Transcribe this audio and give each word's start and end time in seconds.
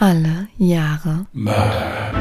Alle 0.00 0.46
Jahre 0.58 1.26
Mörder. 1.32 2.12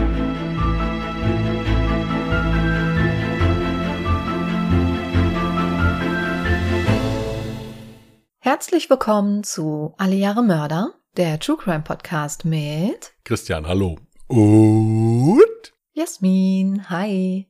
Herzlich 8.40 8.90
willkommen 8.90 9.44
zu 9.44 9.94
Alle 10.00 10.16
Jahre 10.16 10.42
Mörder, 10.42 10.96
der 11.18 11.40
True 11.40 11.58
Crime 11.58 11.84
Podcast 11.84 12.46
mit 12.46 13.13
Christian, 13.24 13.68
hallo. 13.68 14.00
Und? 14.25 15.44
Jasmin. 15.94 16.89
Hi. 16.89 17.48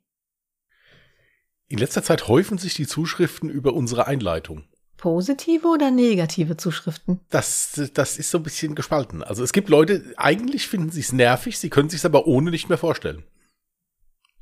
In 1.69 1.77
letzter 1.77 2.03
Zeit 2.03 2.27
häufen 2.27 2.57
sich 2.57 2.73
die 2.73 2.85
Zuschriften 2.85 3.49
über 3.49 3.71
unsere 3.71 4.07
Einleitung. 4.07 4.65
Positive 4.97 5.67
oder 5.67 5.91
negative 5.91 6.57
Zuschriften? 6.57 7.19
Das, 7.29 7.79
das 7.93 8.17
ist 8.17 8.31
so 8.31 8.39
ein 8.39 8.43
bisschen 8.43 8.75
gespalten. 8.75 9.23
Also 9.23 9.43
es 9.43 9.53
gibt 9.53 9.69
Leute, 9.69 10.13
eigentlich 10.17 10.67
finden 10.67 10.89
sie 10.89 11.01
es 11.01 11.13
nervig, 11.13 11.59
sie 11.59 11.69
können 11.69 11.89
sich 11.89 12.03
aber 12.03 12.27
ohne 12.27 12.51
nicht 12.51 12.69
mehr 12.69 12.77
vorstellen. 12.77 13.23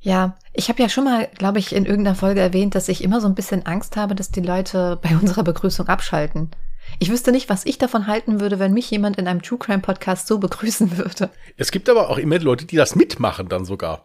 Ja, 0.00 0.36
ich 0.52 0.68
habe 0.68 0.82
ja 0.82 0.88
schon 0.88 1.04
mal, 1.04 1.28
glaube 1.36 1.58
ich, 1.58 1.74
in 1.74 1.84
irgendeiner 1.84 2.16
Folge 2.16 2.40
erwähnt, 2.40 2.74
dass 2.74 2.88
ich 2.88 3.02
immer 3.02 3.20
so 3.20 3.26
ein 3.26 3.34
bisschen 3.34 3.66
Angst 3.66 3.96
habe, 3.96 4.14
dass 4.14 4.30
die 4.30 4.40
Leute 4.40 4.98
bei 5.02 5.16
unserer 5.16 5.42
Begrüßung 5.42 5.88
abschalten. 5.88 6.50
Ich 6.98 7.10
wüsste 7.10 7.32
nicht, 7.32 7.48
was 7.48 7.66
ich 7.66 7.78
davon 7.78 8.06
halten 8.06 8.40
würde, 8.40 8.58
wenn 8.58 8.72
mich 8.72 8.90
jemand 8.90 9.18
in 9.18 9.26
einem 9.26 9.42
True 9.42 9.58
Crime 9.58 9.80
Podcast 9.80 10.28
so 10.28 10.38
begrüßen 10.38 10.96
würde. 10.96 11.30
Es 11.56 11.72
gibt 11.72 11.88
aber 11.88 12.08
auch 12.08 12.18
immer 12.18 12.38
Leute, 12.38 12.66
die 12.66 12.76
das 12.76 12.94
mitmachen 12.94 13.48
dann 13.48 13.64
sogar. 13.64 14.04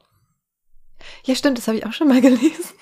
Ja, 1.23 1.35
stimmt, 1.35 1.57
das 1.57 1.68
habe 1.68 1.77
ich 1.77 1.85
auch 1.85 1.93
schon 1.93 2.07
mal 2.07 2.21
gelesen. 2.21 2.73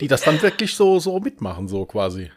Die 0.00 0.08
das 0.08 0.22
dann 0.22 0.40
wirklich 0.42 0.74
so, 0.74 0.98
so 0.98 1.18
mitmachen, 1.20 1.68
so 1.68 1.86
quasi. 1.86 2.30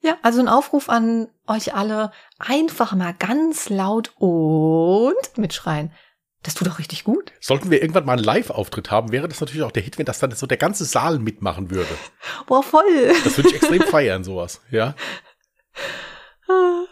Ja, 0.00 0.16
also 0.22 0.40
ein 0.40 0.48
Aufruf 0.48 0.88
an 0.88 1.28
euch 1.46 1.74
alle, 1.74 2.12
einfach 2.38 2.94
mal 2.94 3.14
ganz 3.18 3.68
laut 3.68 4.12
und 4.16 5.36
mitschreien. 5.36 5.92
Das 6.42 6.54
tut 6.54 6.68
doch 6.68 6.78
richtig 6.78 7.02
gut. 7.02 7.32
Sollten 7.40 7.70
wir 7.70 7.82
irgendwann 7.82 8.04
mal 8.04 8.12
einen 8.12 8.22
Live-Auftritt 8.22 8.92
haben, 8.92 9.10
wäre 9.10 9.26
das 9.26 9.40
natürlich 9.40 9.64
auch 9.64 9.72
der 9.72 9.82
Hit, 9.82 9.98
wenn 9.98 10.06
das 10.06 10.20
dann 10.20 10.30
so 10.30 10.46
der 10.46 10.56
ganze 10.56 10.84
Saal 10.84 11.18
mitmachen 11.18 11.70
würde. 11.70 11.90
Boah, 12.46 12.62
voll. 12.62 13.12
Das 13.24 13.36
würde 13.36 13.48
ich 13.48 13.56
extrem 13.56 13.82
feiern, 13.90 14.22
sowas, 14.22 14.60
ja. 14.70 14.94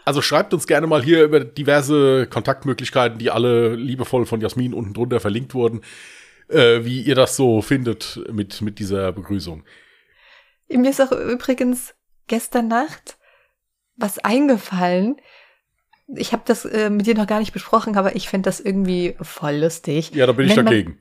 Also 0.03 0.21
schreibt 0.21 0.53
uns 0.53 0.67
gerne 0.67 0.85
mal 0.85 1.03
hier 1.03 1.23
über 1.23 1.39
diverse 1.39 2.27
Kontaktmöglichkeiten, 2.27 3.17
die 3.19 3.31
alle 3.31 3.75
liebevoll 3.75 4.25
von 4.25 4.41
Jasmin 4.41 4.73
unten 4.73 4.93
drunter 4.93 5.19
verlinkt 5.19 5.53
wurden, 5.53 5.81
äh, 6.49 6.83
wie 6.83 7.01
ihr 7.01 7.15
das 7.15 7.35
so 7.35 7.61
findet 7.61 8.19
mit, 8.31 8.61
mit 8.61 8.79
dieser 8.79 9.11
Begrüßung. 9.13 9.63
Mir 10.69 10.89
ist 10.89 11.01
auch 11.01 11.11
übrigens 11.11 11.95
gestern 12.27 12.67
Nacht 12.67 13.17
was 13.95 14.19
eingefallen. 14.19 15.17
Ich 16.15 16.31
habe 16.31 16.43
das 16.45 16.63
äh, 16.65 16.89
mit 16.89 17.05
dir 17.07 17.15
noch 17.15 17.27
gar 17.27 17.39
nicht 17.39 17.51
besprochen, 17.53 17.97
aber 17.97 18.15
ich 18.15 18.29
finde 18.29 18.47
das 18.47 18.59
irgendwie 18.59 19.15
voll 19.21 19.55
lustig. 19.55 20.11
Ja, 20.13 20.25
da 20.25 20.31
bin 20.33 20.45
ich 20.47 20.55
Wenn 20.55 20.65
man- 20.65 20.73
dagegen. 20.73 20.99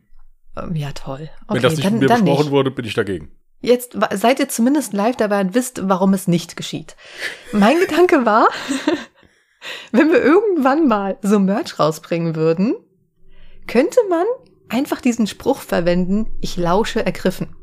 Ähm, 0.57 0.75
Ja, 0.75 0.93
toll. 0.93 1.29
Okay, 1.47 1.57
Wenn 1.57 1.63
das 1.63 1.77
nicht 1.77 1.85
dann, 1.85 1.93
mit 1.99 2.03
mir 2.03 2.09
besprochen 2.09 2.43
nicht. 2.45 2.51
wurde, 2.51 2.71
bin 2.71 2.85
ich 2.87 2.95
dagegen. 2.95 3.31
Jetzt 3.61 3.97
seid 4.15 4.39
ihr 4.41 4.49
zumindest 4.49 4.93
live 4.93 5.17
dabei 5.17 5.41
und 5.41 5.55
wisst, 5.55 5.89
warum 5.89 6.15
es 6.15 6.27
nicht 6.29 6.57
geschieht. 6.57 6.97
Mein 7.53 7.79
Gedanke 7.81 8.25
war, 8.27 8.49
wenn 9.93 10.11
wir 10.11 10.23
irgendwann 10.23 10.89
mal 10.89 11.19
so 11.23 11.39
Merch 11.39 11.79
rausbringen 11.79 12.35
würden, 12.37 12.75
könnte 13.67 13.99
man 14.09 14.25
einfach 14.69 15.01
diesen 15.01 15.27
Spruch 15.27 15.59
verwenden, 15.61 16.27
ich 16.41 16.57
lausche 16.57 17.05
ergriffen. 17.05 17.55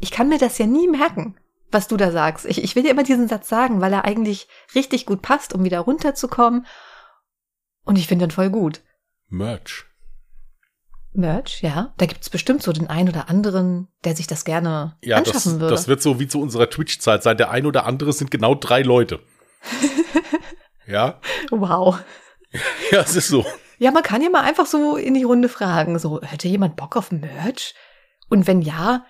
Ich 0.00 0.10
kann 0.10 0.28
mir 0.28 0.38
das 0.38 0.58
ja 0.58 0.66
nie 0.66 0.88
merken, 0.88 1.36
was 1.70 1.88
du 1.88 1.96
da 1.96 2.10
sagst. 2.10 2.46
Ich, 2.46 2.62
ich 2.62 2.76
will 2.76 2.82
dir 2.82 2.90
immer 2.90 3.02
diesen 3.02 3.28
Satz 3.28 3.48
sagen, 3.48 3.80
weil 3.80 3.92
er 3.92 4.04
eigentlich 4.04 4.48
richtig 4.74 5.06
gut 5.06 5.22
passt, 5.22 5.52
um 5.52 5.64
wieder 5.64 5.80
runterzukommen. 5.80 6.66
Und 7.84 7.96
ich 7.98 8.06
finde 8.06 8.26
ihn 8.26 8.30
voll 8.30 8.50
gut. 8.50 8.80
Merch. 9.28 9.84
Merch, 11.12 11.62
ja. 11.62 11.94
Da 11.96 12.06
gibt's 12.06 12.30
bestimmt 12.30 12.62
so 12.62 12.72
den 12.72 12.88
einen 12.88 13.08
oder 13.08 13.28
anderen, 13.28 13.88
der 14.04 14.14
sich 14.14 14.26
das 14.26 14.44
gerne 14.44 14.96
Ja, 15.02 15.18
das, 15.18 15.28
anschaffen 15.28 15.60
würde. 15.60 15.74
das 15.74 15.88
wird 15.88 16.02
so 16.02 16.20
wie 16.20 16.28
zu 16.28 16.40
unserer 16.40 16.68
Twitch-Zeit 16.68 17.22
sein. 17.22 17.36
Der 17.36 17.50
ein 17.50 17.66
oder 17.66 17.86
andere 17.86 18.12
sind 18.12 18.30
genau 18.30 18.54
drei 18.54 18.82
Leute. 18.82 19.20
ja? 20.86 21.20
Wow. 21.50 21.98
Ja, 22.90 23.00
es 23.00 23.16
ist 23.16 23.28
so. 23.28 23.44
Ja, 23.76 23.90
man 23.90 24.02
kann 24.04 24.22
ja 24.22 24.30
mal 24.30 24.40
einfach 24.40 24.64
so 24.64 24.96
in 24.96 25.12
die 25.12 25.24
Runde 25.24 25.50
fragen, 25.50 25.98
so, 25.98 26.22
hätte 26.22 26.48
jemand 26.48 26.76
Bock 26.76 26.96
auf 26.96 27.12
Merch? 27.12 27.74
Und 28.30 28.46
wenn 28.46 28.62
ja, 28.62 29.04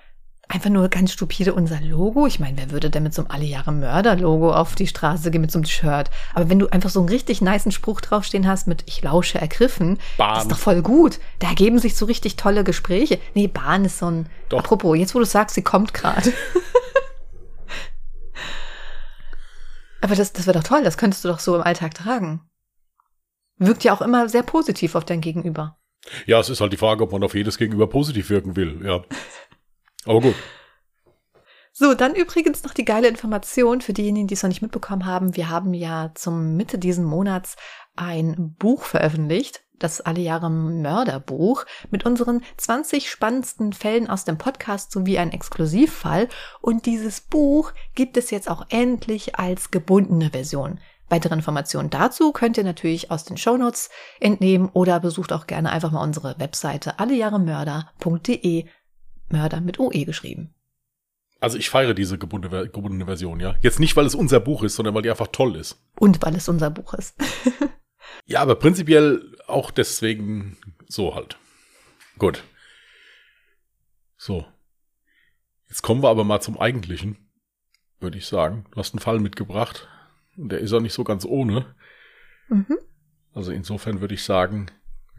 einfach 0.48 0.70
nur 0.70 0.88
ganz 0.88 1.12
stupide 1.12 1.54
unser 1.54 1.80
Logo. 1.80 2.26
Ich 2.26 2.38
meine, 2.38 2.56
wer 2.56 2.70
würde 2.70 2.90
denn 2.90 3.02
mit 3.02 3.14
so 3.14 3.22
einem 3.22 3.30
Alle 3.30 3.44
Jahre 3.44 3.72
Mörder-Logo 3.72 4.52
auf 4.52 4.74
die 4.74 4.86
Straße 4.86 5.30
gehen 5.30 5.40
mit 5.40 5.50
so 5.50 5.58
einem 5.58 5.66
Shirt? 5.66 6.10
Aber 6.34 6.48
wenn 6.48 6.58
du 6.58 6.68
einfach 6.68 6.90
so 6.90 7.00
einen 7.00 7.08
richtig 7.08 7.40
niceen 7.40 7.72
Spruch 7.72 8.00
draufstehen 8.00 8.46
hast 8.46 8.66
mit 8.66 8.84
Ich 8.86 9.02
lausche 9.02 9.40
ergriffen, 9.40 9.98
Bahn. 10.16 10.34
das 10.34 10.44
ist 10.44 10.52
doch 10.52 10.58
voll 10.58 10.82
gut. 10.82 11.18
Da 11.40 11.48
ergeben 11.48 11.78
sich 11.78 11.96
so 11.96 12.06
richtig 12.06 12.36
tolle 12.36 12.64
Gespräche. 12.64 13.18
Nee, 13.34 13.48
Bahn 13.48 13.84
ist 13.84 13.98
so 13.98 14.06
ein. 14.10 14.28
Doch. 14.48 14.58
Apropos, 14.58 14.96
jetzt 14.96 15.14
wo 15.14 15.18
du 15.18 15.24
sagst, 15.24 15.54
sie 15.54 15.62
kommt 15.62 15.92
gerade. 15.94 16.32
Aber 20.00 20.14
das, 20.14 20.32
das 20.32 20.46
wäre 20.46 20.58
doch 20.58 20.64
toll, 20.66 20.84
das 20.84 20.98
könntest 20.98 21.24
du 21.24 21.28
doch 21.28 21.40
so 21.40 21.56
im 21.56 21.62
Alltag 21.62 21.94
tragen. 21.94 22.42
Wirkt 23.58 23.82
ja 23.84 23.92
auch 23.92 24.02
immer 24.02 24.28
sehr 24.28 24.42
positiv 24.42 24.94
auf 24.94 25.04
dein 25.04 25.20
Gegenüber. 25.20 25.78
Ja, 26.26 26.38
es 26.38 26.48
ist 26.48 26.60
halt 26.60 26.72
die 26.72 26.76
Frage, 26.76 27.02
ob 27.02 27.10
man 27.10 27.24
auf 27.24 27.34
jedes 27.34 27.58
Gegenüber 27.58 27.88
positiv 27.88 28.30
wirken 28.30 28.54
will. 28.54 28.80
Ja. 28.84 29.02
Aber 30.06 30.20
gut. 30.20 30.34
So, 31.78 31.92
dann 31.92 32.14
übrigens 32.14 32.64
noch 32.64 32.72
die 32.72 32.86
geile 32.86 33.06
Information 33.06 33.82
für 33.82 33.92
diejenigen, 33.92 34.28
die 34.28 34.34
es 34.34 34.42
noch 34.42 34.48
nicht 34.48 34.62
mitbekommen 34.62 35.04
haben. 35.04 35.36
Wir 35.36 35.50
haben 35.50 35.74
ja 35.74 36.10
zum 36.14 36.56
Mitte 36.56 36.78
diesen 36.78 37.04
Monats 37.04 37.56
ein 37.96 38.54
Buch 38.58 38.84
veröffentlicht, 38.84 39.62
das 39.78 40.00
Alle 40.00 40.20
Jahre 40.20 40.48
Mörderbuch, 40.48 41.66
mit 41.90 42.06
unseren 42.06 42.42
20 42.56 43.10
spannendsten 43.10 43.74
Fällen 43.74 44.08
aus 44.08 44.24
dem 44.24 44.38
Podcast 44.38 44.90
sowie 44.90 45.18
ein 45.18 45.32
Exklusivfall. 45.32 46.28
Und 46.62 46.86
dieses 46.86 47.20
Buch 47.20 47.72
gibt 47.94 48.16
es 48.16 48.30
jetzt 48.30 48.48
auch 48.48 48.64
endlich 48.70 49.38
als 49.38 49.70
gebundene 49.70 50.30
Version. 50.30 50.80
Weitere 51.08 51.34
Informationen 51.34 51.90
dazu 51.90 52.32
könnt 52.32 52.56
ihr 52.56 52.64
natürlich 52.64 53.10
aus 53.10 53.24
den 53.24 53.36
Shownotes 53.36 53.90
entnehmen 54.18 54.70
oder 54.72 54.98
besucht 54.98 55.32
auch 55.32 55.46
gerne 55.46 55.70
einfach 55.70 55.92
mal 55.92 56.02
unsere 56.02 56.38
Webseite 56.38 56.98
allejahremörder.de. 56.98 58.64
Mörder 59.28 59.60
mit 59.60 59.78
OE 59.78 60.04
geschrieben. 60.04 60.54
Also 61.40 61.58
ich 61.58 61.68
feiere 61.68 61.94
diese 61.94 62.18
gebundene, 62.18 62.68
gebundene 62.68 63.04
Version, 63.04 63.40
ja. 63.40 63.56
Jetzt 63.60 63.78
nicht, 63.78 63.96
weil 63.96 64.06
es 64.06 64.14
unser 64.14 64.40
Buch 64.40 64.62
ist, 64.62 64.76
sondern 64.76 64.94
weil 64.94 65.02
die 65.02 65.10
einfach 65.10 65.28
toll 65.28 65.56
ist. 65.56 65.78
Und 65.98 66.22
weil 66.22 66.34
es 66.34 66.48
unser 66.48 66.70
Buch 66.70 66.94
ist. 66.94 67.14
Ja, 68.24 68.42
aber 68.42 68.56
prinzipiell 68.56 69.36
auch 69.46 69.70
deswegen 69.70 70.56
so 70.88 71.14
halt. 71.14 71.38
Gut. 72.18 72.42
So. 74.16 74.46
Jetzt 75.68 75.82
kommen 75.82 76.02
wir 76.02 76.08
aber 76.08 76.24
mal 76.24 76.40
zum 76.40 76.58
Eigentlichen, 76.58 77.16
würde 78.00 78.18
ich 78.18 78.26
sagen. 78.26 78.66
Du 78.72 78.78
hast 78.78 78.94
einen 78.94 79.00
Fall 79.00 79.20
mitgebracht. 79.20 79.88
Und 80.36 80.50
der 80.50 80.58
ist 80.58 80.72
auch 80.72 80.80
nicht 80.80 80.92
so 80.92 81.04
ganz 81.04 81.24
ohne. 81.24 81.74
Mhm. 82.48 82.78
Also 83.32 83.52
insofern 83.52 84.00
würde 84.00 84.14
ich 84.14 84.24
sagen, 84.24 84.70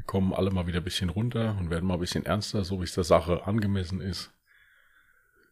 kommen 0.07 0.33
alle 0.33 0.49
mal 0.51 0.65
wieder 0.65 0.79
ein 0.79 0.83
bisschen 0.83 1.09
runter 1.09 1.55
und 1.59 1.69
werden 1.69 1.85
mal 1.85 1.95
ein 1.95 1.99
bisschen 1.99 2.25
ernster, 2.25 2.63
so 2.63 2.79
wie 2.79 2.85
es 2.85 2.95
der 2.95 3.03
Sache 3.03 3.45
angemessen 3.45 4.01
ist. 4.01 4.31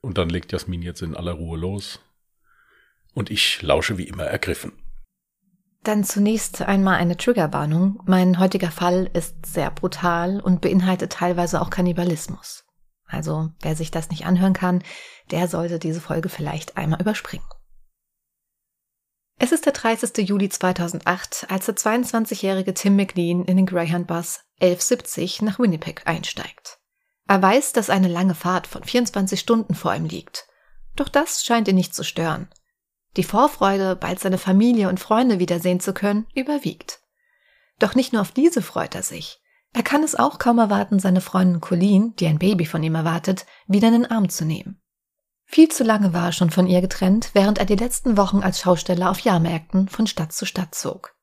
Und 0.01 0.17
dann 0.17 0.29
legt 0.29 0.51
Jasmin 0.51 0.81
jetzt 0.81 1.01
in 1.01 1.15
aller 1.15 1.33
Ruhe 1.33 1.57
los. 1.57 1.99
Und 3.13 3.29
ich 3.29 3.61
lausche 3.61 3.97
wie 3.97 4.07
immer 4.07 4.23
ergriffen. 4.23 4.71
Dann 5.83 6.03
zunächst 6.03 6.61
einmal 6.63 6.95
eine 6.95 7.15
Triggerwarnung. 7.15 8.01
Mein 8.05 8.39
heutiger 8.39 8.71
Fall 8.71 9.09
ist 9.13 9.45
sehr 9.45 9.69
brutal 9.69 10.39
und 10.39 10.61
beinhaltet 10.61 11.11
teilweise 11.11 11.61
auch 11.61 11.69
Kannibalismus. 11.69 12.65
Also, 13.05 13.51
wer 13.61 13.75
sich 13.75 13.91
das 13.91 14.09
nicht 14.09 14.25
anhören 14.25 14.53
kann, 14.53 14.83
der 15.31 15.47
sollte 15.47 15.77
diese 15.77 16.01
Folge 16.01 16.29
vielleicht 16.29 16.75
einmal 16.75 16.99
überspringen. 16.99 17.45
Es 19.37 19.51
ist 19.51 19.65
der 19.65 19.73
30. 19.73 20.29
Juli 20.29 20.47
2008, 20.47 21.47
als 21.49 21.65
der 21.65 21.75
22-jährige 21.75 22.73
Tim 22.73 22.95
McLean 22.95 23.43
in 23.43 23.57
den 23.57 23.65
Greyhound-Bus 23.65 24.39
1170 24.61 25.41
nach 25.41 25.59
Winnipeg 25.59 26.03
einsteigt. 26.05 26.79
Er 27.27 27.41
weiß, 27.41 27.73
dass 27.73 27.89
eine 27.89 28.07
lange 28.07 28.35
Fahrt 28.35 28.65
von 28.65 28.83
24 28.83 29.39
Stunden 29.39 29.75
vor 29.75 29.93
ihm 29.93 30.05
liegt. 30.05 30.47
Doch 30.95 31.09
das 31.09 31.43
scheint 31.43 31.67
ihn 31.67 31.75
nicht 31.75 31.93
zu 31.93 32.03
stören. 32.03 32.47
Die 33.17 33.23
Vorfreude, 33.23 33.95
bald 33.95 34.19
seine 34.19 34.37
Familie 34.37 34.87
und 34.87 34.99
Freunde 34.99 35.39
wiedersehen 35.39 35.79
zu 35.79 35.93
können, 35.93 36.27
überwiegt. 36.33 37.01
Doch 37.79 37.95
nicht 37.95 38.13
nur 38.13 38.21
auf 38.21 38.31
diese 38.31 38.61
freut 38.61 38.95
er 38.95 39.03
sich. 39.03 39.41
Er 39.73 39.83
kann 39.83 40.03
es 40.03 40.15
auch 40.15 40.39
kaum 40.39 40.59
erwarten, 40.59 40.99
seine 40.99 41.19
Freundin 41.19 41.59
Colleen, 41.59 42.15
die 42.15 42.27
ein 42.27 42.39
Baby 42.39 42.65
von 42.65 42.81
ihm 42.83 42.95
erwartet, 42.95 43.45
wieder 43.67 43.89
in 43.89 43.95
den 43.95 44.11
Arm 44.11 44.29
zu 44.29 44.45
nehmen. 44.45 44.81
Viel 45.45 45.69
zu 45.69 45.83
lange 45.83 46.13
war 46.13 46.27
er 46.27 46.31
schon 46.31 46.49
von 46.49 46.67
ihr 46.67 46.81
getrennt, 46.81 47.29
während 47.33 47.59
er 47.59 47.65
die 47.65 47.75
letzten 47.75 48.17
Wochen 48.17 48.39
als 48.39 48.59
Schausteller 48.59 49.09
auf 49.09 49.19
Jahrmärkten 49.19 49.87
von 49.87 50.07
Stadt 50.07 50.33
zu 50.33 50.45
Stadt 50.45 50.75
zog. 50.75 51.15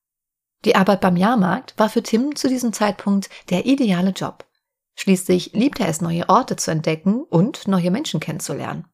Die 0.64 0.76
Arbeit 0.76 1.00
beim 1.00 1.16
Jahrmarkt 1.16 1.74
war 1.76 1.88
für 1.88 2.02
Tim 2.02 2.36
zu 2.36 2.48
diesem 2.48 2.72
Zeitpunkt 2.72 3.28
der 3.50 3.66
ideale 3.66 4.10
Job. 4.10 4.46
Schließlich 4.94 5.52
liebte 5.54 5.82
er 5.82 5.88
es, 5.88 6.00
neue 6.00 6.28
Orte 6.28 6.56
zu 6.56 6.70
entdecken 6.70 7.22
und 7.22 7.66
neue 7.66 7.90
Menschen 7.90 8.20
kennenzulernen. 8.20 8.86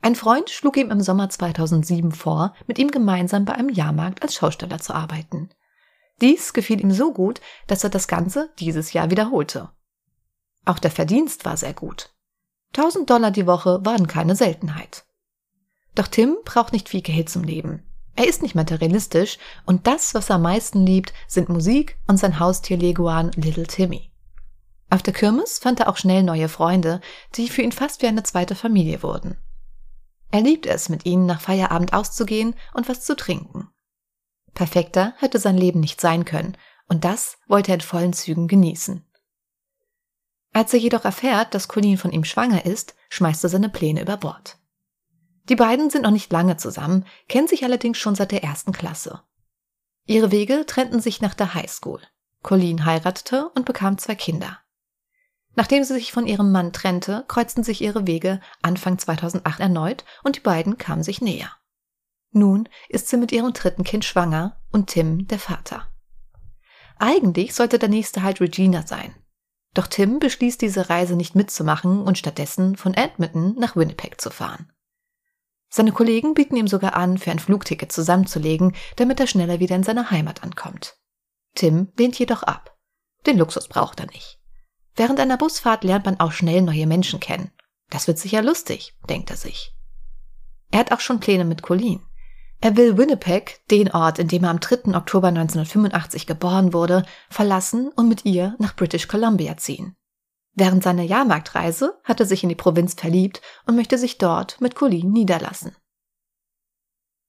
Ein 0.00 0.14
Freund 0.14 0.50
schlug 0.50 0.76
ihm 0.76 0.90
im 0.90 1.00
Sommer 1.00 1.28
2007 1.28 2.12
vor, 2.12 2.54
mit 2.66 2.78
ihm 2.78 2.90
gemeinsam 2.90 3.44
bei 3.44 3.54
einem 3.54 3.68
Jahrmarkt 3.68 4.22
als 4.22 4.34
Schausteller 4.34 4.78
zu 4.78 4.94
arbeiten. 4.94 5.50
Dies 6.20 6.52
gefiel 6.52 6.80
ihm 6.80 6.90
so 6.90 7.12
gut, 7.12 7.40
dass 7.66 7.84
er 7.84 7.90
das 7.90 8.08
Ganze 8.08 8.50
dieses 8.58 8.92
Jahr 8.92 9.10
wiederholte. 9.10 9.70
Auch 10.64 10.78
der 10.78 10.90
Verdienst 10.90 11.44
war 11.44 11.56
sehr 11.56 11.74
gut. 11.74 12.10
1000 12.76 13.08
Dollar 13.08 13.30
die 13.30 13.46
Woche 13.46 13.80
waren 13.84 14.06
keine 14.06 14.36
Seltenheit. 14.36 15.04
Doch 15.94 16.06
Tim 16.06 16.36
braucht 16.44 16.72
nicht 16.72 16.88
viel 16.88 17.02
Geld 17.02 17.28
zum 17.28 17.42
Leben. 17.42 17.82
Er 18.14 18.26
ist 18.26 18.42
nicht 18.42 18.54
materialistisch 18.54 19.38
und 19.64 19.86
das, 19.86 20.14
was 20.14 20.28
er 20.28 20.36
am 20.36 20.42
meisten 20.42 20.84
liebt, 20.84 21.12
sind 21.26 21.48
Musik 21.48 21.98
und 22.06 22.18
sein 22.18 22.40
Haustier 22.40 22.76
Leguan 22.76 23.30
Little 23.32 23.66
Timmy. 23.66 24.10
Auf 24.90 25.02
der 25.02 25.12
Kirmes 25.12 25.58
fand 25.58 25.80
er 25.80 25.88
auch 25.88 25.96
schnell 25.96 26.22
neue 26.22 26.48
Freunde, 26.48 27.00
die 27.34 27.48
für 27.48 27.62
ihn 27.62 27.72
fast 27.72 28.02
wie 28.02 28.06
eine 28.06 28.22
zweite 28.22 28.54
Familie 28.54 29.02
wurden. 29.02 29.36
Er 30.30 30.40
liebt 30.40 30.66
es, 30.66 30.88
mit 30.88 31.06
ihnen 31.06 31.26
nach 31.26 31.40
Feierabend 31.40 31.92
auszugehen 31.92 32.54
und 32.74 32.88
was 32.88 33.04
zu 33.04 33.16
trinken. 33.16 33.68
Perfekter 34.54 35.14
hätte 35.18 35.38
sein 35.38 35.56
Leben 35.56 35.80
nicht 35.80 36.00
sein 36.00 36.24
können, 36.24 36.56
und 36.88 37.04
das 37.04 37.38
wollte 37.46 37.70
er 37.70 37.76
in 37.76 37.80
vollen 37.82 38.12
Zügen 38.12 38.48
genießen. 38.48 39.04
Als 40.58 40.72
er 40.72 40.80
jedoch 40.80 41.04
erfährt, 41.04 41.54
dass 41.54 41.68
Colleen 41.68 41.98
von 41.98 42.10
ihm 42.10 42.24
schwanger 42.24 42.66
ist, 42.66 42.96
schmeißt 43.10 43.44
er 43.44 43.48
seine 43.48 43.68
Pläne 43.68 44.02
über 44.02 44.16
Bord. 44.16 44.58
Die 45.48 45.54
beiden 45.54 45.88
sind 45.88 46.02
noch 46.02 46.10
nicht 46.10 46.32
lange 46.32 46.56
zusammen, 46.56 47.06
kennen 47.28 47.46
sich 47.46 47.62
allerdings 47.62 47.96
schon 47.96 48.16
seit 48.16 48.32
der 48.32 48.42
ersten 48.42 48.72
Klasse. 48.72 49.22
Ihre 50.04 50.32
Wege 50.32 50.66
trennten 50.66 50.98
sich 50.98 51.20
nach 51.20 51.34
der 51.34 51.54
Highschool. 51.54 52.00
Colleen 52.42 52.84
heiratete 52.84 53.50
und 53.50 53.66
bekam 53.66 53.98
zwei 53.98 54.16
Kinder. 54.16 54.58
Nachdem 55.54 55.84
sie 55.84 55.94
sich 55.94 56.10
von 56.10 56.26
ihrem 56.26 56.50
Mann 56.50 56.72
trennte, 56.72 57.24
kreuzten 57.28 57.62
sich 57.62 57.80
ihre 57.80 58.08
Wege 58.08 58.40
Anfang 58.60 58.98
2008 58.98 59.60
erneut 59.60 60.04
und 60.24 60.34
die 60.34 60.40
beiden 60.40 60.76
kamen 60.76 61.04
sich 61.04 61.20
näher. 61.20 61.52
Nun 62.32 62.68
ist 62.88 63.06
sie 63.06 63.16
mit 63.16 63.30
ihrem 63.30 63.52
dritten 63.52 63.84
Kind 63.84 64.04
schwanger 64.04 64.60
und 64.72 64.88
Tim 64.88 65.28
der 65.28 65.38
Vater. 65.38 65.86
Eigentlich 66.98 67.54
sollte 67.54 67.78
der 67.78 67.88
nächste 67.88 68.24
halt 68.24 68.40
Regina 68.40 68.84
sein. 68.84 69.14
Doch 69.74 69.86
Tim 69.86 70.18
beschließt 70.18 70.60
diese 70.60 70.90
Reise 70.90 71.14
nicht 71.14 71.34
mitzumachen 71.34 72.02
und 72.02 72.18
stattdessen 72.18 72.76
von 72.76 72.94
Edmonton 72.94 73.54
nach 73.58 73.76
Winnipeg 73.76 74.20
zu 74.20 74.30
fahren. 74.30 74.72
Seine 75.70 75.92
Kollegen 75.92 76.34
bieten 76.34 76.56
ihm 76.56 76.66
sogar 76.66 76.94
an, 76.94 77.18
für 77.18 77.30
ein 77.30 77.38
Flugticket 77.38 77.92
zusammenzulegen, 77.92 78.74
damit 78.96 79.20
er 79.20 79.26
schneller 79.26 79.60
wieder 79.60 79.76
in 79.76 79.82
seiner 79.82 80.10
Heimat 80.10 80.42
ankommt. 80.42 80.96
Tim 81.54 81.92
lehnt 81.98 82.18
jedoch 82.18 82.42
ab. 82.42 82.76
Den 83.26 83.36
Luxus 83.36 83.68
braucht 83.68 84.00
er 84.00 84.06
nicht. 84.06 84.40
Während 84.96 85.20
einer 85.20 85.36
Busfahrt 85.36 85.84
lernt 85.84 86.06
man 86.06 86.18
auch 86.20 86.32
schnell 86.32 86.62
neue 86.62 86.86
Menschen 86.86 87.20
kennen. 87.20 87.52
Das 87.90 88.06
wird 88.06 88.18
sicher 88.18 88.42
lustig, 88.42 88.96
denkt 89.08 89.30
er 89.30 89.36
sich. 89.36 89.74
Er 90.70 90.80
hat 90.80 90.92
auch 90.92 91.00
schon 91.00 91.20
Pläne 91.20 91.44
mit 91.44 91.62
Colleen. 91.62 92.04
Er 92.60 92.76
will 92.76 92.98
Winnipeg, 92.98 93.60
den 93.70 93.92
Ort, 93.92 94.18
in 94.18 94.26
dem 94.26 94.42
er 94.42 94.50
am 94.50 94.58
3. 94.58 94.96
Oktober 94.96 95.28
1985 95.28 96.26
geboren 96.26 96.72
wurde, 96.72 97.04
verlassen 97.30 97.88
und 97.94 98.08
mit 98.08 98.24
ihr 98.24 98.56
nach 98.58 98.74
British 98.74 99.06
Columbia 99.06 99.56
ziehen. 99.56 99.96
Während 100.54 100.82
seiner 100.82 101.04
Jahrmarktreise 101.04 102.00
hat 102.02 102.18
er 102.18 102.26
sich 102.26 102.42
in 102.42 102.48
die 102.48 102.56
Provinz 102.56 102.94
verliebt 102.94 103.40
und 103.66 103.76
möchte 103.76 103.96
sich 103.96 104.18
dort 104.18 104.60
mit 104.60 104.74
Colleen 104.74 105.12
niederlassen. 105.12 105.76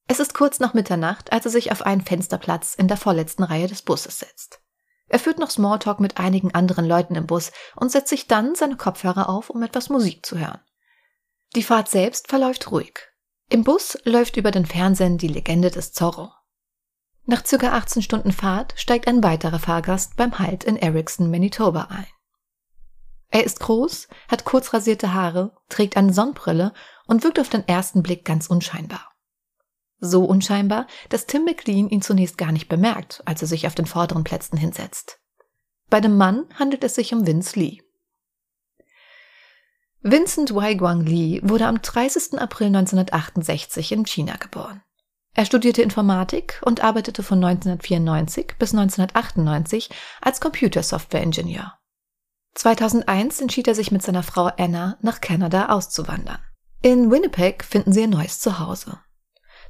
Es 0.08 0.18
ist 0.18 0.34
kurz 0.34 0.58
nach 0.58 0.74
Mitternacht, 0.74 1.32
als 1.32 1.44
er 1.44 1.52
sich 1.52 1.70
auf 1.70 1.82
einen 1.82 2.00
Fensterplatz 2.00 2.74
in 2.74 2.88
der 2.88 2.96
vorletzten 2.96 3.44
Reihe 3.44 3.68
des 3.68 3.82
Busses 3.82 4.18
setzt. 4.18 4.60
Er 5.06 5.20
führt 5.20 5.38
noch 5.38 5.50
Smalltalk 5.50 6.00
mit 6.00 6.18
einigen 6.18 6.52
anderen 6.52 6.84
Leuten 6.84 7.14
im 7.14 7.28
Bus 7.28 7.52
und 7.76 7.92
setzt 7.92 8.08
sich 8.08 8.26
dann 8.26 8.56
seine 8.56 8.76
Kopfhörer 8.76 9.28
auf, 9.28 9.50
um 9.50 9.62
etwas 9.62 9.88
Musik 9.90 10.26
zu 10.26 10.36
hören. 10.38 10.60
Die 11.54 11.62
Fahrt 11.62 11.88
selbst 11.88 12.26
verläuft 12.26 12.72
ruhig. 12.72 13.09
Im 13.52 13.64
Bus 13.64 13.98
läuft 14.04 14.36
über 14.36 14.52
den 14.52 14.64
Fernsehen 14.64 15.18
die 15.18 15.26
Legende 15.26 15.72
des 15.72 15.90
Zorro. 15.90 16.30
Nach 17.26 17.44
circa 17.44 17.72
18 17.72 18.00
Stunden 18.00 18.30
Fahrt 18.30 18.74
steigt 18.76 19.08
ein 19.08 19.24
weiterer 19.24 19.58
Fahrgast 19.58 20.14
beim 20.14 20.38
Halt 20.38 20.62
in 20.62 20.76
Erickson, 20.76 21.32
Manitoba 21.32 21.88
ein. 21.90 22.06
Er 23.28 23.42
ist 23.42 23.58
groß, 23.58 24.06
hat 24.28 24.44
kurz 24.44 24.72
rasierte 24.72 25.14
Haare, 25.14 25.56
trägt 25.68 25.96
eine 25.96 26.12
Sonnenbrille 26.12 26.72
und 27.08 27.24
wirkt 27.24 27.40
auf 27.40 27.48
den 27.48 27.66
ersten 27.66 28.04
Blick 28.04 28.24
ganz 28.24 28.46
unscheinbar. 28.46 29.10
So 29.98 30.24
unscheinbar, 30.24 30.86
dass 31.08 31.26
Tim 31.26 31.44
McLean 31.44 31.88
ihn 31.88 32.02
zunächst 32.02 32.38
gar 32.38 32.52
nicht 32.52 32.68
bemerkt, 32.68 33.20
als 33.24 33.42
er 33.42 33.48
sich 33.48 33.66
auf 33.66 33.74
den 33.74 33.86
vorderen 33.86 34.22
Plätzen 34.22 34.58
hinsetzt. 34.58 35.18
Bei 35.88 36.00
dem 36.00 36.16
Mann 36.16 36.46
handelt 36.54 36.84
es 36.84 36.94
sich 36.94 37.12
um 37.12 37.26
Vince 37.26 37.58
Lee. 37.58 37.82
Vincent 40.02 40.54
Waiguang 40.54 41.04
Lee 41.04 41.40
wurde 41.42 41.66
am 41.66 41.82
30. 41.82 42.40
April 42.40 42.68
1968 42.68 43.92
in 43.92 44.06
China 44.06 44.36
geboren. 44.36 44.82
Er 45.34 45.44
studierte 45.44 45.82
Informatik 45.82 46.58
und 46.64 46.82
arbeitete 46.82 47.22
von 47.22 47.44
1994 47.44 48.54
bis 48.58 48.72
1998 48.72 49.90
als 50.22 50.40
Computersoftware-Ingenieur. 50.40 51.74
2001 52.54 53.42
entschied 53.42 53.68
er 53.68 53.74
sich 53.74 53.92
mit 53.92 54.02
seiner 54.02 54.22
Frau 54.22 54.46
Anna 54.56 54.96
nach 55.02 55.20
Kanada 55.20 55.68
auszuwandern. 55.68 56.40
In 56.80 57.10
Winnipeg 57.10 57.62
finden 57.62 57.92
sie 57.92 58.04
ein 58.04 58.10
neues 58.10 58.40
Zuhause. 58.40 58.98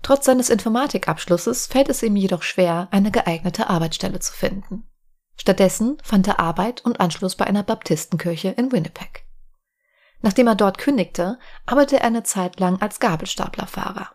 Trotz 0.03 0.27
seines 0.27 0.49
Informatikabschlusses 0.49 1.67
fällt 1.67 1.89
es 1.89 2.05
ihm 2.05 2.15
jedoch 2.15 2.45
schwer, 2.45 2.87
eine 2.93 3.11
geeignete 3.11 3.69
Arbeitsstelle 3.69 4.21
zu 4.21 4.33
finden. 4.33 4.89
Stattdessen 5.37 5.99
fand 6.05 6.29
er 6.29 6.39
Arbeit 6.39 6.83
und 6.85 7.01
Anschluss 7.01 7.35
bei 7.35 7.49
einer 7.49 7.65
Baptistenkirche 7.65 8.51
in 8.51 8.71
Winnipeg. 8.71 9.25
Nachdem 10.23 10.47
er 10.47 10.55
dort 10.55 10.79
kündigte, 10.79 11.39
arbeitete 11.67 12.01
er 12.01 12.07
eine 12.07 12.23
Zeit 12.23 12.61
lang 12.61 12.81
als 12.81 13.01
Gabelstaplerfahrer. 13.01 14.11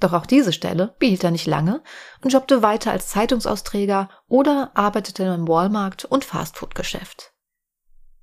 Doch 0.00 0.12
auch 0.12 0.26
diese 0.26 0.52
Stelle 0.52 0.96
behielt 0.98 1.22
er 1.22 1.30
nicht 1.30 1.46
lange 1.46 1.80
und 2.24 2.32
jobbte 2.32 2.60
weiter 2.60 2.90
als 2.90 3.08
Zeitungsausträger 3.08 4.08
oder 4.26 4.72
arbeitete 4.74 5.22
im 5.22 5.46
Walmart 5.46 6.04
und 6.04 6.24
Fastfood-Geschäft. 6.24 7.32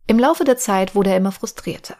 Im 0.05 0.19
Laufe 0.19 0.43
der 0.43 0.57
Zeit 0.57 0.93
wurde 0.93 1.11
er 1.11 1.17
immer 1.17 1.31
frustrierter. 1.31 1.95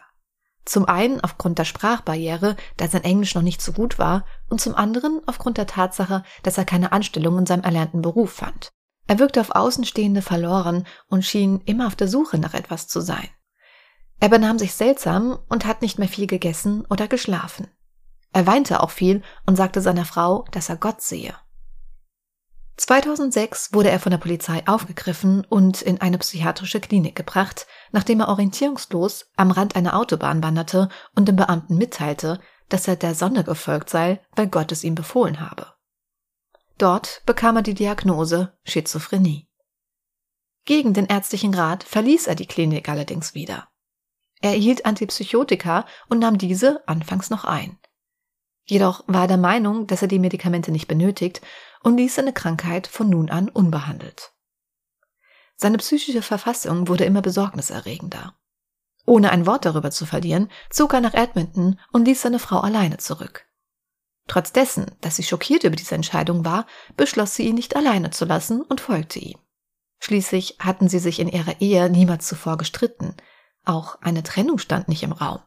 Zum 0.66 0.84
einen 0.84 1.20
aufgrund 1.20 1.58
der 1.58 1.64
Sprachbarriere, 1.64 2.56
da 2.76 2.88
sein 2.88 3.04
Englisch 3.04 3.34
noch 3.34 3.42
nicht 3.42 3.62
so 3.62 3.72
gut 3.72 3.98
war, 3.98 4.26
und 4.50 4.60
zum 4.60 4.74
anderen 4.74 5.22
aufgrund 5.26 5.56
der 5.56 5.66
Tatsache, 5.66 6.24
dass 6.42 6.58
er 6.58 6.66
keine 6.66 6.92
Anstellung 6.92 7.38
in 7.38 7.46
seinem 7.46 7.64
erlernten 7.64 8.02
Beruf 8.02 8.32
fand. 8.32 8.70
Er 9.06 9.18
wirkte 9.18 9.40
auf 9.40 9.54
Außenstehende 9.54 10.20
verloren 10.20 10.86
und 11.08 11.24
schien 11.24 11.62
immer 11.64 11.86
auf 11.86 11.96
der 11.96 12.08
Suche 12.08 12.38
nach 12.38 12.52
etwas 12.52 12.86
zu 12.86 13.00
sein. 13.00 13.28
Er 14.20 14.28
benahm 14.28 14.58
sich 14.58 14.74
seltsam 14.74 15.38
und 15.48 15.64
hat 15.64 15.80
nicht 15.80 15.98
mehr 15.98 16.08
viel 16.08 16.26
gegessen 16.26 16.84
oder 16.90 17.08
geschlafen. 17.08 17.68
Er 18.32 18.46
weinte 18.46 18.82
auch 18.82 18.90
viel 18.90 19.22
und 19.46 19.56
sagte 19.56 19.80
seiner 19.80 20.04
Frau, 20.04 20.44
dass 20.52 20.68
er 20.68 20.76
Gott 20.76 21.00
sehe. 21.00 21.34
2006 22.76 23.74
wurde 23.74 23.90
er 23.90 24.00
von 24.00 24.10
der 24.10 24.18
Polizei 24.18 24.62
aufgegriffen 24.66 25.44
und 25.44 25.82
in 25.82 26.00
eine 26.00 26.18
psychiatrische 26.18 26.80
Klinik 26.80 27.14
gebracht, 27.16 27.66
nachdem 27.92 28.20
er 28.20 28.28
orientierungslos 28.28 29.30
am 29.36 29.50
Rand 29.50 29.76
einer 29.76 29.96
Autobahn 29.96 30.42
wanderte 30.42 30.88
und 31.14 31.28
dem 31.28 31.36
Beamten 31.36 31.76
mitteilte, 31.76 32.40
dass 32.68 32.88
er 32.88 32.96
der 32.96 33.14
Sonne 33.14 33.44
gefolgt 33.44 33.90
sei, 33.90 34.20
weil 34.34 34.46
Gott 34.46 34.72
es 34.72 34.84
ihm 34.84 34.94
befohlen 34.94 35.40
habe. 35.40 35.74
Dort 36.78 37.22
bekam 37.26 37.56
er 37.56 37.62
die 37.62 37.74
Diagnose 37.74 38.56
Schizophrenie. 38.64 39.48
Gegen 40.64 40.94
den 40.94 41.06
ärztlichen 41.06 41.52
Rat 41.52 41.84
verließ 41.84 42.28
er 42.28 42.34
die 42.34 42.46
Klinik 42.46 42.88
allerdings 42.88 43.34
wieder. 43.34 43.69
Er 44.40 44.52
erhielt 44.52 44.86
Antipsychotika 44.86 45.86
und 46.08 46.18
nahm 46.18 46.38
diese 46.38 46.86
anfangs 46.88 47.30
noch 47.30 47.44
ein. 47.44 47.78
Jedoch 48.64 49.04
war 49.06 49.22
er 49.22 49.28
der 49.28 49.36
Meinung, 49.36 49.86
dass 49.86 50.02
er 50.02 50.08
die 50.08 50.18
Medikamente 50.18 50.70
nicht 50.70 50.88
benötigt 50.88 51.40
und 51.82 51.96
ließ 51.96 52.14
seine 52.14 52.32
Krankheit 52.32 52.86
von 52.86 53.08
nun 53.08 53.30
an 53.30 53.48
unbehandelt. 53.48 54.32
Seine 55.56 55.78
psychische 55.78 56.22
Verfassung 56.22 56.88
wurde 56.88 57.04
immer 57.04 57.20
besorgniserregender. 57.20 58.34
Ohne 59.06 59.30
ein 59.30 59.46
Wort 59.46 59.64
darüber 59.64 59.90
zu 59.90 60.06
verlieren, 60.06 60.50
zog 60.70 60.94
er 60.94 61.00
nach 61.00 61.14
Edmonton 61.14 61.78
und 61.92 62.04
ließ 62.06 62.22
seine 62.22 62.38
Frau 62.38 62.60
alleine 62.60 62.98
zurück. 62.98 63.46
Trotz 64.26 64.52
dessen, 64.52 64.86
dass 65.00 65.16
sie 65.16 65.24
schockiert 65.24 65.64
über 65.64 65.76
diese 65.76 65.96
Entscheidung 65.96 66.44
war, 66.44 66.66
beschloss 66.96 67.34
sie 67.34 67.48
ihn 67.48 67.56
nicht 67.56 67.74
alleine 67.74 68.10
zu 68.10 68.24
lassen 68.24 68.62
und 68.62 68.80
folgte 68.80 69.18
ihm. 69.18 69.38
Schließlich 69.98 70.56
hatten 70.60 70.88
sie 70.88 71.00
sich 71.00 71.18
in 71.18 71.28
ihrer 71.28 71.60
Ehe 71.60 71.90
niemals 71.90 72.26
zuvor 72.26 72.56
gestritten, 72.56 73.16
auch 73.64 74.00
eine 74.00 74.22
Trennung 74.22 74.58
stand 74.58 74.88
nicht 74.88 75.02
im 75.02 75.12
Raum. 75.12 75.40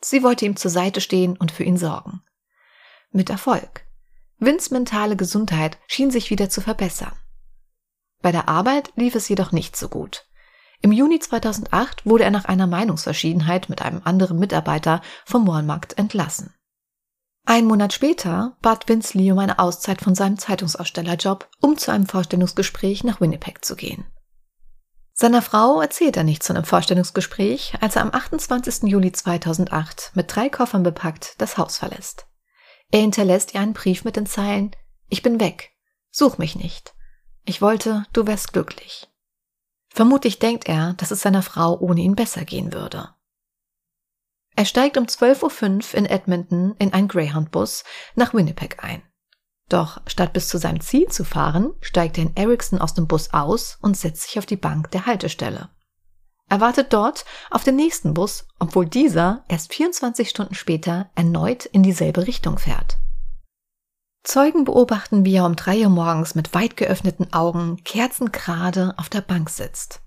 Sie 0.00 0.22
wollte 0.22 0.44
ihm 0.44 0.56
zur 0.56 0.70
Seite 0.70 1.00
stehen 1.00 1.36
und 1.36 1.52
für 1.52 1.64
ihn 1.64 1.76
sorgen. 1.76 2.22
Mit 3.10 3.30
Erfolg. 3.30 3.86
Vins 4.38 4.70
mentale 4.70 5.16
Gesundheit 5.16 5.78
schien 5.86 6.10
sich 6.10 6.30
wieder 6.30 6.50
zu 6.50 6.60
verbessern. 6.60 7.12
Bei 8.20 8.32
der 8.32 8.48
Arbeit 8.48 8.92
lief 8.96 9.14
es 9.14 9.28
jedoch 9.28 9.52
nicht 9.52 9.76
so 9.76 9.88
gut. 9.88 10.26
Im 10.80 10.90
Juni 10.90 11.20
2008 11.20 12.06
wurde 12.06 12.24
er 12.24 12.32
nach 12.32 12.46
einer 12.46 12.66
Meinungsverschiedenheit 12.66 13.68
mit 13.68 13.82
einem 13.82 14.00
anderen 14.04 14.38
Mitarbeiter 14.38 15.00
vom 15.24 15.46
Walmart 15.46 15.96
entlassen. 15.96 16.54
Ein 17.44 17.66
Monat 17.66 17.92
später 17.92 18.56
bat 18.62 18.88
Vince 18.88 19.18
Lee 19.18 19.30
um 19.32 19.38
eine 19.38 19.58
Auszeit 19.58 20.00
von 20.00 20.14
seinem 20.14 20.38
Zeitungsausstellerjob, 20.38 21.48
um 21.60 21.76
zu 21.76 21.92
einem 21.92 22.06
Vorstellungsgespräch 22.06 23.04
nach 23.04 23.20
Winnipeg 23.20 23.64
zu 23.64 23.76
gehen. 23.76 24.04
Seiner 25.14 25.42
Frau 25.42 25.80
erzählt 25.80 26.16
er 26.16 26.24
nichts 26.24 26.46
zu 26.46 26.54
einem 26.54 26.64
Vorstellungsgespräch, 26.64 27.74
als 27.80 27.96
er 27.96 28.02
am 28.02 28.12
28. 28.12 28.84
Juli 28.84 29.12
2008 29.12 30.12
mit 30.14 30.34
drei 30.34 30.48
Koffern 30.48 30.82
bepackt 30.82 31.34
das 31.38 31.58
Haus 31.58 31.76
verlässt. 31.76 32.26
Er 32.90 33.00
hinterlässt 33.00 33.54
ihr 33.54 33.60
einen 33.60 33.74
Brief 33.74 34.04
mit 34.04 34.16
den 34.16 34.26
Zeilen 34.26 34.74
Ich 35.08 35.22
bin 35.22 35.40
weg. 35.40 35.70
Such 36.10 36.38
mich 36.38 36.56
nicht. 36.56 36.94
Ich 37.44 37.60
wollte, 37.60 38.06
du 38.12 38.26
wärst 38.26 38.52
glücklich. 38.52 39.08
Vermutlich 39.88 40.38
denkt 40.38 40.68
er, 40.68 40.94
dass 40.94 41.10
es 41.10 41.20
seiner 41.20 41.42
Frau 41.42 41.78
ohne 41.78 42.00
ihn 42.00 42.14
besser 42.14 42.44
gehen 42.44 42.72
würde. 42.72 43.14
Er 44.54 44.64
steigt 44.64 44.96
um 44.96 45.04
12.05 45.04 45.92
Uhr 45.92 45.98
in 45.98 46.06
Edmonton 46.06 46.74
in 46.78 46.92
einen 46.92 47.08
Greyhound-Bus 47.08 47.84
nach 48.14 48.34
Winnipeg 48.34 48.82
ein. 48.82 49.02
Doch 49.72 50.02
statt 50.06 50.34
bis 50.34 50.48
zu 50.48 50.58
seinem 50.58 50.82
Ziel 50.82 51.08
zu 51.08 51.24
fahren, 51.24 51.72
steigt 51.80 52.18
er 52.18 52.24
in 52.24 52.36
Ericsson 52.36 52.78
aus 52.78 52.92
dem 52.92 53.06
Bus 53.06 53.32
aus 53.32 53.78
und 53.80 53.96
setzt 53.96 54.24
sich 54.24 54.38
auf 54.38 54.44
die 54.44 54.56
Bank 54.56 54.90
der 54.90 55.06
Haltestelle. 55.06 55.70
Er 56.50 56.60
wartet 56.60 56.92
dort 56.92 57.24
auf 57.50 57.64
den 57.64 57.76
nächsten 57.76 58.12
Bus, 58.12 58.46
obwohl 58.58 58.84
dieser 58.84 59.44
erst 59.48 59.72
24 59.72 60.28
Stunden 60.28 60.54
später 60.54 61.10
erneut 61.14 61.64
in 61.64 61.82
dieselbe 61.82 62.26
Richtung 62.26 62.58
fährt. 62.58 62.98
Zeugen 64.24 64.64
beobachten, 64.64 65.24
wie 65.24 65.36
er 65.36 65.46
um 65.46 65.56
drei 65.56 65.78
Uhr 65.78 65.88
morgens 65.88 66.34
mit 66.34 66.52
weit 66.52 66.76
geöffneten 66.76 67.32
Augen 67.32 67.82
kerzengerade 67.82 68.92
auf 68.98 69.08
der 69.08 69.22
Bank 69.22 69.48
sitzt. 69.48 70.01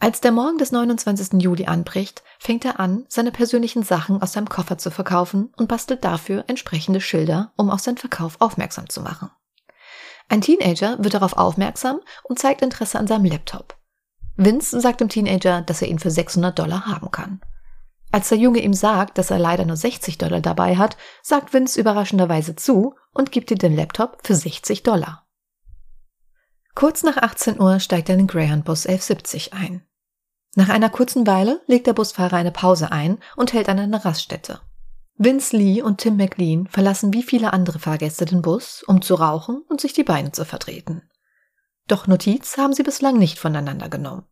Als 0.00 0.20
der 0.20 0.32
Morgen 0.32 0.58
des 0.58 0.72
29. 0.72 1.40
Juli 1.40 1.66
anbricht, 1.66 2.22
fängt 2.38 2.64
er 2.64 2.78
an, 2.78 3.06
seine 3.08 3.32
persönlichen 3.32 3.82
Sachen 3.82 4.20
aus 4.20 4.32
seinem 4.32 4.48
Koffer 4.48 4.76
zu 4.76 4.90
verkaufen 4.90 5.52
und 5.56 5.68
bastelt 5.68 6.04
dafür 6.04 6.44
entsprechende 6.46 7.00
Schilder, 7.00 7.52
um 7.56 7.70
auf 7.70 7.80
seinen 7.80 7.96
Verkauf 7.96 8.36
aufmerksam 8.40 8.88
zu 8.88 9.00
machen. 9.00 9.30
Ein 10.28 10.40
Teenager 10.40 10.96
wird 10.98 11.14
darauf 11.14 11.36
aufmerksam 11.36 12.00
und 12.22 12.38
zeigt 12.38 12.62
Interesse 12.62 12.98
an 12.98 13.06
seinem 13.06 13.24
Laptop. 13.24 13.76
Vince 14.36 14.80
sagt 14.80 15.00
dem 15.00 15.08
Teenager, 15.08 15.62
dass 15.62 15.80
er 15.80 15.88
ihn 15.88 15.98
für 15.98 16.10
600 16.10 16.58
Dollar 16.58 16.86
haben 16.86 17.10
kann. 17.10 17.40
Als 18.10 18.28
der 18.28 18.38
Junge 18.38 18.60
ihm 18.60 18.74
sagt, 18.74 19.18
dass 19.18 19.30
er 19.30 19.38
leider 19.38 19.64
nur 19.64 19.76
60 19.76 20.18
Dollar 20.18 20.40
dabei 20.40 20.76
hat, 20.76 20.96
sagt 21.22 21.52
Vince 21.52 21.80
überraschenderweise 21.80 22.56
zu 22.56 22.94
und 23.12 23.32
gibt 23.32 23.50
ihm 23.50 23.58
den 23.58 23.76
Laptop 23.76 24.18
für 24.22 24.34
60 24.34 24.82
Dollar. 24.82 25.23
Kurz 26.74 27.02
nach 27.04 27.16
18 27.16 27.60
Uhr 27.60 27.78
steigt 27.78 28.08
er 28.08 28.14
in 28.14 28.22
den 28.22 28.26
Greyhound-Bus 28.26 28.86
1170 28.86 29.52
ein. 29.52 29.86
Nach 30.56 30.68
einer 30.68 30.90
kurzen 30.90 31.26
Weile 31.26 31.60
legt 31.66 31.86
der 31.86 31.92
Busfahrer 31.92 32.36
eine 32.36 32.52
Pause 32.52 32.90
ein 32.90 33.18
und 33.36 33.52
hält 33.52 33.68
an 33.68 33.78
einer 33.78 34.04
Raststätte. 34.04 34.60
Vince 35.16 35.56
Lee 35.56 35.82
und 35.82 35.98
Tim 35.98 36.16
McLean 36.16 36.66
verlassen 36.66 37.12
wie 37.12 37.22
viele 37.22 37.52
andere 37.52 37.78
Fahrgäste 37.78 38.24
den 38.24 38.42
Bus, 38.42 38.82
um 38.86 39.02
zu 39.02 39.14
rauchen 39.14 39.62
und 39.68 39.80
sich 39.80 39.92
die 39.92 40.02
Beine 40.02 40.32
zu 40.32 40.44
vertreten. 40.44 41.02
Doch 41.86 42.08
Notiz 42.08 42.56
haben 42.56 42.72
sie 42.72 42.82
bislang 42.82 43.18
nicht 43.18 43.38
voneinander 43.38 43.88
genommen. 43.88 44.26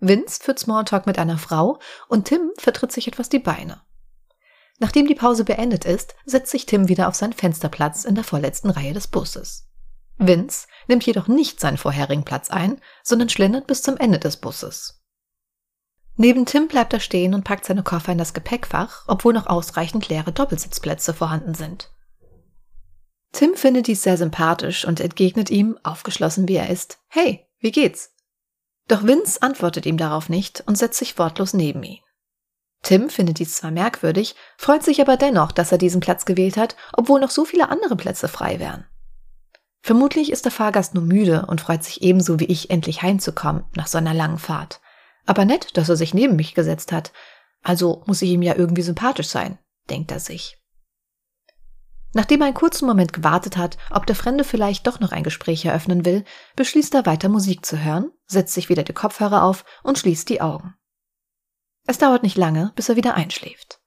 Vince 0.00 0.42
führt 0.42 0.58
Smalltalk 0.58 1.06
mit 1.06 1.18
einer 1.18 1.38
Frau 1.38 1.78
und 2.08 2.26
Tim 2.26 2.50
vertritt 2.56 2.92
sich 2.92 3.08
etwas 3.08 3.28
die 3.28 3.38
Beine. 3.38 3.82
Nachdem 4.78 5.06
die 5.06 5.14
Pause 5.14 5.44
beendet 5.44 5.84
ist, 5.84 6.14
setzt 6.24 6.50
sich 6.50 6.66
Tim 6.66 6.88
wieder 6.88 7.08
auf 7.08 7.14
seinen 7.14 7.32
Fensterplatz 7.32 8.04
in 8.04 8.14
der 8.14 8.24
vorletzten 8.24 8.70
Reihe 8.70 8.92
des 8.92 9.08
Busses. 9.08 9.68
Vince 10.18 10.66
nimmt 10.86 11.04
jedoch 11.04 11.28
nicht 11.28 11.60
seinen 11.60 11.76
vorherigen 11.76 12.24
Platz 12.24 12.50
ein, 12.50 12.80
sondern 13.02 13.28
schlendert 13.28 13.66
bis 13.66 13.82
zum 13.82 13.96
Ende 13.96 14.18
des 14.18 14.36
Busses. 14.36 15.02
Neben 16.16 16.46
Tim 16.46 16.68
bleibt 16.68 16.92
er 16.92 17.00
stehen 17.00 17.34
und 17.34 17.42
packt 17.42 17.64
seine 17.64 17.82
Koffer 17.82 18.12
in 18.12 18.18
das 18.18 18.34
Gepäckfach, 18.34 19.04
obwohl 19.08 19.32
noch 19.32 19.46
ausreichend 19.46 20.08
leere 20.08 20.32
Doppelsitzplätze 20.32 21.12
vorhanden 21.12 21.54
sind. 21.54 21.90
Tim 23.32 23.56
findet 23.56 23.88
dies 23.88 24.04
sehr 24.04 24.16
sympathisch 24.16 24.84
und 24.84 25.00
entgegnet 25.00 25.50
ihm, 25.50 25.76
aufgeschlossen 25.82 26.46
wie 26.46 26.54
er 26.54 26.70
ist, 26.70 26.98
Hey, 27.08 27.48
wie 27.58 27.72
geht's? 27.72 28.12
Doch 28.86 29.02
Vince 29.02 29.42
antwortet 29.42 29.86
ihm 29.86 29.96
darauf 29.96 30.28
nicht 30.28 30.62
und 30.66 30.78
setzt 30.78 30.98
sich 30.98 31.18
wortlos 31.18 31.52
neben 31.52 31.82
ihn. 31.82 32.00
Tim 32.82 33.08
findet 33.08 33.38
dies 33.38 33.56
zwar 33.56 33.70
merkwürdig, 33.70 34.36
freut 34.56 34.84
sich 34.84 35.00
aber 35.00 35.16
dennoch, 35.16 35.50
dass 35.50 35.72
er 35.72 35.78
diesen 35.78 36.00
Platz 36.00 36.26
gewählt 36.26 36.56
hat, 36.56 36.76
obwohl 36.92 37.18
noch 37.18 37.30
so 37.30 37.44
viele 37.44 37.70
andere 37.70 37.96
Plätze 37.96 38.28
frei 38.28 38.60
wären. 38.60 38.86
Vermutlich 39.84 40.32
ist 40.32 40.46
der 40.46 40.50
Fahrgast 40.50 40.94
nur 40.94 41.04
müde 41.04 41.44
und 41.44 41.60
freut 41.60 41.84
sich 41.84 42.00
ebenso 42.00 42.40
wie 42.40 42.46
ich, 42.46 42.70
endlich 42.70 43.02
heimzukommen 43.02 43.64
nach 43.76 43.86
so 43.86 43.98
einer 43.98 44.14
langen 44.14 44.38
Fahrt. 44.38 44.80
Aber 45.26 45.44
nett, 45.44 45.76
dass 45.76 45.90
er 45.90 45.96
sich 45.96 46.14
neben 46.14 46.36
mich 46.36 46.54
gesetzt 46.54 46.90
hat. 46.90 47.12
Also 47.62 48.02
muss 48.06 48.22
ich 48.22 48.30
ihm 48.30 48.40
ja 48.40 48.54
irgendwie 48.56 48.80
sympathisch 48.80 49.26
sein, 49.26 49.58
denkt 49.90 50.10
er 50.10 50.20
sich. 50.20 50.56
Nachdem 52.14 52.40
er 52.40 52.46
einen 52.46 52.54
kurzen 52.54 52.86
Moment 52.86 53.12
gewartet 53.12 53.58
hat, 53.58 53.76
ob 53.90 54.06
der 54.06 54.16
Fremde 54.16 54.44
vielleicht 54.44 54.86
doch 54.86 55.00
noch 55.00 55.12
ein 55.12 55.22
Gespräch 55.22 55.66
eröffnen 55.66 56.06
will, 56.06 56.24
beschließt 56.56 56.94
er 56.94 57.04
weiter 57.04 57.28
Musik 57.28 57.66
zu 57.66 57.84
hören, 57.84 58.10
setzt 58.24 58.54
sich 58.54 58.70
wieder 58.70 58.84
die 58.84 58.94
Kopfhörer 58.94 59.42
auf 59.42 59.66
und 59.82 59.98
schließt 59.98 60.30
die 60.30 60.40
Augen. 60.40 60.72
Es 61.86 61.98
dauert 61.98 62.22
nicht 62.22 62.38
lange, 62.38 62.72
bis 62.74 62.88
er 62.88 62.96
wieder 62.96 63.16
einschläft. 63.16 63.82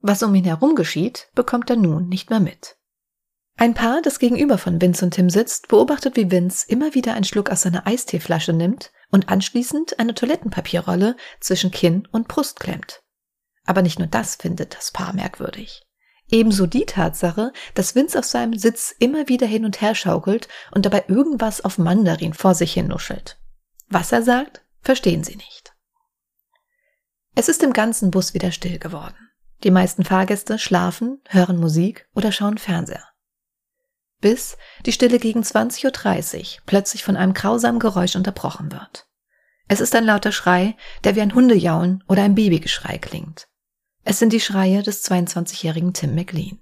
Was 0.00 0.22
um 0.22 0.34
ihn 0.34 0.44
herum 0.44 0.74
geschieht, 0.74 1.28
bekommt 1.34 1.68
er 1.68 1.76
nun 1.76 2.08
nicht 2.08 2.30
mehr 2.30 2.40
mit. 2.40 2.78
Ein 3.56 3.74
Paar, 3.74 4.02
das 4.02 4.18
gegenüber 4.18 4.58
von 4.58 4.80
Vince 4.80 5.04
und 5.04 5.12
Tim 5.12 5.30
sitzt, 5.30 5.68
beobachtet, 5.68 6.16
wie 6.16 6.30
Vince 6.30 6.66
immer 6.68 6.94
wieder 6.94 7.14
einen 7.14 7.24
Schluck 7.24 7.50
aus 7.50 7.62
seiner 7.62 7.86
Eisteeflasche 7.86 8.52
nimmt 8.52 8.90
und 9.10 9.28
anschließend 9.28 10.00
eine 10.00 10.14
Toilettenpapierrolle 10.14 11.16
zwischen 11.40 11.70
Kinn 11.70 12.08
und 12.10 12.26
Brust 12.26 12.58
klemmt. 12.58 13.02
Aber 13.64 13.82
nicht 13.82 13.98
nur 13.98 14.08
das 14.08 14.34
findet 14.36 14.76
das 14.76 14.90
Paar 14.90 15.14
merkwürdig. 15.14 15.82
Ebenso 16.30 16.66
die 16.66 16.84
Tatsache, 16.84 17.52
dass 17.74 17.94
Vince 17.94 18.18
auf 18.18 18.24
seinem 18.24 18.58
Sitz 18.58 18.94
immer 18.98 19.28
wieder 19.28 19.46
hin 19.46 19.64
und 19.64 19.80
her 19.80 19.94
schaukelt 19.94 20.48
und 20.72 20.84
dabei 20.84 21.04
irgendwas 21.06 21.64
auf 21.64 21.78
Mandarin 21.78 22.34
vor 22.34 22.54
sich 22.54 22.72
hin 22.72 22.88
nuschelt. 22.88 23.38
Was 23.88 24.10
er 24.10 24.22
sagt, 24.22 24.64
verstehen 24.80 25.22
sie 25.22 25.36
nicht. 25.36 25.74
Es 27.36 27.48
ist 27.48 27.62
im 27.62 27.72
ganzen 27.72 28.10
Bus 28.10 28.34
wieder 28.34 28.50
still 28.52 28.78
geworden. 28.78 29.16
Die 29.62 29.70
meisten 29.70 30.04
Fahrgäste 30.04 30.58
schlafen, 30.58 31.22
hören 31.28 31.58
Musik 31.58 32.08
oder 32.14 32.32
schauen 32.32 32.58
Fernseher. 32.58 33.13
Bis 34.24 34.56
die 34.86 34.92
Stille 34.92 35.18
gegen 35.18 35.42
20.30 35.42 35.84
Uhr 35.84 36.62
plötzlich 36.64 37.04
von 37.04 37.14
einem 37.14 37.34
grausamen 37.34 37.78
Geräusch 37.78 38.16
unterbrochen 38.16 38.72
wird. 38.72 39.06
Es 39.68 39.82
ist 39.82 39.94
ein 39.94 40.06
lauter 40.06 40.32
Schrei, 40.32 40.78
der 41.04 41.14
wie 41.14 41.20
ein 41.20 41.34
Hundejaulen 41.34 42.02
oder 42.08 42.22
ein 42.22 42.34
Babygeschrei 42.34 42.96
klingt. 42.96 43.48
Es 44.02 44.18
sind 44.18 44.32
die 44.32 44.40
Schreie 44.40 44.82
des 44.82 45.04
22-jährigen 45.04 45.92
Tim 45.92 46.14
McLean. 46.14 46.58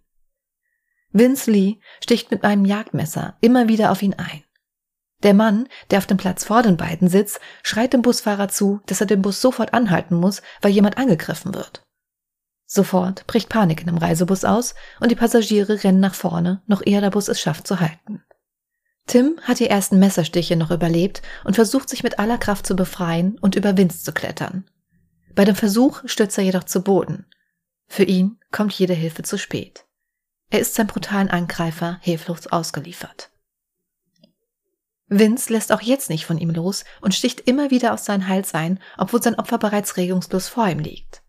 Vince 1.12 1.52
Lee 1.52 1.76
sticht 2.02 2.32
mit 2.32 2.42
einem 2.42 2.64
Jagdmesser 2.64 3.36
immer 3.40 3.68
wieder 3.68 3.92
auf 3.92 4.02
ihn 4.02 4.14
ein. 4.14 4.42
Der 5.22 5.32
Mann, 5.32 5.68
der 5.92 5.98
auf 5.98 6.06
dem 6.08 6.16
Platz 6.16 6.42
vor 6.42 6.64
den 6.64 6.76
beiden 6.76 7.06
sitzt, 7.06 7.38
schreit 7.62 7.92
dem 7.92 8.02
Busfahrer 8.02 8.48
zu, 8.48 8.80
dass 8.86 9.00
er 9.00 9.06
den 9.06 9.22
Bus 9.22 9.40
sofort 9.40 9.72
anhalten 9.72 10.16
muss, 10.16 10.42
weil 10.62 10.72
jemand 10.72 10.98
angegriffen 10.98 11.54
wird. 11.54 11.81
Sofort 12.74 13.26
bricht 13.26 13.50
Panik 13.50 13.82
in 13.82 13.88
dem 13.88 13.98
Reisebus 13.98 14.46
aus 14.46 14.74
und 14.98 15.10
die 15.10 15.14
Passagiere 15.14 15.84
rennen 15.84 16.00
nach 16.00 16.14
vorne, 16.14 16.62
noch 16.66 16.80
ehe 16.82 17.02
der 17.02 17.10
Bus 17.10 17.28
es 17.28 17.38
schafft 17.38 17.66
zu 17.66 17.80
halten. 17.80 18.24
Tim 19.06 19.38
hat 19.42 19.58
die 19.58 19.68
ersten 19.68 19.98
Messerstiche 19.98 20.56
noch 20.56 20.70
überlebt 20.70 21.20
und 21.44 21.54
versucht 21.54 21.90
sich 21.90 22.02
mit 22.02 22.18
aller 22.18 22.38
Kraft 22.38 22.66
zu 22.66 22.74
befreien 22.74 23.38
und 23.42 23.56
über 23.56 23.76
Vince 23.76 24.02
zu 24.02 24.12
klettern. 24.12 24.64
Bei 25.34 25.44
dem 25.44 25.54
Versuch 25.54 26.00
stürzt 26.06 26.38
er 26.38 26.44
jedoch 26.44 26.64
zu 26.64 26.80
Boden. 26.80 27.26
Für 27.88 28.04
ihn 28.04 28.38
kommt 28.50 28.72
jede 28.72 28.94
Hilfe 28.94 29.22
zu 29.22 29.36
spät. 29.36 29.84
Er 30.48 30.60
ist 30.60 30.74
seinem 30.74 30.86
brutalen 30.86 31.28
Angreifer 31.28 31.98
hilflos 32.00 32.46
ausgeliefert. 32.46 33.28
Vince 35.08 35.52
lässt 35.52 35.72
auch 35.72 35.82
jetzt 35.82 36.08
nicht 36.08 36.24
von 36.24 36.38
ihm 36.38 36.48
los 36.48 36.86
und 37.02 37.14
sticht 37.14 37.40
immer 37.40 37.70
wieder 37.70 37.92
aus 37.92 38.06
seinen 38.06 38.28
Hals 38.28 38.54
ein, 38.54 38.80
obwohl 38.96 39.22
sein 39.22 39.38
Opfer 39.38 39.58
bereits 39.58 39.98
regungslos 39.98 40.48
vor 40.48 40.66
ihm 40.68 40.78
liegt. 40.78 41.21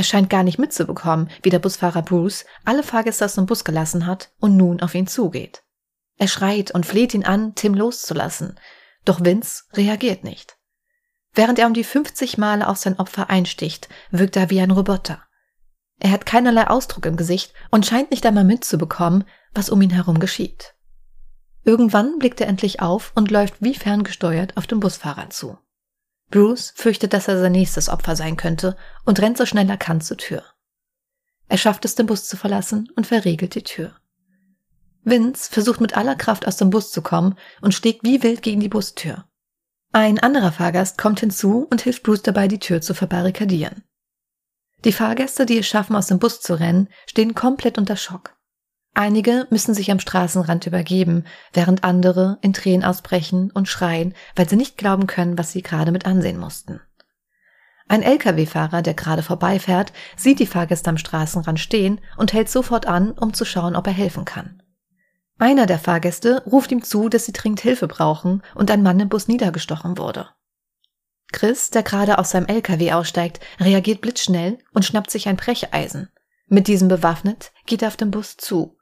Er 0.00 0.04
scheint 0.04 0.30
gar 0.30 0.44
nicht 0.44 0.58
mitzubekommen, 0.58 1.28
wie 1.42 1.50
der 1.50 1.58
Busfahrer 1.58 2.00
Bruce 2.00 2.46
alle 2.64 2.82
Fahrgäste 2.82 3.26
aus 3.26 3.34
dem 3.34 3.44
Bus 3.44 3.64
gelassen 3.64 4.06
hat 4.06 4.32
und 4.40 4.56
nun 4.56 4.80
auf 4.80 4.94
ihn 4.94 5.06
zugeht. 5.06 5.62
Er 6.16 6.26
schreit 6.26 6.70
und 6.70 6.86
fleht 6.86 7.12
ihn 7.12 7.26
an, 7.26 7.54
Tim 7.54 7.74
loszulassen, 7.74 8.58
doch 9.04 9.22
Vince 9.22 9.64
reagiert 9.74 10.24
nicht. 10.24 10.56
Während 11.34 11.58
er 11.58 11.66
um 11.66 11.74
die 11.74 11.84
50 11.84 12.38
Male 12.38 12.66
auf 12.66 12.78
sein 12.78 12.98
Opfer 12.98 13.28
einsticht, 13.28 13.90
wirkt 14.10 14.36
er 14.36 14.48
wie 14.48 14.62
ein 14.62 14.70
Roboter. 14.70 15.22
Er 15.98 16.12
hat 16.12 16.24
keinerlei 16.24 16.68
Ausdruck 16.68 17.04
im 17.04 17.18
Gesicht 17.18 17.52
und 17.70 17.84
scheint 17.84 18.10
nicht 18.10 18.24
einmal 18.24 18.44
mitzubekommen, 18.44 19.24
was 19.52 19.68
um 19.68 19.82
ihn 19.82 19.90
herum 19.90 20.18
geschieht. 20.18 20.76
Irgendwann 21.62 22.18
blickt 22.18 22.40
er 22.40 22.48
endlich 22.48 22.80
auf 22.80 23.12
und 23.16 23.30
läuft 23.30 23.56
wie 23.60 23.74
ferngesteuert 23.74 24.56
auf 24.56 24.66
den 24.66 24.80
Busfahrer 24.80 25.28
zu. 25.28 25.58
Bruce 26.30 26.72
fürchtet, 26.76 27.12
dass 27.12 27.28
er 27.28 27.38
sein 27.38 27.52
nächstes 27.52 27.88
Opfer 27.88 28.16
sein 28.16 28.36
könnte 28.36 28.76
und 29.04 29.20
rennt 29.20 29.36
so 29.36 29.46
schnell 29.46 29.68
er 29.68 29.76
kann 29.76 30.00
zur 30.00 30.16
Tür. 30.16 30.44
Er 31.48 31.58
schafft 31.58 31.84
es, 31.84 31.96
den 31.96 32.06
Bus 32.06 32.26
zu 32.26 32.36
verlassen 32.36 32.88
und 32.94 33.06
verriegelt 33.06 33.54
die 33.56 33.64
Tür. 33.64 33.96
Vince 35.02 35.50
versucht 35.50 35.80
mit 35.80 35.96
aller 35.96 36.14
Kraft 36.14 36.46
aus 36.46 36.56
dem 36.56 36.70
Bus 36.70 36.92
zu 36.92 37.02
kommen 37.02 37.36
und 37.60 37.74
schlägt 37.74 38.04
wie 38.04 38.22
wild 38.22 38.42
gegen 38.42 38.60
die 38.60 38.68
Bustür. 38.68 39.24
Ein 39.92 40.20
anderer 40.20 40.52
Fahrgast 40.52 40.98
kommt 40.98 41.20
hinzu 41.20 41.66
und 41.68 41.80
hilft 41.80 42.04
Bruce 42.04 42.22
dabei, 42.22 42.46
die 42.46 42.60
Tür 42.60 42.80
zu 42.80 42.94
verbarrikadieren. 42.94 43.82
Die 44.84 44.92
Fahrgäste, 44.92 45.46
die 45.46 45.58
es 45.58 45.66
schaffen, 45.66 45.96
aus 45.96 46.06
dem 46.06 46.20
Bus 46.20 46.40
zu 46.40 46.54
rennen, 46.54 46.88
stehen 47.06 47.34
komplett 47.34 47.76
unter 47.76 47.96
Schock. 47.96 48.36
Einige 48.94 49.46
müssen 49.50 49.72
sich 49.72 49.90
am 49.90 50.00
Straßenrand 50.00 50.66
übergeben, 50.66 51.24
während 51.52 51.84
andere 51.84 52.38
in 52.42 52.52
Tränen 52.52 52.84
ausbrechen 52.84 53.50
und 53.52 53.68
schreien, 53.68 54.14
weil 54.34 54.48
sie 54.48 54.56
nicht 54.56 54.76
glauben 54.76 55.06
können, 55.06 55.38
was 55.38 55.52
sie 55.52 55.62
gerade 55.62 55.92
mit 55.92 56.06
ansehen 56.06 56.38
mussten. 56.38 56.80
Ein 57.88 58.02
Lkw-Fahrer, 58.02 58.82
der 58.82 58.94
gerade 58.94 59.22
vorbeifährt, 59.22 59.92
sieht 60.16 60.38
die 60.38 60.46
Fahrgäste 60.46 60.90
am 60.90 60.98
Straßenrand 60.98 61.58
stehen 61.58 62.00
und 62.16 62.32
hält 62.32 62.48
sofort 62.48 62.86
an, 62.86 63.12
um 63.12 63.34
zu 63.34 63.44
schauen, 63.44 63.74
ob 63.74 63.86
er 63.86 63.92
helfen 63.92 64.24
kann. 64.24 64.62
Einer 65.38 65.66
der 65.66 65.78
Fahrgäste 65.78 66.44
ruft 66.44 66.70
ihm 66.70 66.84
zu, 66.84 67.08
dass 67.08 67.24
sie 67.24 67.32
dringend 67.32 67.60
Hilfe 67.60 67.88
brauchen 67.88 68.42
und 68.54 68.70
ein 68.70 68.82
Mann 68.82 69.00
im 69.00 69.08
Bus 69.08 69.26
niedergestochen 69.26 69.98
wurde. 69.98 70.28
Chris, 71.32 71.70
der 71.70 71.82
gerade 71.82 72.18
aus 72.18 72.30
seinem 72.30 72.46
LKW 72.46 72.92
aussteigt, 72.92 73.40
reagiert 73.58 74.00
blitzschnell 74.00 74.58
und 74.72 74.84
schnappt 74.84 75.10
sich 75.10 75.28
ein 75.28 75.36
Brecheisen. 75.36 76.10
Mit 76.46 76.68
diesem 76.68 76.88
bewaffnet 76.88 77.52
geht 77.66 77.82
er 77.82 77.88
auf 77.88 77.96
den 77.96 78.10
Bus 78.10 78.36
zu. 78.36 78.76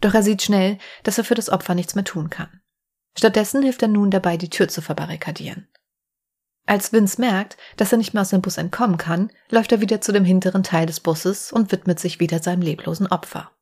Doch 0.00 0.14
er 0.14 0.22
sieht 0.22 0.42
schnell, 0.42 0.78
dass 1.02 1.18
er 1.18 1.24
für 1.24 1.34
das 1.34 1.50
Opfer 1.50 1.74
nichts 1.74 1.94
mehr 1.94 2.04
tun 2.04 2.30
kann. 2.30 2.60
Stattdessen 3.16 3.62
hilft 3.62 3.82
er 3.82 3.88
nun 3.88 4.10
dabei, 4.10 4.36
die 4.36 4.50
Tür 4.50 4.68
zu 4.68 4.82
verbarrikadieren. 4.82 5.68
Als 6.66 6.92
Vince 6.92 7.20
merkt, 7.20 7.56
dass 7.76 7.92
er 7.92 7.98
nicht 7.98 8.12
mehr 8.12 8.22
aus 8.22 8.30
dem 8.30 8.42
Bus 8.42 8.58
entkommen 8.58 8.98
kann, 8.98 9.30
läuft 9.50 9.72
er 9.72 9.80
wieder 9.80 10.00
zu 10.00 10.12
dem 10.12 10.24
hinteren 10.24 10.64
Teil 10.64 10.86
des 10.86 11.00
Busses 11.00 11.52
und 11.52 11.70
widmet 11.70 12.00
sich 12.00 12.18
wieder 12.18 12.42
seinem 12.42 12.60
leblosen 12.60 13.06
Opfer. 13.06 13.52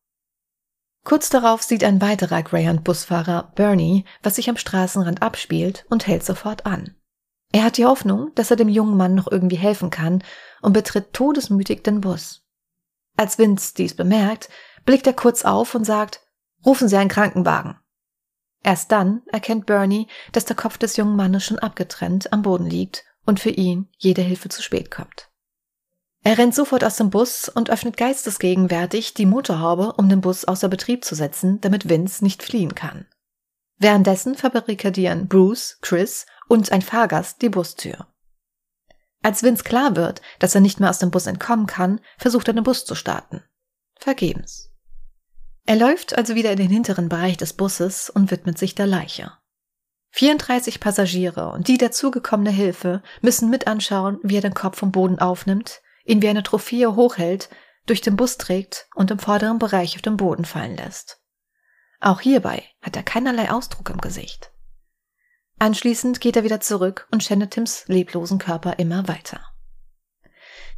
Kurz 1.04 1.28
darauf 1.28 1.62
sieht 1.62 1.84
ein 1.84 2.00
weiterer 2.00 2.42
Greyhound-Busfahrer, 2.42 3.52
Bernie, 3.54 4.06
was 4.22 4.36
sich 4.36 4.48
am 4.48 4.56
Straßenrand 4.56 5.20
abspielt 5.20 5.84
und 5.90 6.06
hält 6.06 6.24
sofort 6.24 6.64
an. 6.64 6.96
Er 7.52 7.62
hat 7.62 7.76
die 7.76 7.84
Hoffnung, 7.84 8.32
dass 8.34 8.50
er 8.50 8.56
dem 8.56 8.70
jungen 8.70 8.96
Mann 8.96 9.14
noch 9.14 9.30
irgendwie 9.30 9.56
helfen 9.56 9.90
kann 9.90 10.24
und 10.62 10.72
betritt 10.72 11.12
todesmütig 11.12 11.84
den 11.84 12.00
Bus. 12.00 12.42
Als 13.18 13.38
Vince 13.38 13.74
dies 13.76 13.94
bemerkt, 13.94 14.48
blickt 14.86 15.06
er 15.06 15.12
kurz 15.12 15.44
auf 15.44 15.74
und 15.74 15.84
sagt, 15.84 16.23
rufen 16.64 16.88
Sie 16.88 16.96
einen 16.96 17.10
Krankenwagen. 17.10 17.76
Erst 18.62 18.92
dann 18.92 19.22
erkennt 19.26 19.66
Bernie, 19.66 20.08
dass 20.32 20.46
der 20.46 20.56
Kopf 20.56 20.78
des 20.78 20.96
jungen 20.96 21.16
Mannes 21.16 21.44
schon 21.44 21.58
abgetrennt 21.58 22.32
am 22.32 22.42
Boden 22.42 22.66
liegt 22.66 23.04
und 23.26 23.38
für 23.40 23.50
ihn 23.50 23.88
jede 23.98 24.22
Hilfe 24.22 24.48
zu 24.48 24.62
spät 24.62 24.90
kommt. 24.90 25.30
Er 26.22 26.38
rennt 26.38 26.54
sofort 26.54 26.82
aus 26.84 26.96
dem 26.96 27.10
Bus 27.10 27.50
und 27.50 27.68
öffnet 27.68 27.98
geistesgegenwärtig 27.98 29.12
die 29.12 29.26
Motorhaube, 29.26 29.92
um 29.92 30.08
den 30.08 30.22
Bus 30.22 30.46
außer 30.46 30.68
Betrieb 30.68 31.04
zu 31.04 31.14
setzen, 31.14 31.60
damit 31.60 31.90
Vince 31.90 32.24
nicht 32.24 32.42
fliehen 32.42 32.74
kann. 32.74 33.06
Währenddessen 33.76 34.34
verbarrikadieren 34.34 35.28
Bruce, 35.28 35.78
Chris 35.82 36.24
und 36.48 36.72
ein 36.72 36.80
Fahrgast 36.80 37.42
die 37.42 37.50
Bustür. 37.50 38.06
Als 39.22 39.42
Vince 39.42 39.64
klar 39.64 39.96
wird, 39.96 40.22
dass 40.38 40.54
er 40.54 40.62
nicht 40.62 40.80
mehr 40.80 40.88
aus 40.88 40.98
dem 40.98 41.10
Bus 41.10 41.26
entkommen 41.26 41.66
kann, 41.66 42.00
versucht 42.16 42.48
er 42.48 42.54
den 42.54 42.64
Bus 42.64 42.86
zu 42.86 42.94
starten. 42.94 43.42
Vergebens. 43.98 44.73
Er 45.66 45.76
läuft 45.76 46.16
also 46.16 46.34
wieder 46.34 46.52
in 46.52 46.58
den 46.58 46.70
hinteren 46.70 47.08
Bereich 47.08 47.36
des 47.36 47.54
Busses 47.54 48.10
und 48.10 48.30
widmet 48.30 48.58
sich 48.58 48.74
der 48.74 48.86
Leiche. 48.86 49.32
34 50.10 50.78
Passagiere 50.78 51.50
und 51.50 51.66
die 51.68 51.78
dazugekommene 51.78 52.50
Hilfe 52.50 53.02
müssen 53.20 53.50
mit 53.50 53.66
anschauen, 53.66 54.18
wie 54.22 54.36
er 54.36 54.42
den 54.42 54.54
Kopf 54.54 54.78
vom 54.78 54.92
Boden 54.92 55.18
aufnimmt, 55.18 55.80
ihn 56.04 56.22
wie 56.22 56.28
eine 56.28 56.42
Trophäe 56.42 56.94
hochhält, 56.94 57.48
durch 57.86 58.00
den 58.00 58.16
Bus 58.16 58.38
trägt 58.38 58.88
und 58.94 59.10
im 59.10 59.18
vorderen 59.18 59.58
Bereich 59.58 59.96
auf 59.96 60.02
den 60.02 60.16
Boden 60.16 60.44
fallen 60.44 60.76
lässt. 60.76 61.20
Auch 62.00 62.20
hierbei 62.20 62.62
hat 62.82 62.96
er 62.96 63.02
keinerlei 63.02 63.50
Ausdruck 63.50 63.90
im 63.90 64.00
Gesicht. 64.00 64.52
Anschließend 65.58 66.20
geht 66.20 66.36
er 66.36 66.44
wieder 66.44 66.60
zurück 66.60 67.08
und 67.10 67.24
schändet 67.24 67.52
Tims 67.52 67.84
leblosen 67.88 68.38
Körper 68.38 68.78
immer 68.78 69.08
weiter. 69.08 69.40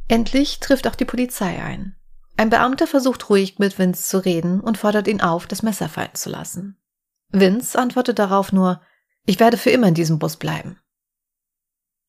Endlich 0.07 0.59
trifft 0.61 0.87
auch 0.87 0.95
die 0.95 1.05
Polizei 1.05 1.61
ein. 1.61 1.96
Ein 2.37 2.51
Beamter 2.51 2.85
versucht 2.85 3.29
ruhig 3.29 3.57
mit 3.57 3.79
Vince 3.79 4.03
zu 4.03 4.23
reden 4.23 4.61
und 4.61 4.77
fordert 4.77 5.07
ihn 5.07 5.21
auf, 5.21 5.47
das 5.47 5.63
Messer 5.63 5.89
fallen 5.89 6.13
zu 6.13 6.29
lassen. 6.29 6.77
Vince 7.29 7.77
antwortet 7.77 8.19
darauf 8.19 8.53
nur, 8.53 8.79
ich 9.25 9.39
werde 9.39 9.57
für 9.57 9.71
immer 9.71 9.87
in 9.87 9.95
diesem 9.95 10.19
Bus 10.19 10.37
bleiben. 10.37 10.79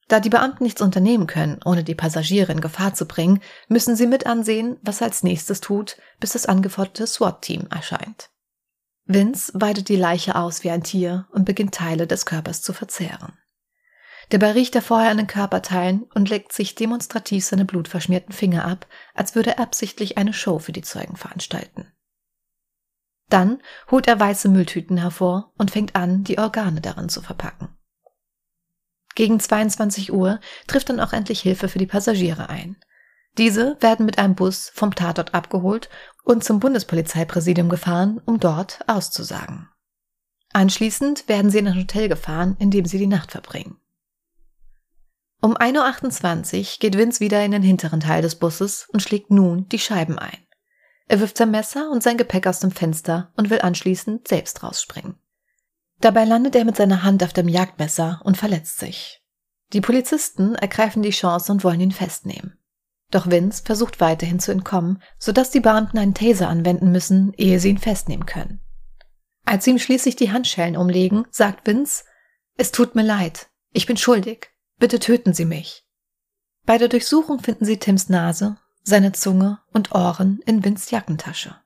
Da 0.07 0.21
die 0.21 0.31
Beamten 0.31 0.65
nichts 0.65 0.81
unternehmen 0.81 1.27
können, 1.27 1.61
ohne 1.65 1.83
die 1.83 1.95
Passagiere 1.95 2.53
in 2.53 2.61
Gefahr 2.61 2.95
zu 2.95 3.07
bringen, 3.07 3.41
müssen 3.69 3.97
sie 3.97 4.07
mit 4.07 4.27
ansehen, 4.27 4.79
was 4.83 5.01
er 5.01 5.09
als 5.09 5.23
nächstes 5.23 5.61
tut, 5.61 5.97
bis 6.21 6.33
das 6.33 6.47
angeforderte 6.47 7.07
SWAT-Team 7.07 7.67
erscheint. 7.71 8.31
Vince 9.05 9.53
weidet 9.55 9.89
die 9.89 9.97
Leiche 9.97 10.37
aus 10.37 10.63
wie 10.63 10.71
ein 10.71 10.83
Tier 10.83 11.27
und 11.33 11.47
beginnt 11.47 11.75
Teile 11.75 12.07
des 12.07 12.27
Körpers 12.27 12.63
zu 12.63 12.75
verzehren. 12.75 13.33
Dabei 14.31 14.53
riecht 14.53 14.75
er 14.75 14.83
vorher 14.83 15.11
an 15.11 15.17
den 15.17 15.27
Körperteilen 15.27 16.03
und 16.15 16.29
leckt 16.29 16.53
sich 16.53 16.75
demonstrativ 16.75 17.45
seine 17.45 17.65
blutverschmierten 17.65 18.35
Finger 18.35 18.65
ab, 18.67 18.87
als 19.15 19.35
würde 19.35 19.57
er 19.57 19.61
absichtlich 19.61 20.19
eine 20.19 20.35
Show 20.35 20.59
für 20.59 20.73
die 20.73 20.83
Zeugen 20.83 21.17
veranstalten. 21.17 21.91
Dann 23.31 23.63
holt 23.91 24.07
er 24.07 24.21
weiße 24.21 24.49
Mülltüten 24.49 24.99
hervor 24.99 25.53
und 25.57 25.71
fängt 25.71 25.97
an, 25.97 26.25
die 26.25 26.39
Organe 26.39 26.81
darin 26.81 27.09
zu 27.09 27.23
verpacken. 27.23 27.69
Gegen 29.15 29.41
22 29.41 30.13
Uhr 30.13 30.41
trifft 30.67 30.91
dann 30.91 31.01
auch 31.01 31.13
endlich 31.13 31.41
Hilfe 31.41 31.69
für 31.69 31.79
die 31.79 31.87
Passagiere 31.87 32.49
ein. 32.49 32.77
Diese 33.37 33.77
werden 33.81 34.07
mit 34.07 34.19
einem 34.19 34.35
Bus 34.35 34.71
vom 34.75 34.95
Tatort 34.95 35.35
abgeholt 35.35 35.89
und 36.25 36.45
zum 36.45 36.61
Bundespolizeipräsidium 36.61 37.69
gefahren, 37.69 38.21
um 38.25 38.41
dort 38.41 38.81
auszusagen. 38.87 39.69
Anschließend 40.53 41.29
werden 41.29 41.51
sie 41.51 41.59
in 41.59 41.69
ein 41.69 41.79
Hotel 41.79 42.09
gefahren, 42.09 42.57
in 42.59 42.71
dem 42.71 42.85
sie 42.85 42.99
die 42.99 43.07
Nacht 43.07 43.33
verbringen. 43.33 43.79
Um 45.41 45.57
1.28 45.57 46.59
Uhr 46.59 46.79
geht 46.81 46.99
Vince 46.99 47.21
wieder 47.21 47.45
in 47.45 47.53
den 47.53 47.63
hinteren 47.63 48.01
Teil 48.01 48.23
des 48.23 48.37
Busses 48.37 48.89
und 48.93 49.03
schlägt 49.03 49.31
nun 49.31 49.69
die 49.69 49.79
Scheiben 49.79 50.19
ein. 50.19 50.39
Er 51.07 51.21
wirft 51.21 51.39
sein 51.39 51.51
Messer 51.51 51.91
und 51.91 52.03
sein 52.03 52.19
Gepäck 52.19 52.47
aus 52.47 52.61
dem 52.61 52.71
Fenster 52.71 53.33
und 53.37 53.49
will 53.49 53.61
anschließend 53.61 54.27
selbst 54.27 54.63
rausspringen. 54.63 55.17
Dabei 56.01 56.25
landet 56.25 56.55
er 56.55 56.65
mit 56.65 56.77
seiner 56.77 57.03
Hand 57.03 57.23
auf 57.23 57.33
dem 57.33 57.49
Jagdmesser 57.49 58.21
und 58.25 58.37
verletzt 58.37 58.79
sich. 58.79 59.23
Die 59.73 59.81
Polizisten 59.81 60.55
ergreifen 60.55 61.03
die 61.03 61.11
Chance 61.11 61.53
und 61.53 61.65
wollen 61.65 61.81
ihn 61.81 61.93
festnehmen. 61.93 62.59
Doch 63.11 63.31
Vince 63.31 63.63
versucht 63.65 64.01
weiterhin 64.01 64.39
zu 64.39 64.53
entkommen, 64.53 65.03
sodass 65.19 65.51
die 65.51 65.61
Beamten 65.61 65.99
einen 65.99 66.15
Taser 66.15 66.49
anwenden 66.49 66.93
müssen, 66.93 67.33
ehe 67.37 67.59
sie 67.59 67.71
ihn 67.71 67.79
festnehmen 67.79 68.27
können. 68.27 68.61
Als 69.45 69.65
sie 69.65 69.71
ihm 69.71 69.79
schließlich 69.79 70.17
die 70.17 70.31
Handschellen 70.31 70.77
umlegen, 70.77 71.27
sagt 71.31 71.67
Vince, 71.67 72.05
es 72.57 72.71
tut 72.71 72.95
mir 72.95 73.03
leid, 73.03 73.49
ich 73.73 73.87
bin 73.87 73.97
schuldig. 73.97 74.51
Bitte 74.79 74.99
töten 74.99 75.35
Sie 75.35 75.45
mich. 75.45 75.85
Bei 76.65 76.79
der 76.79 76.89
Durchsuchung 76.89 77.41
finden 77.41 77.65
Sie 77.65 77.79
Tims 77.79 78.09
Nase, 78.09 78.59
seine 78.83 79.13
Zunge 79.13 79.61
und 79.73 79.93
Ohren 79.93 80.41
in 80.47 80.65
Vince 80.65 80.91
Jackentasche. 80.91 81.57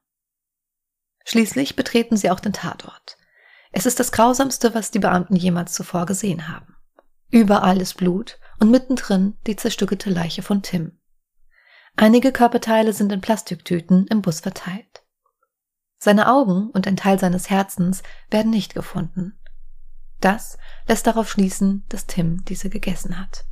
Schließlich 1.25 1.77
betreten 1.77 2.17
sie 2.17 2.31
auch 2.31 2.41
den 2.41 2.53
Tatort. 2.53 3.17
Es 3.71 3.87
ist 3.87 4.01
das 4.01 4.13
Grausamste, 4.13 4.75
was 4.75 4.91
die 4.91 4.99
Beamten 4.99 5.37
jemals 5.37 5.73
zuvor 5.73 6.07
gesehen 6.07 6.49
haben. 6.49 6.77
Überall 7.31 7.81
ist 7.81 7.95
Blut 7.95 8.39
und 8.59 8.71
mittendrin 8.71 9.39
die 9.47 9.57
zerstückelte 9.57 10.11
Leiche 10.11 10.43
von 10.43 10.63
Tim. 10.63 10.99
Einige 11.97 12.33
Körperteile 12.33 12.93
sind 12.93 13.13
in 13.13 13.21
Plastiktüten 13.21 14.07
im 14.09 14.23
Bus 14.23 14.41
verteilt. 14.41 15.05
Seine 15.99 16.33
Augen 16.33 16.71
und 16.71 16.87
ein 16.87 16.97
Teil 16.97 17.19
seines 17.19 17.49
Herzens 17.49 18.03
werden 18.31 18.51
nicht 18.51 18.75
gefunden. 18.75 19.39
Das 20.23 20.57
lässt 20.87 21.07
darauf 21.09 21.29
schließen, 21.29 21.85
dass 21.89 22.07
Tim 22.07 22.45
diese 22.45 22.71
gegessen 22.71 23.19
hat. 23.19 23.45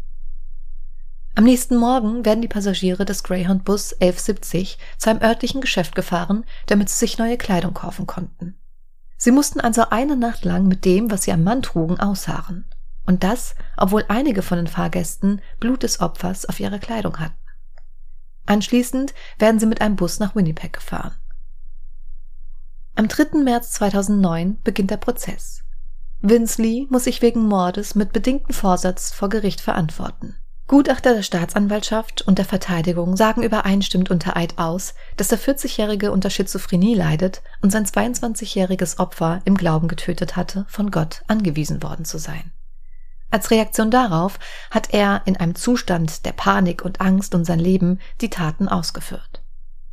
Am 1.34 1.42
nächsten 1.42 1.76
Morgen 1.76 2.24
werden 2.24 2.42
die 2.42 2.48
Passagiere 2.48 3.04
des 3.04 3.24
Greyhound-Bus 3.24 3.94
1170 3.94 4.78
zu 4.96 5.10
einem 5.10 5.20
örtlichen 5.20 5.60
Geschäft 5.60 5.96
gefahren, 5.96 6.44
damit 6.66 6.88
sie 6.88 6.98
sich 6.98 7.18
neue 7.18 7.38
Kleidung 7.38 7.74
kaufen 7.74 8.06
konnten. 8.06 8.56
Sie 9.16 9.32
mussten 9.32 9.60
also 9.60 9.90
eine 9.90 10.16
Nacht 10.16 10.44
lang 10.44 10.68
mit 10.68 10.84
dem, 10.84 11.10
was 11.10 11.24
sie 11.24 11.32
am 11.32 11.42
Mann 11.42 11.62
trugen, 11.62 11.98
ausharren. 11.98 12.66
Und 13.04 13.24
das, 13.24 13.56
obwohl 13.76 14.04
einige 14.06 14.42
von 14.42 14.58
den 14.58 14.68
Fahrgästen 14.68 15.42
Blut 15.58 15.82
des 15.82 16.00
Opfers 16.00 16.46
auf 16.46 16.60
ihrer 16.60 16.78
Kleidung 16.78 17.18
hatten. 17.18 17.34
Anschließend 18.46 19.12
werden 19.40 19.58
sie 19.58 19.66
mit 19.66 19.80
einem 19.80 19.96
Bus 19.96 20.20
nach 20.20 20.36
Winnipeg 20.36 20.74
gefahren. 20.74 21.16
Am 22.94 23.08
3. 23.08 23.38
März 23.42 23.72
2009 23.72 24.60
beginnt 24.62 24.92
der 24.92 24.98
Prozess. 24.98 25.64
Vince 26.22 26.60
Lee 26.60 26.86
muss 26.90 27.04
sich 27.04 27.22
wegen 27.22 27.46
Mordes 27.46 27.94
mit 27.94 28.12
bedingtem 28.12 28.54
Vorsatz 28.54 29.10
vor 29.10 29.30
Gericht 29.30 29.62
verantworten. 29.62 30.36
Gutachter 30.66 31.14
der 31.14 31.22
Staatsanwaltschaft 31.22 32.20
und 32.22 32.36
der 32.36 32.44
Verteidigung 32.44 33.16
sagen 33.16 33.42
übereinstimmend 33.42 34.10
unter 34.10 34.36
Eid 34.36 34.58
aus, 34.58 34.94
dass 35.16 35.28
der 35.28 35.38
40-Jährige 35.38 36.12
unter 36.12 36.28
Schizophrenie 36.28 36.94
leidet 36.94 37.42
und 37.62 37.70
sein 37.70 37.86
22-jähriges 37.86 38.98
Opfer 38.98 39.40
im 39.46 39.56
Glauben 39.56 39.88
getötet 39.88 40.36
hatte, 40.36 40.66
von 40.68 40.90
Gott 40.90 41.22
angewiesen 41.26 41.82
worden 41.82 42.04
zu 42.04 42.18
sein. 42.18 42.52
Als 43.30 43.50
Reaktion 43.50 43.90
darauf 43.90 44.38
hat 44.70 44.92
er 44.92 45.22
in 45.24 45.38
einem 45.38 45.54
Zustand 45.54 46.26
der 46.26 46.32
Panik 46.32 46.84
und 46.84 47.00
Angst 47.00 47.34
um 47.34 47.44
sein 47.44 47.60
Leben 47.60 47.98
die 48.20 48.30
Taten 48.30 48.68
ausgeführt. 48.68 49.42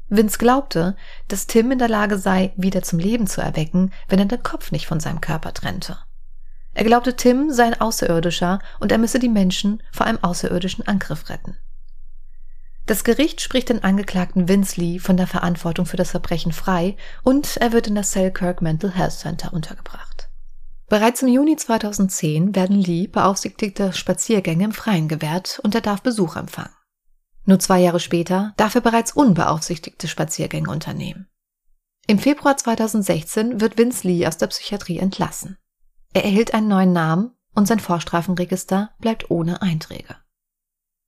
Vince 0.09 0.37
glaubte, 0.37 0.97
dass 1.29 1.47
Tim 1.47 1.71
in 1.71 1.79
der 1.79 1.89
Lage 1.89 2.17
sei, 2.17 2.51
wieder 2.57 2.83
zum 2.83 2.99
Leben 2.99 3.27
zu 3.27 3.41
erwecken, 3.41 3.93
wenn 4.09 4.19
er 4.19 4.25
den 4.25 4.43
Kopf 4.43 4.71
nicht 4.71 4.87
von 4.87 4.99
seinem 4.99 5.21
Körper 5.21 5.53
trennte. 5.53 5.97
Er 6.77 6.83
glaubte, 6.83 7.15
Tim 7.15 7.51
sei 7.51 7.63
ein 7.63 7.81
Außerirdischer 7.81 8.59
und 8.79 8.91
er 8.91 8.99
müsse 8.99 9.17
die 9.17 9.29
Menschen 9.29 9.81
vor 9.91 10.05
einem 10.05 10.23
außerirdischen 10.23 10.87
Angriff 10.87 11.27
retten. 11.27 11.57
Das 12.85 13.03
Gericht 13.03 13.41
spricht 13.41 13.69
den 13.69 13.83
Angeklagten 13.83 14.47
Vince 14.47 14.79
Lee 14.79 14.99
von 14.99 15.17
der 15.17 15.25
Verantwortung 15.25 15.87
für 15.87 15.97
das 15.97 16.11
Verbrechen 16.11 16.51
frei 16.51 16.95
und 17.23 17.57
er 17.57 17.71
wird 17.71 17.87
in 17.87 17.95
das 17.95 18.11
Selkirk 18.11 18.61
Mental 18.61 18.91
Health 18.91 19.13
Center 19.13 19.53
untergebracht. 19.53 20.29
Bereits 20.87 21.23
im 21.23 21.29
Juni 21.29 21.55
2010 21.55 22.55
werden 22.55 22.79
Lee 22.79 23.07
beaufsichtigte 23.07 23.91
Spaziergänge 23.91 24.65
im 24.65 24.71
Freien 24.71 25.07
gewährt 25.07 25.59
und 25.63 25.73
er 25.73 25.81
darf 25.81 26.03
Besuch 26.03 26.35
empfangen. 26.35 26.75
Nur 27.45 27.57
zwei 27.57 27.79
Jahre 27.79 27.99
später 27.99 28.53
darf 28.55 28.75
er 28.75 28.81
bereits 28.81 29.13
unbeaufsichtigte 29.13 30.07
Spaziergänge 30.07 30.69
unternehmen. 30.69 31.27
Im 32.05 32.19
Februar 32.19 32.55
2016 32.55 33.61
wird 33.61 33.79
Vince 33.79 34.07
Lee 34.07 34.27
aus 34.27 34.37
der 34.37 34.47
Psychiatrie 34.47 34.99
entlassen. 34.99 35.57
Er 36.17 36.25
erhält 36.25 36.55
einen 36.55 36.67
neuen 36.67 36.93
Namen 36.93 37.35
und 37.53 37.67
sein 37.67 37.79
Vorstrafenregister 37.79 38.89
bleibt 38.97 39.29
ohne 39.29 39.61
Einträge. 39.61 40.15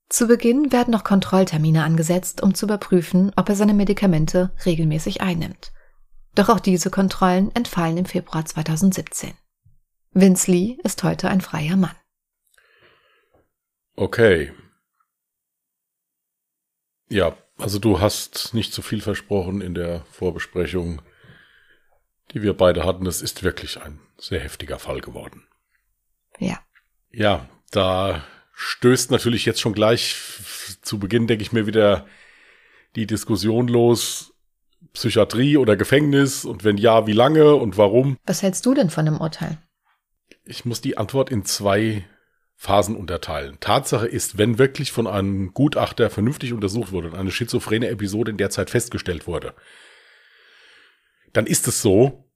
Zu 0.08 0.28
Beginn 0.28 0.72
werden 0.72 0.91
noch 0.91 1.04
Kontrolltermine 1.04 1.84
angesetzt, 1.84 2.43
um 2.43 2.54
zu 2.54 2.67
überprüfen, 2.67 3.32
ob 3.36 3.50
er 3.50 3.56
seine 3.56 3.74
Medikamente 3.74 4.54
regelmäßig 4.67 5.22
einnimmt. 5.22 5.72
Doch 6.36 6.48
auch 6.48 6.60
diese 6.60 6.91
Kontrollen 6.91 7.50
entfallen 7.56 7.98
im 7.98 8.06
Februar 8.06 8.45
2017. 8.45 9.34
Vince 10.12 10.52
Lee 10.52 10.78
ist 10.84 11.02
heute 11.02 11.28
ein 11.28 11.41
freier 11.41 11.76
Mann. 11.76 11.95
Okay. 13.95 14.54
Ja, 17.10 17.36
also 17.58 17.80
du 17.80 18.00
hast 18.00 18.54
nicht 18.54 18.74
zu 18.74 18.84
viel 18.84 19.02
versprochen 19.02 19.62
in 19.62 19.74
der 19.74 20.06
Vorbesprechung, 20.12 21.02
die 22.34 22.42
wir 22.42 22.54
beide 22.54 22.86
hatten. 22.86 23.06
Es 23.06 23.22
ist 23.22 23.44
wirklich 23.44 23.82
ein 23.82 24.00
sehr 24.18 24.39
heftiger 24.39 24.80
Fall 24.80 25.02
geworden. 25.02 25.48
Ja. 26.38 26.60
Ja, 27.12 27.50
da 27.72 28.24
stößt 28.54 29.12
natürlich 29.12 29.46
jetzt 29.46 29.62
schon 29.62 29.74
gleich 29.74 30.15
zu 30.82 31.00
Beginn, 31.00 31.28
denke 31.28 31.42
ich 31.42 31.52
mir, 31.52 31.65
wieder 31.65 32.06
die 32.96 33.08
Diskussion 33.08 33.68
los. 33.68 34.34
Psychiatrie 34.94 35.58
oder 35.58 35.76
Gefängnis 35.76 36.46
und 36.46 36.63
wenn 36.63 36.78
ja, 36.78 37.06
wie 37.06 37.13
lange 37.13 37.56
und 37.56 37.78
warum? 37.78 38.18
Was 38.26 38.42
hältst 38.42 38.65
du 38.65 38.74
denn 38.74 38.89
von 38.89 39.06
dem 39.06 39.20
Urteil? 39.20 39.58
Ich 40.46 40.65
muss 40.65 40.82
die 40.82 40.98
Antwort 40.98 41.30
in 41.30 41.46
zwei 41.46 42.06
Phasen 42.56 42.96
unterteilen. 42.96 43.58
Tatsache 43.60 44.08
ist, 44.08 44.38
wenn 44.38 44.58
wirklich 44.58 44.92
von 44.92 45.06
einem 45.06 45.54
Gutachter 45.54 46.10
vernünftig 46.10 46.54
untersucht 46.54 46.92
wurde 46.92 47.10
und 47.10 47.15
eine 47.15 47.32
schizophrene 47.32 47.88
Episode 47.88 48.32
in 48.32 48.38
der 48.38 48.50
Zeit 48.50 48.70
festgestellt 48.70 49.28
wurde, 49.28 49.54
dann 51.34 51.46
ist 51.46 51.68
es 51.68 51.82
so, 51.82 52.30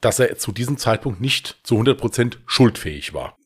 dass 0.00 0.18
er 0.18 0.36
zu 0.38 0.52
diesem 0.52 0.78
Zeitpunkt 0.78 1.20
nicht 1.20 1.60
zu 1.62 1.76
100% 1.76 2.38
schuldfähig 2.46 3.12
war. 3.12 3.36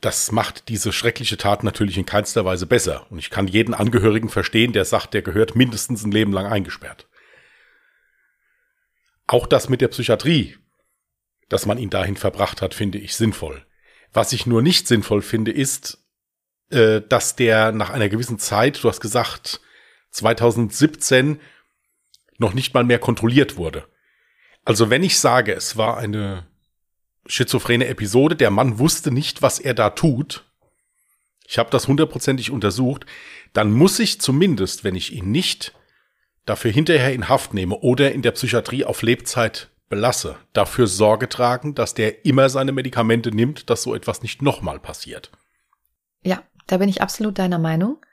Das 0.00 0.30
macht 0.30 0.68
diese 0.68 0.92
schreckliche 0.92 1.36
Tat 1.36 1.64
natürlich 1.64 1.98
in 1.98 2.06
keinster 2.06 2.44
Weise 2.44 2.66
besser. 2.66 3.10
Und 3.10 3.18
ich 3.18 3.30
kann 3.30 3.48
jeden 3.48 3.74
Angehörigen 3.74 4.28
verstehen, 4.28 4.72
der 4.72 4.84
sagt, 4.84 5.12
der 5.12 5.22
gehört 5.22 5.56
mindestens 5.56 6.04
ein 6.04 6.12
Leben 6.12 6.32
lang 6.32 6.46
eingesperrt. 6.46 7.08
Auch 9.26 9.46
das 9.46 9.68
mit 9.68 9.80
der 9.80 9.88
Psychiatrie, 9.88 10.56
dass 11.48 11.66
man 11.66 11.78
ihn 11.78 11.90
dahin 11.90 12.16
verbracht 12.16 12.62
hat, 12.62 12.74
finde 12.74 12.98
ich 12.98 13.16
sinnvoll. 13.16 13.66
Was 14.12 14.32
ich 14.32 14.46
nur 14.46 14.62
nicht 14.62 14.86
sinnvoll 14.86 15.20
finde, 15.20 15.50
ist, 15.50 15.98
äh, 16.70 17.00
dass 17.00 17.34
der 17.34 17.72
nach 17.72 17.90
einer 17.90 18.08
gewissen 18.08 18.38
Zeit, 18.38 18.82
du 18.82 18.88
hast 18.88 19.00
gesagt, 19.00 19.60
2017 20.10 21.40
noch 22.38 22.54
nicht 22.54 22.74
mal 22.74 22.84
mehr 22.84 22.98
kontrolliert 22.98 23.56
wurde. 23.56 23.86
Also 24.64 24.90
wenn 24.90 25.02
ich 25.02 25.18
sage, 25.18 25.52
es 25.52 25.76
war 25.76 25.98
eine 25.98 26.46
schizophrene 27.26 27.86
Episode, 27.86 28.36
der 28.36 28.50
Mann 28.50 28.78
wusste 28.78 29.10
nicht, 29.10 29.42
was 29.42 29.58
er 29.58 29.74
da 29.74 29.90
tut, 29.90 30.44
ich 31.46 31.58
habe 31.58 31.70
das 31.70 31.88
hundertprozentig 31.88 32.50
untersucht, 32.50 33.06
dann 33.52 33.72
muss 33.72 33.98
ich 33.98 34.20
zumindest, 34.20 34.84
wenn 34.84 34.94
ich 34.94 35.14
ihn 35.14 35.30
nicht 35.30 35.74
dafür 36.44 36.70
hinterher 36.70 37.12
in 37.12 37.28
Haft 37.28 37.54
nehme 37.54 37.76
oder 37.76 38.12
in 38.12 38.22
der 38.22 38.32
Psychiatrie 38.32 38.84
auf 38.84 39.02
Lebzeit 39.02 39.70
belasse, 39.88 40.36
dafür 40.52 40.86
Sorge 40.86 41.28
tragen, 41.28 41.74
dass 41.74 41.94
der 41.94 42.26
immer 42.26 42.50
seine 42.50 42.72
Medikamente 42.72 43.30
nimmt, 43.30 43.70
dass 43.70 43.82
so 43.82 43.94
etwas 43.94 44.22
nicht 44.22 44.42
nochmal 44.42 44.78
passiert. 44.78 45.30
Ja, 46.22 46.42
da 46.66 46.76
bin 46.76 46.88
ich 46.88 47.00
absolut 47.00 47.38
deiner 47.38 47.58
Meinung 47.58 48.04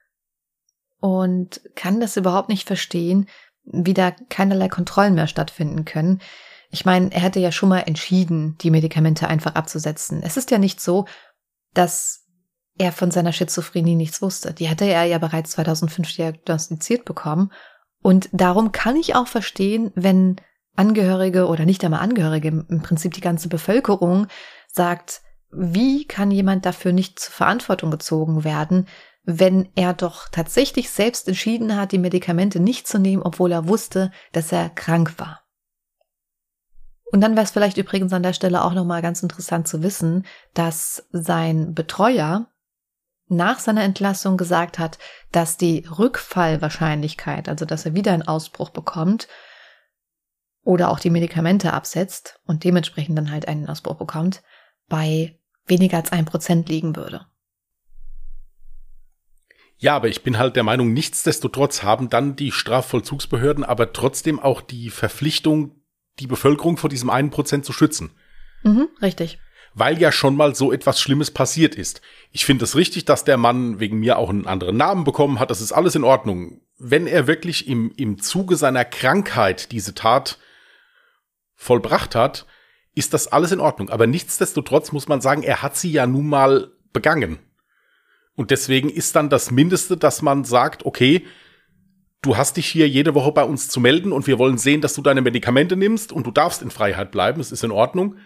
und 1.00 1.62
kann 1.76 2.00
das 2.00 2.16
überhaupt 2.18 2.50
nicht 2.50 2.66
verstehen, 2.66 3.28
wie 3.66 3.94
da 3.94 4.12
keinerlei 4.30 4.70
Kontrollen 4.70 5.16
mehr 5.16 5.28
stattfinden 5.28 5.86
können. 5.86 6.22
Ich 6.70 6.86
meine, 6.86 7.12
er 7.12 7.22
hätte 7.22 7.40
ja 7.40 7.52
schon 7.52 7.70
mal 7.70 7.80
entschieden, 7.80 8.58
die 8.62 8.72
Medikamente 8.72 9.28
einfach 9.28 9.56
abzusetzen. 9.56 10.22
Es 10.24 10.38
ist 10.38 10.52
ja 10.52 10.58
nicht 10.58 10.82
so, 10.82 11.06
dass 11.74 12.26
er 12.78 12.92
von 12.92 13.12
seiner 13.12 13.32
Schizophrenie 13.32 13.96
nichts 13.96 14.22
wusste. 14.22 14.54
Die 14.54 14.70
hatte 14.70 14.86
er 14.86 15.06
ja 15.06 15.18
bereits 15.18 15.52
2005 15.52 16.16
diagnostiziert 16.16 17.06
bekommen. 17.06 17.52
Und 18.02 18.30
darum 18.34 18.72
kann 18.72 18.98
ich 18.98 19.16
auch 19.16 19.28
verstehen, 19.28 19.92
wenn 19.96 20.36
Angehörige 20.76 21.48
oder 21.48 21.66
nicht 21.66 21.84
einmal 21.84 22.02
Angehörige, 22.02 22.50
im 22.50 22.82
Prinzip 22.82 23.14
die 23.14 23.22
ganze 23.22 23.48
Bevölkerung 23.48 24.28
sagt, 24.68 25.22
wie 25.52 26.06
kann 26.06 26.32
jemand 26.32 26.66
dafür 26.66 26.92
nicht 26.92 27.18
zur 27.20 27.34
Verantwortung 27.34 27.92
gezogen 27.92 28.44
werden, 28.44 28.88
wenn 29.26 29.70
er 29.76 29.94
doch 29.94 30.30
tatsächlich 30.30 30.90
selbst 30.90 31.28
entschieden 31.28 31.76
hat, 31.76 31.92
die 31.92 31.98
Medikamente 31.98 32.60
nicht 32.60 32.88
zu 32.88 33.00
nehmen, 33.00 33.24
obwohl 33.24 33.52
er 33.52 33.68
wusste, 33.68 34.12
dass 34.32 34.52
er 34.52 34.70
krank 34.70 35.16
war. 35.18 35.42
Und 37.12 37.22
dann 37.22 37.36
wäre 37.36 37.44
es 37.44 37.52
vielleicht 37.52 37.78
übrigens 37.78 38.14
an 38.14 38.24
der 38.24 38.34
Stelle 38.34 38.64
auch 38.64 38.74
nochmal 38.74 39.02
ganz 39.02 39.24
interessant 39.24 39.68
zu 39.68 39.82
wissen, 39.84 40.26
dass 40.54 41.08
sein 41.12 41.74
Betreuer 41.74 42.48
nach 43.28 43.60
seiner 43.60 43.84
Entlassung 43.84 44.38
gesagt 44.38 44.78
hat, 44.78 45.00
dass 45.32 45.58
die 45.58 45.86
Rückfallwahrscheinlichkeit, 45.88 47.50
also 47.50 47.66
dass 47.66 47.86
er 47.86 47.96
wieder 47.96 48.12
einen 48.12 48.28
Ausbruch 48.28 48.70
bekommt, 48.70 49.28
oder 50.64 50.90
auch 50.90 51.00
die 51.00 51.12
Medikamente 51.12 51.74
absetzt 51.74 52.40
und 52.46 52.64
dementsprechend 52.64 53.18
dann 53.18 53.32
halt 53.32 53.48
einen 53.48 53.70
Ausbruch 53.70 53.96
bekommt, 53.96 54.44
bei 54.88 55.40
weniger 55.68 55.98
als 55.98 56.12
ein 56.12 56.26
Prozent 56.26 56.70
liegen 56.70 56.96
würde. 56.96 57.26
Ja, 59.78 59.96
aber 59.96 60.08
ich 60.08 60.24
bin 60.24 60.38
halt 60.38 60.56
der 60.56 60.64
Meinung, 60.64 60.94
nichtsdestotrotz 60.94 61.84
haben 61.84 62.10
dann 62.10 62.36
die 62.36 62.52
Strafvollzugsbehörden 62.52 63.64
aber 63.64 63.92
trotzdem 63.94 64.40
auch 64.40 64.62
die 64.62 64.90
Verpflichtung, 64.90 65.82
die 66.20 66.28
Bevölkerung 66.28 66.78
vor 66.78 66.90
diesem 66.90 67.10
einen 67.10 67.30
Prozent 67.30 67.66
zu 67.66 67.74
schützen. 67.74 68.12
Mhm, 68.64 68.88
richtig. 69.02 69.38
Weil 69.74 70.00
ja 70.00 70.14
schon 70.14 70.38
mal 70.38 70.56
so 70.56 70.72
etwas 70.72 71.02
Schlimmes 71.02 71.32
passiert 71.32 71.76
ist. 71.76 72.02
Ich 72.32 72.46
finde 72.46 72.64
es 72.64 72.78
richtig, 72.78 73.04
dass 73.04 73.26
der 73.26 73.36
Mann 73.36 73.82
wegen 73.82 74.00
mir 74.00 74.18
auch 74.18 74.30
einen 74.30 74.48
anderen 74.48 74.78
Namen 74.78 75.04
bekommen 75.04 75.40
hat. 75.40 75.52
Das 75.52 75.60
ist 75.60 75.74
alles 75.74 75.96
in 75.96 76.06
Ordnung. 76.06 76.62
Wenn 76.78 77.08
er 77.08 77.28
wirklich 77.28 77.68
im, 77.68 77.92
im 77.98 78.22
Zuge 78.22 78.56
seiner 78.56 78.86
Krankheit 78.86 79.74
diese 79.74 79.94
Tat 79.94 80.40
vollbracht 81.56 82.16
hat, 82.16 82.46
ist 82.96 83.14
das 83.14 83.28
alles 83.28 83.52
in 83.52 83.60
Ordnung. 83.60 83.90
Aber 83.90 84.08
nichtsdestotrotz 84.08 84.94
muss 84.94 85.10
man 85.10 85.20
sagen, 85.20 85.44
er 85.44 85.62
hat 85.62 85.76
sie 85.76 85.92
ja 85.92 86.08
nun 86.08 86.28
mal 86.28 86.72
begangen. 86.94 87.40
Und 88.36 88.52
deswegen 88.52 88.90
ist 88.90 89.16
dann 89.16 89.30
das 89.30 89.52
Mindeste, 89.52 89.98
dass 89.98 90.22
man 90.22 90.44
sagt, 90.44 90.86
okay, 90.86 91.26
du 92.22 92.38
hast 92.38 92.58
dich 92.58 92.68
hier 92.68 92.90
jede 92.90 93.16
Woche 93.16 93.32
bei 93.32 93.44
uns 93.44 93.70
zu 93.70 93.80
melden 93.80 94.12
und 94.12 94.28
wir 94.28 94.40
wollen 94.40 94.58
sehen, 94.58 94.82
dass 94.82 94.94
du 94.94 95.02
deine 95.02 95.22
Medikamente 95.22 95.76
nimmst 95.76 96.12
und 96.12 96.26
du 96.26 96.32
darfst 96.32 96.62
in 96.62 96.72
Freiheit 96.72 97.12
bleiben, 97.12 97.40
es 97.40 97.52
ist 97.52 97.64
in 97.64 97.72
Ordnung. 97.72 98.18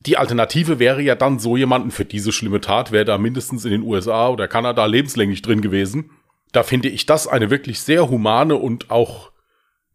Die 0.00 0.16
Alternative 0.16 0.78
wäre 0.78 1.02
ja 1.02 1.14
dann 1.16 1.38
so 1.38 1.56
jemanden 1.56 1.90
für 1.90 2.04
diese 2.04 2.32
schlimme 2.32 2.60
Tat, 2.60 2.92
wäre 2.92 3.04
da 3.04 3.18
mindestens 3.18 3.64
in 3.64 3.72
den 3.72 3.82
USA 3.82 4.28
oder 4.28 4.46
Kanada 4.46 4.86
lebenslänglich 4.86 5.42
drin 5.42 5.60
gewesen. 5.60 6.10
Da 6.52 6.62
finde 6.62 6.88
ich 6.88 7.06
das 7.06 7.26
eine 7.26 7.50
wirklich 7.50 7.80
sehr 7.80 8.08
humane 8.08 8.54
und 8.54 8.90
auch 8.90 9.32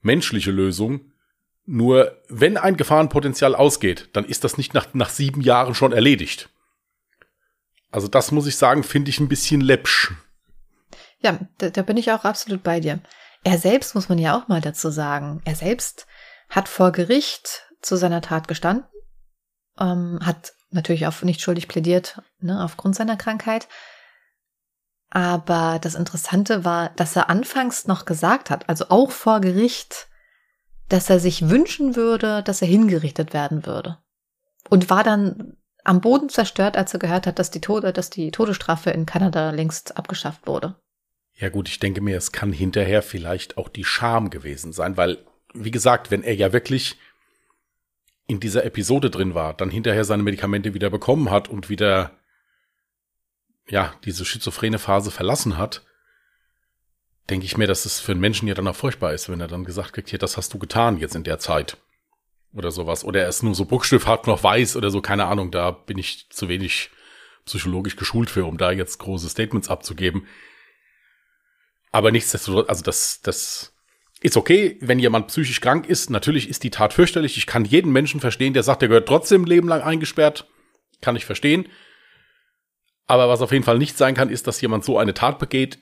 menschliche 0.01 0.51
Lösung. 0.51 1.11
Nur 1.65 2.17
wenn 2.27 2.57
ein 2.57 2.75
Gefahrenpotenzial 2.75 3.55
ausgeht, 3.55 4.09
dann 4.13 4.25
ist 4.25 4.43
das 4.43 4.57
nicht 4.57 4.73
nach, 4.73 4.87
nach 4.93 5.09
sieben 5.09 5.41
Jahren 5.41 5.73
schon 5.73 5.93
erledigt. 5.93 6.49
Also 7.91 8.07
das 8.07 8.31
muss 8.31 8.47
ich 8.47 8.55
sagen, 8.57 8.83
finde 8.83 9.09
ich 9.09 9.19
ein 9.19 9.27
bisschen 9.27 9.61
läppsch. 9.61 10.13
Ja, 11.19 11.39
da, 11.57 11.69
da 11.69 11.81
bin 11.81 11.97
ich 11.97 12.11
auch 12.11 12.23
absolut 12.23 12.63
bei 12.63 12.79
dir. 12.79 12.99
Er 13.43 13.57
selbst 13.57 13.95
muss 13.95 14.09
man 14.09 14.17
ja 14.17 14.37
auch 14.37 14.47
mal 14.47 14.61
dazu 14.61 14.89
sagen. 14.89 15.41
Er 15.45 15.55
selbst 15.55 16.07
hat 16.49 16.67
vor 16.67 16.91
Gericht 16.91 17.63
zu 17.81 17.95
seiner 17.95 18.21
Tat 18.21 18.47
gestanden, 18.47 18.85
ähm, 19.79 20.19
hat 20.23 20.53
natürlich 20.69 21.07
auf 21.07 21.23
nicht 21.23 21.41
schuldig 21.41 21.67
plädiert, 21.67 22.21
ne, 22.39 22.63
aufgrund 22.63 22.95
seiner 22.95 23.17
Krankheit. 23.17 23.67
Aber 25.09 25.79
das 25.81 25.95
Interessante 25.95 26.63
war, 26.63 26.89
dass 26.89 27.15
er 27.15 27.29
anfangs 27.29 27.87
noch 27.87 28.05
gesagt 28.05 28.49
hat, 28.49 28.69
also 28.69 28.85
auch 28.89 29.11
vor 29.11 29.41
Gericht, 29.41 30.07
dass 30.87 31.09
er 31.09 31.19
sich 31.19 31.49
wünschen 31.49 31.95
würde, 31.95 32.43
dass 32.43 32.61
er 32.61 32.67
hingerichtet 32.67 33.33
werden 33.33 33.65
würde. 33.65 33.97
Und 34.69 34.89
war 34.89 35.03
dann 35.03 35.57
am 35.83 36.01
Boden 36.01 36.29
zerstört, 36.29 36.77
als 36.77 36.93
er 36.93 36.99
gehört 36.99 37.27
hat, 37.27 37.39
dass 37.39 37.51
die, 37.51 37.61
Tode, 37.61 37.93
dass 37.93 38.09
die 38.09 38.31
Todesstrafe 38.31 38.91
in 38.91 39.05
Kanada 39.05 39.51
längst 39.51 39.97
abgeschafft 39.97 40.47
wurde. 40.47 40.75
Ja 41.35 41.49
gut, 41.49 41.69
ich 41.69 41.79
denke 41.79 42.01
mir, 42.01 42.17
es 42.17 42.31
kann 42.31 42.53
hinterher 42.53 43.01
vielleicht 43.01 43.57
auch 43.57 43.69
die 43.69 43.83
Scham 43.83 44.29
gewesen 44.29 44.73
sein, 44.73 44.97
weil, 44.97 45.25
wie 45.53 45.71
gesagt, 45.71 46.11
wenn 46.11 46.23
er 46.23 46.35
ja 46.35 46.53
wirklich 46.53 46.97
in 48.27 48.39
dieser 48.39 48.63
Episode 48.63 49.09
drin 49.09 49.33
war, 49.33 49.53
dann 49.53 49.69
hinterher 49.69 50.05
seine 50.05 50.23
Medikamente 50.23 50.73
wieder 50.73 50.89
bekommen 50.89 51.29
hat 51.29 51.49
und 51.49 51.69
wieder, 51.69 52.11
ja, 53.67 53.93
diese 54.05 54.23
schizophrene 54.23 54.79
Phase 54.79 55.11
verlassen 55.11 55.57
hat, 55.57 55.83
denke 57.29 57.45
ich 57.45 57.57
mir, 57.57 57.67
dass 57.67 57.85
es 57.85 57.99
für 57.99 58.11
einen 58.11 58.21
Menschen 58.21 58.47
ja 58.47 58.53
dann 58.53 58.67
auch 58.67 58.75
furchtbar 58.75 59.13
ist, 59.13 59.29
wenn 59.29 59.41
er 59.41 59.47
dann 59.47 59.65
gesagt 59.65 59.93
kriegt, 59.93 60.09
hier, 60.09 60.19
das 60.19 60.37
hast 60.37 60.53
du 60.53 60.59
getan 60.59 60.97
jetzt 60.97 61.15
in 61.15 61.23
der 61.23 61.39
Zeit. 61.39 61.77
Oder 62.53 62.71
sowas. 62.71 63.03
Oder 63.03 63.21
er 63.21 63.29
ist 63.29 63.43
nur 63.43 63.55
so 63.55 63.65
buchstabenhaft 63.65 64.27
noch 64.27 64.43
weiß 64.43 64.75
oder 64.75 64.89
so, 64.89 65.01
keine 65.01 65.25
Ahnung, 65.25 65.51
da 65.51 65.71
bin 65.71 65.97
ich 65.97 66.27
zu 66.29 66.49
wenig 66.49 66.89
psychologisch 67.45 67.95
geschult 67.95 68.29
für, 68.29 68.45
um 68.45 68.57
da 68.57 68.71
jetzt 68.71 68.99
große 68.99 69.29
Statements 69.29 69.69
abzugeben. 69.69 70.27
Aber 71.91 72.11
nichtsdestotrotz, 72.11 72.69
also 72.69 72.83
das, 72.83 73.21
das 73.21 73.73
ist 74.21 74.37
okay, 74.37 74.77
wenn 74.81 74.99
jemand 74.99 75.27
psychisch 75.27 75.61
krank 75.61 75.87
ist. 75.87 76.09
Natürlich 76.09 76.49
ist 76.49 76.63
die 76.63 76.69
Tat 76.69 76.93
fürchterlich. 76.93 77.37
Ich 77.37 77.47
kann 77.47 77.65
jeden 77.65 77.91
Menschen 77.91 78.19
verstehen, 78.19 78.53
der 78.53 78.63
sagt, 78.63 78.81
der 78.81 78.89
gehört 78.89 79.07
trotzdem 79.07 79.45
Leben 79.45 79.67
lang 79.67 79.81
eingesperrt. 79.81 80.47
Kann 81.01 81.15
ich 81.15 81.25
verstehen. 81.25 81.67
Aber 83.07 83.27
was 83.27 83.41
auf 83.41 83.51
jeden 83.51 83.65
Fall 83.65 83.77
nicht 83.77 83.97
sein 83.97 84.15
kann, 84.15 84.29
ist, 84.29 84.47
dass 84.47 84.61
jemand 84.61 84.85
so 84.85 84.97
eine 84.97 85.13
Tat 85.13 85.39
begeht 85.39 85.79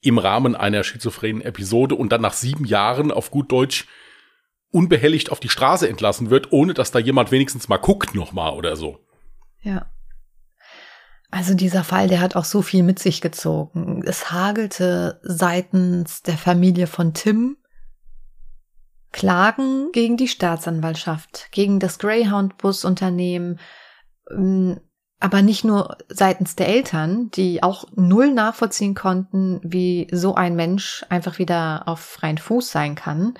im 0.00 0.18
Rahmen 0.18 0.56
einer 0.56 0.82
schizophrenen 0.82 1.40
Episode 1.40 1.94
und 1.94 2.10
dann 2.10 2.20
nach 2.20 2.32
sieben 2.32 2.64
Jahren 2.64 3.12
auf 3.12 3.30
gut 3.30 3.52
Deutsch 3.52 3.86
unbehelligt 4.72 5.30
auf 5.30 5.38
die 5.38 5.48
Straße 5.48 5.88
entlassen 5.88 6.30
wird, 6.30 6.50
ohne 6.50 6.74
dass 6.74 6.90
da 6.90 6.98
jemand 6.98 7.30
wenigstens 7.30 7.68
mal 7.68 7.76
guckt 7.76 8.14
nochmal 8.14 8.54
oder 8.54 8.74
so. 8.74 8.98
Ja. 9.60 9.86
Also 11.30 11.54
dieser 11.54 11.84
Fall, 11.84 12.08
der 12.08 12.20
hat 12.20 12.36
auch 12.36 12.44
so 12.44 12.60
viel 12.60 12.82
mit 12.82 12.98
sich 12.98 13.20
gezogen. 13.20 14.02
Es 14.04 14.30
hagelte 14.32 15.20
seitens 15.22 16.22
der 16.22 16.36
Familie 16.36 16.86
von 16.86 17.14
Tim 17.14 17.56
Klagen 19.12 19.92
gegen 19.92 20.16
die 20.16 20.28
Staatsanwaltschaft, 20.28 21.48
gegen 21.52 21.78
das 21.78 21.98
Greyhound-Busunternehmen, 21.98 23.60
ähm, 24.30 24.80
aber 25.20 25.42
nicht 25.42 25.64
nur 25.64 25.98
seitens 26.08 26.56
der 26.56 26.68
Eltern, 26.68 27.30
die 27.30 27.62
auch 27.62 27.84
null 27.94 28.32
nachvollziehen 28.32 28.94
konnten, 28.94 29.60
wie 29.62 30.08
so 30.10 30.34
ein 30.34 30.56
Mensch 30.56 31.04
einfach 31.10 31.38
wieder 31.38 31.84
auf 31.86 32.00
freien 32.00 32.38
Fuß 32.38 32.70
sein 32.70 32.94
kann, 32.96 33.34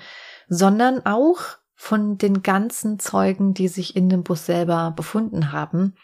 sondern 0.53 1.05
auch 1.05 1.39
von 1.75 2.17
den 2.17 2.43
ganzen 2.43 2.99
Zeugen, 2.99 3.53
die 3.53 3.67
sich 3.67 3.95
in 3.95 4.09
dem 4.09 4.23
Bus 4.23 4.45
selber 4.45 4.93
befunden 4.95 5.51
haben, 5.51 5.95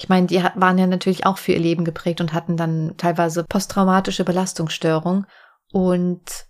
ich 0.00 0.08
meine, 0.08 0.26
die 0.26 0.42
waren 0.54 0.78
ja 0.78 0.86
natürlich 0.86 1.26
auch 1.26 1.36
für 1.36 1.52
ihr 1.52 1.58
Leben 1.58 1.84
geprägt 1.84 2.22
und 2.22 2.32
hatten 2.32 2.56
dann 2.56 2.94
teilweise 2.96 3.44
posttraumatische 3.44 4.24
Belastungsstörung. 4.24 5.26
Und 5.72 6.46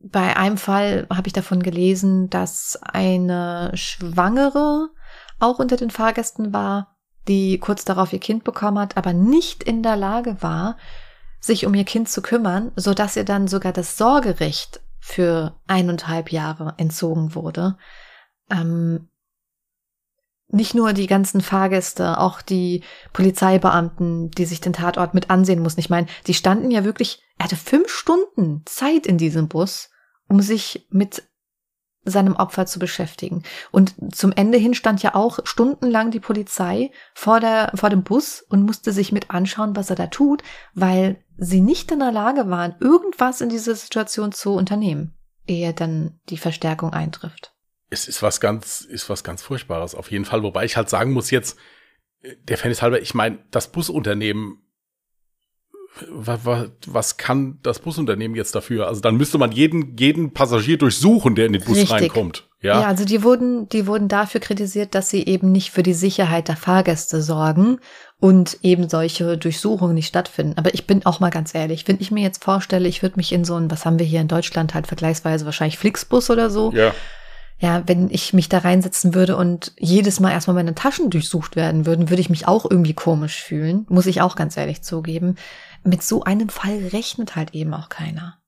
bei 0.00 0.36
einem 0.36 0.56
Fall 0.56 1.06
habe 1.08 1.28
ich 1.28 1.32
davon 1.32 1.62
gelesen, 1.62 2.28
dass 2.28 2.76
eine 2.82 3.70
Schwangere 3.74 4.88
auch 5.38 5.60
unter 5.60 5.76
den 5.76 5.90
Fahrgästen 5.90 6.52
war, 6.52 6.96
die 7.28 7.58
kurz 7.58 7.84
darauf 7.84 8.12
ihr 8.12 8.18
Kind 8.18 8.42
bekommen 8.42 8.80
hat, 8.80 8.96
aber 8.96 9.12
nicht 9.12 9.62
in 9.62 9.84
der 9.84 9.96
Lage 9.96 10.38
war, 10.40 10.76
sich 11.38 11.66
um 11.66 11.74
ihr 11.74 11.84
Kind 11.84 12.08
zu 12.08 12.20
kümmern, 12.20 12.72
so 12.74 12.94
dass 12.94 13.14
ihr 13.14 13.24
dann 13.24 13.46
sogar 13.46 13.72
das 13.72 13.96
Sorgerecht 13.96 14.80
für 15.04 15.60
eineinhalb 15.66 16.30
Jahre 16.30 16.74
entzogen 16.76 17.34
wurde. 17.34 17.76
Ähm, 18.48 19.08
nicht 20.46 20.74
nur 20.74 20.92
die 20.92 21.08
ganzen 21.08 21.40
Fahrgäste, 21.40 22.18
auch 22.18 22.40
die 22.40 22.84
Polizeibeamten, 23.12 24.30
die 24.30 24.44
sich 24.44 24.60
den 24.60 24.72
Tatort 24.72 25.12
mit 25.12 25.28
ansehen 25.28 25.60
mussten. 25.60 25.80
Ich 25.80 25.90
meine, 25.90 26.06
die 26.28 26.34
standen 26.34 26.70
ja 26.70 26.84
wirklich, 26.84 27.20
er 27.36 27.46
hatte 27.46 27.56
fünf 27.56 27.90
Stunden 27.90 28.62
Zeit 28.64 29.06
in 29.08 29.18
diesem 29.18 29.48
Bus, 29.48 29.90
um 30.28 30.40
sich 30.40 30.86
mit 30.88 31.24
seinem 32.04 32.36
Opfer 32.36 32.66
zu 32.66 32.78
beschäftigen. 32.78 33.42
Und 33.70 33.94
zum 34.14 34.32
Ende 34.32 34.58
hin 34.58 34.74
stand 34.74 35.02
ja 35.02 35.14
auch 35.14 35.38
stundenlang 35.44 36.10
die 36.10 36.20
Polizei 36.20 36.90
vor 37.14 37.40
der, 37.40 37.72
vor 37.74 37.90
dem 37.90 38.02
Bus 38.02 38.44
und 38.48 38.62
musste 38.62 38.92
sich 38.92 39.12
mit 39.12 39.30
anschauen, 39.30 39.76
was 39.76 39.90
er 39.90 39.96
da 39.96 40.08
tut, 40.08 40.42
weil 40.74 41.22
sie 41.36 41.60
nicht 41.60 41.90
in 41.90 42.00
der 42.00 42.12
Lage 42.12 42.50
waren, 42.50 42.74
irgendwas 42.80 43.40
in 43.40 43.48
dieser 43.48 43.74
Situation 43.74 44.32
zu 44.32 44.52
unternehmen, 44.54 45.14
ehe 45.46 45.72
dann 45.72 46.20
die 46.28 46.38
Verstärkung 46.38 46.92
eintrifft 46.92 47.52
es 47.92 48.08
ist 48.08 48.22
was 48.22 48.40
ganz, 48.40 48.80
ist 48.80 49.10
was 49.10 49.22
ganz 49.22 49.42
Furchtbares 49.42 49.94
auf 49.94 50.10
jeden 50.10 50.24
Fall. 50.24 50.42
Wobei 50.42 50.64
ich 50.64 50.78
halt 50.78 50.88
sagen 50.88 51.12
muss 51.12 51.30
jetzt, 51.30 51.58
der 52.48 52.56
Fan 52.56 52.70
ist 52.70 52.82
halber, 52.82 53.02
ich 53.02 53.14
meine, 53.14 53.38
das 53.50 53.70
Busunternehmen, 53.70 54.62
was, 56.08 57.16
kann 57.16 57.58
das 57.62 57.78
Busunternehmen 57.78 58.36
jetzt 58.36 58.54
dafür? 58.54 58.86
Also 58.88 59.00
dann 59.00 59.16
müsste 59.16 59.38
man 59.38 59.52
jeden, 59.52 59.96
jeden 59.96 60.32
Passagier 60.32 60.78
durchsuchen, 60.78 61.34
der 61.34 61.46
in 61.46 61.52
den 61.52 61.62
Bus 61.62 61.76
Richtig. 61.76 61.90
reinkommt. 61.90 62.48
Ja? 62.60 62.80
ja, 62.80 62.86
also 62.86 63.04
die 63.04 63.22
wurden, 63.22 63.68
die 63.68 63.86
wurden 63.86 64.08
dafür 64.08 64.40
kritisiert, 64.40 64.94
dass 64.94 65.10
sie 65.10 65.26
eben 65.26 65.52
nicht 65.52 65.70
für 65.70 65.82
die 65.82 65.94
Sicherheit 65.94 66.48
der 66.48 66.56
Fahrgäste 66.56 67.20
sorgen 67.20 67.78
und 68.20 68.58
eben 68.62 68.88
solche 68.88 69.36
Durchsuchungen 69.36 69.94
nicht 69.94 70.06
stattfinden. 70.06 70.54
Aber 70.56 70.72
ich 70.72 70.86
bin 70.86 71.04
auch 71.04 71.20
mal 71.20 71.30
ganz 71.30 71.54
ehrlich, 71.54 71.86
wenn 71.88 72.00
ich 72.00 72.10
mir 72.10 72.22
jetzt 72.22 72.42
vorstelle, 72.42 72.88
ich 72.88 73.02
würde 73.02 73.16
mich 73.16 73.32
in 73.32 73.44
so 73.44 73.56
ein, 73.56 73.70
was 73.70 73.84
haben 73.84 73.98
wir 73.98 74.06
hier 74.06 74.20
in 74.20 74.28
Deutschland 74.28 74.74
halt 74.74 74.86
vergleichsweise 74.86 75.44
wahrscheinlich 75.44 75.78
Flixbus 75.78 76.30
oder 76.30 76.48
so, 76.48 76.72
ja 76.72 76.94
ja, 77.62 77.84
wenn 77.86 78.10
ich 78.10 78.32
mich 78.32 78.48
da 78.48 78.58
reinsetzen 78.58 79.14
würde 79.14 79.36
und 79.36 79.72
jedes 79.78 80.18
Mal 80.18 80.32
erstmal 80.32 80.56
meine 80.56 80.74
Taschen 80.74 81.10
durchsucht 81.10 81.54
werden 81.54 81.86
würden, 81.86 82.10
würde 82.10 82.20
ich 82.20 82.28
mich 82.28 82.48
auch 82.48 82.68
irgendwie 82.68 82.92
komisch 82.92 83.40
fühlen, 83.40 83.86
muss 83.88 84.06
ich 84.06 84.20
auch 84.20 84.34
ganz 84.34 84.56
ehrlich 84.56 84.82
zugeben. 84.82 85.36
Mit 85.84 86.02
so 86.02 86.22
einem 86.22 86.48
Fall 86.48 86.78
rechnet 86.92 87.36
halt 87.36 87.54
eben 87.54 87.74
auch 87.74 87.88
keiner. 87.88 88.38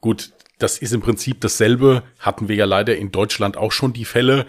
Gut, 0.00 0.32
das 0.58 0.78
ist 0.78 0.92
im 0.92 1.00
Prinzip 1.00 1.40
dasselbe, 1.40 2.02
hatten 2.18 2.48
wir 2.48 2.56
ja 2.56 2.64
leider 2.64 2.96
in 2.96 3.10
Deutschland 3.10 3.56
auch 3.56 3.72
schon 3.72 3.92
die 3.92 4.04
Fälle. 4.04 4.46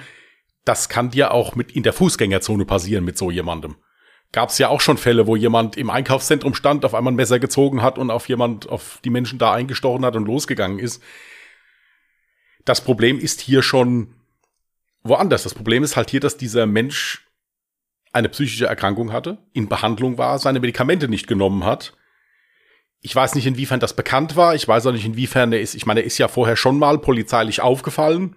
Das 0.66 0.90
kann 0.90 1.12
dir 1.12 1.32
auch 1.32 1.56
mit 1.56 1.72
in 1.72 1.84
der 1.84 1.94
Fußgängerzone 1.94 2.66
passieren 2.66 3.06
mit 3.06 3.18
so 3.18 3.32
jemandem. 3.32 3.76
Gab 4.32 4.50
es 4.50 4.60
ja 4.60 4.68
auch 4.68 4.82
schon 4.82 4.98
Fälle, 4.98 5.26
wo 5.26 5.36
jemand 5.36 5.76
im 5.76 5.90
Einkaufszentrum 5.90 6.54
stand, 6.54 6.86
auf 6.86 6.94
einmal 6.94 7.14
ein 7.14 7.16
Messer 7.16 7.40
gezogen 7.40 7.82
hat 7.82 7.98
und 7.98 8.12
auf 8.12 8.30
jemand, 8.30 8.70
auf 8.70 9.00
die 9.04 9.10
Menschen 9.10 9.40
da 9.40 9.54
eingestochen 9.54 10.06
hat 10.06 10.16
und 10.16 10.26
losgegangen 10.26 10.78
ist. 10.78 11.02
Das 12.66 12.82
Problem 12.82 13.18
ist 13.18 13.42
hier 13.42 13.64
schon 13.64 14.14
woanders. 15.02 15.44
Das 15.44 15.56
Problem 15.56 15.84
ist 15.84 15.96
halt 15.96 16.12
hier, 16.12 16.20
dass 16.20 16.38
dieser 16.38 16.68
Mensch 16.68 17.28
eine 18.12 18.30
psychische 18.30 18.68
Erkrankung 18.68 19.12
hatte, 19.12 19.40
in 19.54 19.68
Behandlung 19.68 20.18
war, 20.18 20.38
seine 20.38 20.60
Medikamente 20.60 21.08
nicht 21.08 21.28
genommen 21.28 21.64
hat. 21.64 21.94
Ich 23.02 23.16
weiß 23.16 23.36
nicht, 23.36 23.48
inwiefern 23.48 23.80
das 23.80 23.96
bekannt 23.96 24.36
war. 24.36 24.56
Ich 24.56 24.68
weiß 24.68 24.86
auch 24.86 24.92
nicht, 24.92 25.06
inwiefern 25.06 25.54
er 25.54 25.62
ist. 25.62 25.76
Ich 25.76 25.86
meine, 25.86 26.02
er 26.02 26.06
ist 26.06 26.18
ja 26.18 26.28
vorher 26.28 26.56
schon 26.56 26.78
mal 26.78 27.00
polizeilich 27.00 27.62
aufgefallen. 27.62 28.36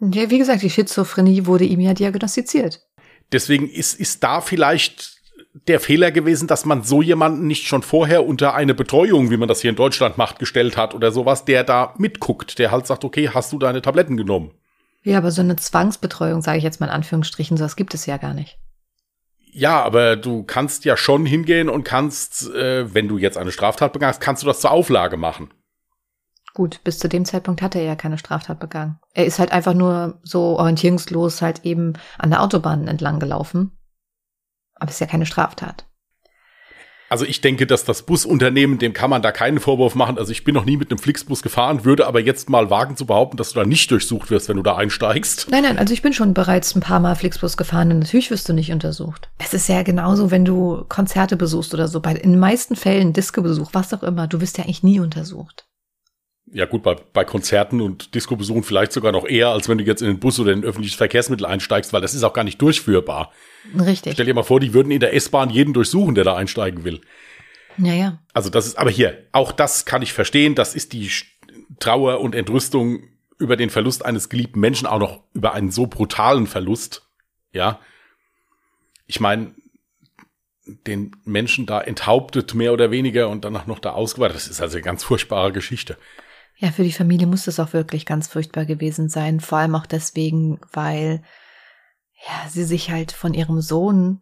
Ja, 0.00 0.30
wie 0.30 0.38
gesagt, 0.38 0.62
die 0.62 0.70
Schizophrenie 0.70 1.46
wurde 1.46 1.64
ihm 1.64 1.78
ja 1.78 1.94
diagnostiziert. 1.94 2.80
Deswegen 3.30 3.68
ist, 3.68 3.98
ist 3.98 4.24
da 4.24 4.40
vielleicht 4.40 5.22
der 5.68 5.80
Fehler 5.80 6.10
gewesen, 6.10 6.48
dass 6.48 6.64
man 6.64 6.82
so 6.82 7.02
jemanden 7.02 7.46
nicht 7.46 7.66
schon 7.66 7.82
vorher 7.82 8.26
unter 8.26 8.54
eine 8.54 8.74
Betreuung, 8.74 9.30
wie 9.30 9.36
man 9.36 9.48
das 9.48 9.60
hier 9.60 9.70
in 9.70 9.76
Deutschland 9.76 10.18
macht, 10.18 10.38
gestellt 10.38 10.76
hat 10.76 10.94
oder 10.94 11.12
sowas, 11.12 11.44
der 11.44 11.62
da 11.62 11.94
mitguckt, 11.98 12.58
der 12.58 12.70
halt 12.70 12.86
sagt, 12.86 13.04
okay, 13.04 13.28
hast 13.28 13.52
du 13.52 13.58
deine 13.58 13.82
Tabletten 13.82 14.16
genommen? 14.16 14.52
Ja, 15.04 15.18
aber 15.18 15.30
so 15.30 15.42
eine 15.42 15.56
Zwangsbetreuung, 15.56 16.42
sage 16.42 16.58
ich 16.58 16.64
jetzt 16.64 16.80
mal 16.80 16.86
in 16.86 16.92
Anführungsstrichen, 16.92 17.56
sowas 17.56 17.76
gibt 17.76 17.94
es 17.94 18.06
ja 18.06 18.16
gar 18.16 18.34
nicht. 18.34 18.58
Ja, 19.52 19.82
aber 19.82 20.16
du 20.16 20.44
kannst 20.44 20.84
ja 20.84 20.96
schon 20.96 21.26
hingehen 21.26 21.68
und 21.68 21.84
kannst, 21.84 22.48
äh, 22.54 22.92
wenn 22.94 23.08
du 23.08 23.18
jetzt 23.18 23.36
eine 23.36 23.52
Straftat 23.52 23.92
begangst, 23.92 24.20
kannst 24.20 24.42
du 24.42 24.46
das 24.46 24.60
zur 24.60 24.70
Auflage 24.70 25.16
machen. 25.16 25.52
Gut, 26.54 26.80
bis 26.84 26.98
zu 26.98 27.08
dem 27.08 27.24
Zeitpunkt 27.24 27.62
hat 27.62 27.74
er 27.74 27.82
ja 27.82 27.94
keine 27.94 28.18
Straftat 28.18 28.58
begangen. 28.60 28.98
Er 29.14 29.26
ist 29.26 29.38
halt 29.38 29.52
einfach 29.52 29.74
nur 29.74 30.20
so 30.22 30.58
orientierungslos 30.58 31.42
halt 31.42 31.64
eben 31.64 31.94
an 32.18 32.30
der 32.30 32.42
Autobahn 32.42 32.88
entlang 32.88 33.20
gelaufen 33.20 33.72
aber 34.82 34.88
es 34.88 34.96
ist 34.96 35.00
ja 35.00 35.06
keine 35.06 35.26
Straftat. 35.26 35.86
Also 37.12 37.26
ich 37.26 37.42
denke, 37.42 37.66
dass 37.66 37.84
das 37.84 38.04
Busunternehmen, 38.04 38.78
dem 38.78 38.94
kann 38.94 39.10
man 39.10 39.20
da 39.20 39.32
keinen 39.32 39.60
Vorwurf 39.60 39.94
machen. 39.94 40.16
Also 40.16 40.32
ich 40.32 40.44
bin 40.44 40.54
noch 40.54 40.64
nie 40.64 40.78
mit 40.78 40.90
einem 40.90 40.96
Flixbus 40.96 41.42
gefahren, 41.42 41.84
würde 41.84 42.06
aber 42.06 42.20
jetzt 42.20 42.48
mal 42.48 42.70
wagen 42.70 42.96
zu 42.96 43.04
behaupten, 43.04 43.36
dass 43.36 43.52
du 43.52 43.60
da 43.60 43.66
nicht 43.66 43.90
durchsucht 43.90 44.30
wirst, 44.30 44.48
wenn 44.48 44.56
du 44.56 44.62
da 44.62 44.76
einsteigst. 44.76 45.48
Nein, 45.50 45.62
nein, 45.62 45.76
also 45.76 45.92
ich 45.92 46.00
bin 46.00 46.14
schon 46.14 46.32
bereits 46.32 46.74
ein 46.74 46.80
paar 46.80 47.00
Mal 47.00 47.14
Flixbus 47.14 47.58
gefahren 47.58 47.92
und 47.92 47.98
natürlich 47.98 48.30
wirst 48.30 48.48
du 48.48 48.54
nicht 48.54 48.72
untersucht. 48.72 49.28
Es 49.36 49.52
ist 49.52 49.68
ja 49.68 49.82
genauso, 49.82 50.30
wenn 50.30 50.46
du 50.46 50.86
Konzerte 50.88 51.36
besuchst 51.36 51.74
oder 51.74 51.86
so. 51.86 52.00
Bei, 52.00 52.14
in 52.14 52.30
den 52.30 52.40
meisten 52.40 52.76
Fällen 52.76 53.12
Disco-Besuch, 53.12 53.74
was 53.74 53.92
auch 53.92 54.02
immer, 54.02 54.26
du 54.26 54.40
wirst 54.40 54.56
ja 54.56 54.64
eigentlich 54.64 54.82
nie 54.82 54.98
untersucht 54.98 55.66
ja 56.52 56.66
gut, 56.66 56.82
bei, 56.82 56.96
bei 57.12 57.24
Konzerten 57.24 57.80
und 57.80 58.14
Disco-Besuchen 58.14 58.62
vielleicht 58.62 58.92
sogar 58.92 59.10
noch 59.10 59.26
eher, 59.26 59.48
als 59.48 59.68
wenn 59.68 59.78
du 59.78 59.84
jetzt 59.84 60.02
in 60.02 60.08
den 60.08 60.20
Bus 60.20 60.38
oder 60.38 60.52
in 60.52 60.60
ein 60.60 60.64
öffentliches 60.64 60.96
Verkehrsmittel 60.96 61.46
einsteigst, 61.46 61.92
weil 61.92 62.02
das 62.02 62.14
ist 62.14 62.22
auch 62.22 62.34
gar 62.34 62.44
nicht 62.44 62.60
durchführbar. 62.60 63.32
Richtig. 63.78 64.12
Stell 64.14 64.26
dir 64.26 64.34
mal 64.34 64.42
vor, 64.42 64.60
die 64.60 64.74
würden 64.74 64.90
in 64.90 65.00
der 65.00 65.14
S-Bahn 65.14 65.50
jeden 65.50 65.72
durchsuchen, 65.72 66.14
der 66.14 66.24
da 66.24 66.36
einsteigen 66.36 66.84
will. 66.84 67.00
Ja, 67.78 67.94
ja. 67.94 68.18
Also 68.34 68.50
das 68.50 68.66
ist, 68.66 68.78
aber 68.78 68.90
hier, 68.90 69.26
auch 69.32 69.50
das 69.50 69.86
kann 69.86 70.02
ich 70.02 70.12
verstehen, 70.12 70.54
das 70.54 70.74
ist 70.74 70.92
die 70.92 71.10
Trauer 71.80 72.20
und 72.20 72.34
Entrüstung 72.34 73.04
über 73.38 73.56
den 73.56 73.70
Verlust 73.70 74.04
eines 74.04 74.28
geliebten 74.28 74.60
Menschen, 74.60 74.86
auch 74.86 74.98
noch 74.98 75.22
über 75.32 75.54
einen 75.54 75.70
so 75.70 75.86
brutalen 75.86 76.46
Verlust, 76.46 77.08
ja. 77.52 77.80
Ich 79.06 79.20
meine, 79.20 79.54
den 80.86 81.16
Menschen 81.24 81.66
da 81.66 81.80
enthauptet, 81.80 82.54
mehr 82.54 82.72
oder 82.72 82.90
weniger, 82.90 83.28
und 83.28 83.44
danach 83.44 83.66
noch 83.66 83.78
da 83.78 83.90
ausgeweitet. 83.92 84.36
Das 84.36 84.48
ist 84.48 84.60
also 84.60 84.76
eine 84.76 84.84
ganz 84.84 85.02
furchtbare 85.02 85.52
Geschichte. 85.52 85.96
Ja, 86.62 86.70
für 86.70 86.84
die 86.84 86.92
Familie 86.92 87.26
muss 87.26 87.48
es 87.48 87.58
auch 87.58 87.72
wirklich 87.72 88.06
ganz 88.06 88.28
furchtbar 88.28 88.64
gewesen 88.66 89.08
sein. 89.08 89.40
Vor 89.40 89.58
allem 89.58 89.74
auch 89.74 89.84
deswegen, 89.84 90.60
weil 90.72 91.24
ja, 92.24 92.48
sie 92.48 92.62
sich 92.62 92.92
halt 92.92 93.10
von 93.10 93.34
ihrem 93.34 93.60
Sohn 93.60 94.20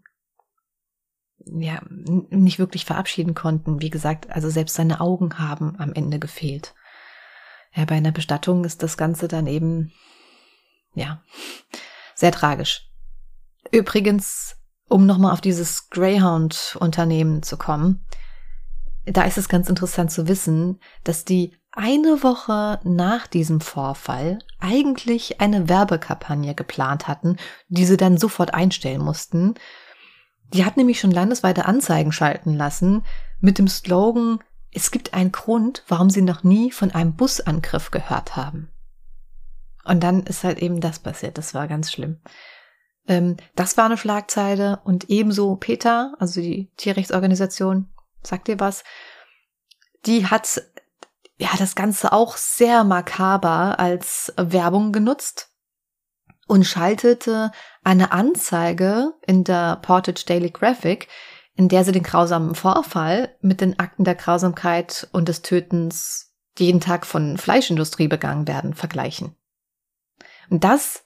ja 1.45 1.83
nicht 1.87 2.59
wirklich 2.59 2.87
verabschieden 2.87 3.35
konnten. 3.35 3.83
Wie 3.83 3.91
gesagt, 3.91 4.31
also 4.31 4.49
selbst 4.49 4.75
seine 4.75 5.03
Augen 5.03 5.39
haben 5.39 5.79
am 5.79 5.93
Ende 5.93 6.19
gefehlt. 6.19 6.75
Ja, 7.75 7.85
bei 7.85 7.97
einer 7.97 8.11
Bestattung 8.11 8.65
ist 8.65 8.83
das 8.83 8.97
Ganze 8.97 9.29
dann 9.29 9.47
eben 9.47 9.93
ja 10.95 11.23
sehr 12.15 12.33
tragisch. 12.33 12.89
Übrigens, 13.71 14.57
um 14.89 15.05
nochmal 15.05 15.35
auf 15.35 15.43
dieses 15.43 15.91
Greyhound-Unternehmen 15.91 17.43
zu 17.43 17.59
kommen, 17.59 18.07
da 19.05 19.25
ist 19.25 19.37
es 19.37 19.51
ganz 19.51 19.69
interessant 19.69 20.11
zu 20.11 20.27
wissen, 20.27 20.81
dass 21.05 21.27
die 21.27 21.60
eine 21.73 22.23
Woche 22.23 22.81
nach 22.85 23.27
diesem 23.27 23.61
Vorfall 23.61 24.41
eigentlich 24.59 25.41
eine 25.41 25.69
Werbekampagne 25.69 26.55
geplant 26.55 27.09
hatten, 27.09 27.37
die 27.69 27.85
sie 27.85 27.97
dann 27.97 28.19
sofort 28.19 28.55
einstellen 28.55 29.03
mussten. 29.03 29.55
Die 30.53 30.65
hat 30.65 30.77
nämlich 30.77 30.99
schon 30.99 31.13
landesweite 31.13 31.67
Anzeigen 31.67 32.13
schalten 32.13 32.55
lassen 32.55 33.05
mit 33.41 33.59
dem 33.59 33.69
Slogan, 33.69 34.41
es 34.73 34.91
gibt 34.91 35.15
einen 35.15 35.33
Grund, 35.33 35.85
warum 35.89 36.11
sie 36.11 36.23
noch 36.23 36.45
nie 36.45 36.71
von 36.71 36.93
einem 36.93 37.15
Busangriff 37.15 37.91
gehört 37.91 38.37
haben. 38.37 38.71
Und 39.85 40.01
dann 40.03 40.23
ist 40.25 40.45
halt 40.45 40.59
eben 40.59 40.81
das 40.81 41.01
passiert. 41.01 41.39
Das 41.39 41.55
war 41.55 41.67
ganz 41.67 41.91
schlimm. 41.91 42.21
Ähm, 43.09 43.37
das 43.57 43.77
war 43.77 43.87
eine 43.87 43.97
Schlagzeile 43.97 44.81
und 44.85 45.11
ebenso 45.11 45.57
Peter, 45.57 46.15
also 46.19 46.41
die 46.41 46.71
Tierrechtsorganisation, 46.77 47.89
sagt 48.23 48.49
ihr 48.49 48.61
was? 48.61 48.85
Die 50.07 50.27
hat 50.27 50.63
ja 51.41 51.51
das 51.59 51.75
Ganze 51.75 52.13
auch 52.13 52.37
sehr 52.37 52.85
makaber 52.85 53.79
als 53.79 54.33
Werbung 54.37 54.93
genutzt 54.93 55.49
und 56.47 56.65
schaltete 56.65 57.51
eine 57.83 58.13
Anzeige 58.13 59.15
in 59.27 59.45
der 59.45 59.77
Portage 59.77 60.25
Daily 60.27 60.51
Graphic, 60.51 61.09
in 61.55 61.69
der 61.69 61.85
sie 61.85 61.93
den 61.93 62.03
grausamen 62.03 62.55
Vorfall 62.55 63.37
mit 63.41 63.61
den 63.61 63.79
Akten 63.79 64.05
der 64.05 64.15
Grausamkeit 64.15 65.09
und 65.13 65.29
des 65.29 65.43
Tötens, 65.43 66.35
die 66.59 66.67
jeden 66.67 66.81
Tag 66.81 67.07
von 67.07 67.39
Fleischindustrie 67.39 68.09
begangen 68.09 68.47
werden, 68.47 68.75
vergleichen. 68.75 69.35
Und 70.51 70.65
das 70.65 71.05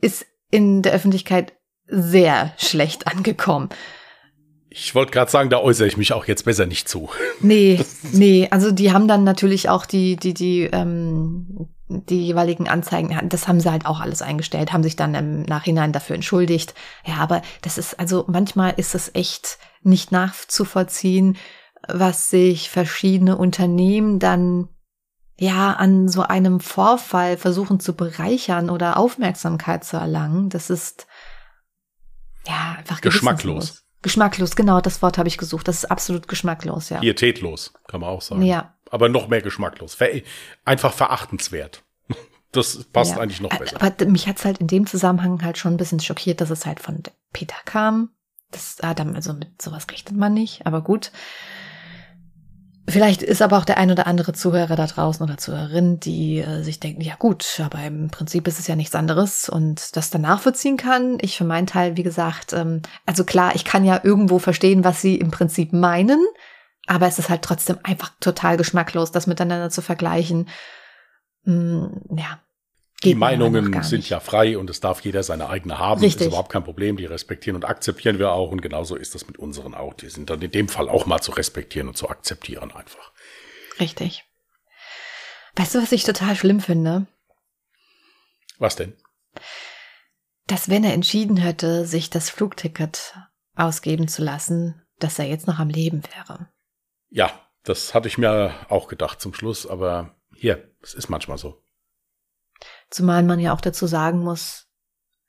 ist 0.00 0.26
in 0.50 0.82
der 0.82 0.92
Öffentlichkeit 0.92 1.54
sehr 1.86 2.52
schlecht 2.56 3.06
angekommen. 3.12 3.68
Ich 4.74 4.94
wollte 4.94 5.12
gerade 5.12 5.30
sagen, 5.30 5.50
da 5.50 5.58
äußere 5.58 5.86
ich 5.86 5.98
mich 5.98 6.14
auch 6.14 6.26
jetzt 6.26 6.44
besser 6.44 6.66
nicht 6.66 6.88
zu. 6.88 7.10
Nee, 7.40 7.84
nee, 8.12 8.48
also 8.50 8.70
die 8.70 8.92
haben 8.92 9.08
dann 9.08 9.24
natürlich 9.24 9.68
auch 9.68 9.84
die, 9.84 10.16
die, 10.16 10.32
die, 10.32 10.62
ähm, 10.62 11.68
die 11.88 12.24
jeweiligen 12.24 12.68
Anzeigen, 12.68 13.28
das 13.28 13.48
haben 13.48 13.60
sie 13.60 13.70
halt 13.70 13.84
auch 13.84 14.00
alles 14.00 14.22
eingestellt, 14.22 14.72
haben 14.72 14.84
sich 14.84 14.96
dann 14.96 15.14
im 15.14 15.42
Nachhinein 15.42 15.92
dafür 15.92 16.14
entschuldigt. 16.14 16.74
Ja, 17.04 17.16
aber 17.16 17.42
das 17.62 17.78
ist, 17.78 17.98
also 17.98 18.24
manchmal 18.28 18.74
ist 18.76 18.94
es 18.94 19.10
echt 19.14 19.58
nicht 19.82 20.12
nachzuvollziehen, 20.12 21.36
was 21.88 22.30
sich 22.30 22.70
verschiedene 22.70 23.36
Unternehmen 23.36 24.20
dann 24.20 24.68
ja 25.36 25.72
an 25.72 26.08
so 26.08 26.22
einem 26.22 26.60
Vorfall 26.60 27.36
versuchen 27.36 27.80
zu 27.80 27.94
bereichern 27.94 28.70
oder 28.70 28.96
Aufmerksamkeit 28.96 29.84
zu 29.84 29.96
erlangen. 29.96 30.48
Das 30.48 30.70
ist 30.70 31.06
ja 32.46 32.76
einfach 32.78 33.00
geschmacklos. 33.00 33.82
Geschmacklos, 34.02 34.56
genau, 34.56 34.80
das 34.80 35.00
Wort 35.00 35.16
habe 35.16 35.28
ich 35.28 35.38
gesucht. 35.38 35.68
Das 35.68 35.78
ist 35.78 35.84
absolut 35.86 36.28
geschmacklos, 36.28 36.90
ja. 36.90 37.00
Pietätlos, 37.00 37.72
kann 37.86 38.00
man 38.00 38.10
auch 38.10 38.22
sagen. 38.22 38.42
Ja. 38.42 38.74
Aber 38.90 39.08
noch 39.08 39.28
mehr 39.28 39.40
geschmacklos. 39.40 39.94
Ver 39.94 40.22
einfach 40.64 40.92
verachtenswert. 40.92 41.82
Das 42.54 42.84
passt 42.84 43.12
ja. 43.12 43.16
eigentlich 43.22 43.40
noch 43.40 43.48
besser. 43.48 43.80
Aber 43.80 44.04
mich 44.04 44.26
hat's 44.26 44.44
halt 44.44 44.58
in 44.58 44.66
dem 44.66 44.86
Zusammenhang 44.86 45.42
halt 45.42 45.56
schon 45.56 45.72
ein 45.72 45.78
bisschen 45.78 46.00
schockiert, 46.00 46.42
dass 46.42 46.50
es 46.50 46.66
halt 46.66 46.80
von 46.80 47.02
Peter 47.32 47.56
kam. 47.64 48.10
Das, 48.50 48.78
also 48.80 49.32
mit 49.32 49.62
sowas 49.62 49.86
rechnet 49.90 50.18
man 50.18 50.34
nicht, 50.34 50.66
aber 50.66 50.82
gut. 50.82 51.12
Vielleicht 52.88 53.22
ist 53.22 53.42
aber 53.42 53.58
auch 53.58 53.64
der 53.64 53.78
ein 53.78 53.92
oder 53.92 54.08
andere 54.08 54.32
Zuhörer 54.32 54.74
da 54.74 54.86
draußen 54.86 55.22
oder 55.22 55.38
Zuhörerin, 55.38 56.00
die 56.00 56.38
äh, 56.38 56.62
sich 56.62 56.80
denken, 56.80 57.00
ja 57.00 57.14
gut, 57.16 57.60
aber 57.64 57.78
im 57.84 58.10
Prinzip 58.10 58.48
ist 58.48 58.58
es 58.58 58.66
ja 58.66 58.74
nichts 58.74 58.96
anderes 58.96 59.48
und 59.48 59.96
das 59.96 60.10
dann 60.10 60.22
nachvollziehen 60.22 60.76
kann. 60.76 61.18
Ich 61.20 61.36
für 61.36 61.44
meinen 61.44 61.68
Teil, 61.68 61.96
wie 61.96 62.02
gesagt, 62.02 62.52
ähm, 62.52 62.82
also 63.06 63.22
klar, 63.22 63.54
ich 63.54 63.64
kann 63.64 63.84
ja 63.84 64.00
irgendwo 64.02 64.40
verstehen, 64.40 64.82
was 64.82 65.00
sie 65.00 65.16
im 65.16 65.30
Prinzip 65.30 65.72
meinen, 65.72 66.18
aber 66.88 67.06
es 67.06 67.20
ist 67.20 67.30
halt 67.30 67.42
trotzdem 67.42 67.78
einfach 67.84 68.10
total 68.18 68.56
geschmacklos, 68.56 69.12
das 69.12 69.28
miteinander 69.28 69.70
zu 69.70 69.80
vergleichen. 69.80 70.48
Mm, 71.44 71.86
ja, 72.16 72.40
die 73.04 73.14
Meinungen 73.14 73.82
sind 73.82 74.08
ja 74.08 74.20
frei 74.20 74.56
und 74.58 74.70
es 74.70 74.80
darf 74.80 75.00
jeder 75.00 75.22
seine 75.22 75.48
eigene 75.48 75.78
haben. 75.78 76.00
Richtig. 76.00 76.18
Das 76.18 76.22
ist 76.22 76.28
überhaupt 76.28 76.52
kein 76.52 76.64
Problem. 76.64 76.96
Die 76.96 77.04
respektieren 77.04 77.56
und 77.56 77.64
akzeptieren 77.64 78.18
wir 78.18 78.32
auch. 78.32 78.50
Und 78.50 78.62
genauso 78.62 78.96
ist 78.96 79.14
das 79.14 79.26
mit 79.26 79.38
unseren 79.38 79.74
auch. 79.74 79.94
Die 79.94 80.08
sind 80.08 80.30
dann 80.30 80.40
in 80.42 80.50
dem 80.50 80.68
Fall 80.68 80.88
auch 80.88 81.06
mal 81.06 81.20
zu 81.20 81.32
respektieren 81.32 81.88
und 81.88 81.96
zu 81.96 82.08
akzeptieren 82.08 82.72
einfach. 82.72 83.12
Richtig. 83.80 84.24
Weißt 85.56 85.74
du, 85.74 85.82
was 85.82 85.92
ich 85.92 86.04
total 86.04 86.36
schlimm 86.36 86.60
finde? 86.60 87.06
Was 88.58 88.76
denn? 88.76 88.94
Dass 90.46 90.68
wenn 90.68 90.84
er 90.84 90.92
entschieden 90.92 91.36
hätte, 91.36 91.86
sich 91.86 92.10
das 92.10 92.30
Flugticket 92.30 93.14
ausgeben 93.54 94.08
zu 94.08 94.22
lassen, 94.22 94.82
dass 94.98 95.18
er 95.18 95.26
jetzt 95.26 95.46
noch 95.46 95.58
am 95.58 95.68
Leben 95.68 96.02
wäre. 96.14 96.48
Ja, 97.10 97.30
das 97.64 97.94
hatte 97.94 98.08
ich 98.08 98.18
mir 98.18 98.54
auch 98.68 98.88
gedacht 98.88 99.20
zum 99.20 99.34
Schluss, 99.34 99.66
aber 99.66 100.14
hier, 100.34 100.70
es 100.82 100.94
ist 100.94 101.08
manchmal 101.08 101.38
so. 101.38 101.61
Zumal 102.92 103.22
man 103.22 103.40
ja 103.40 103.54
auch 103.54 103.62
dazu 103.62 103.86
sagen 103.86 104.20
muss, 104.20 104.66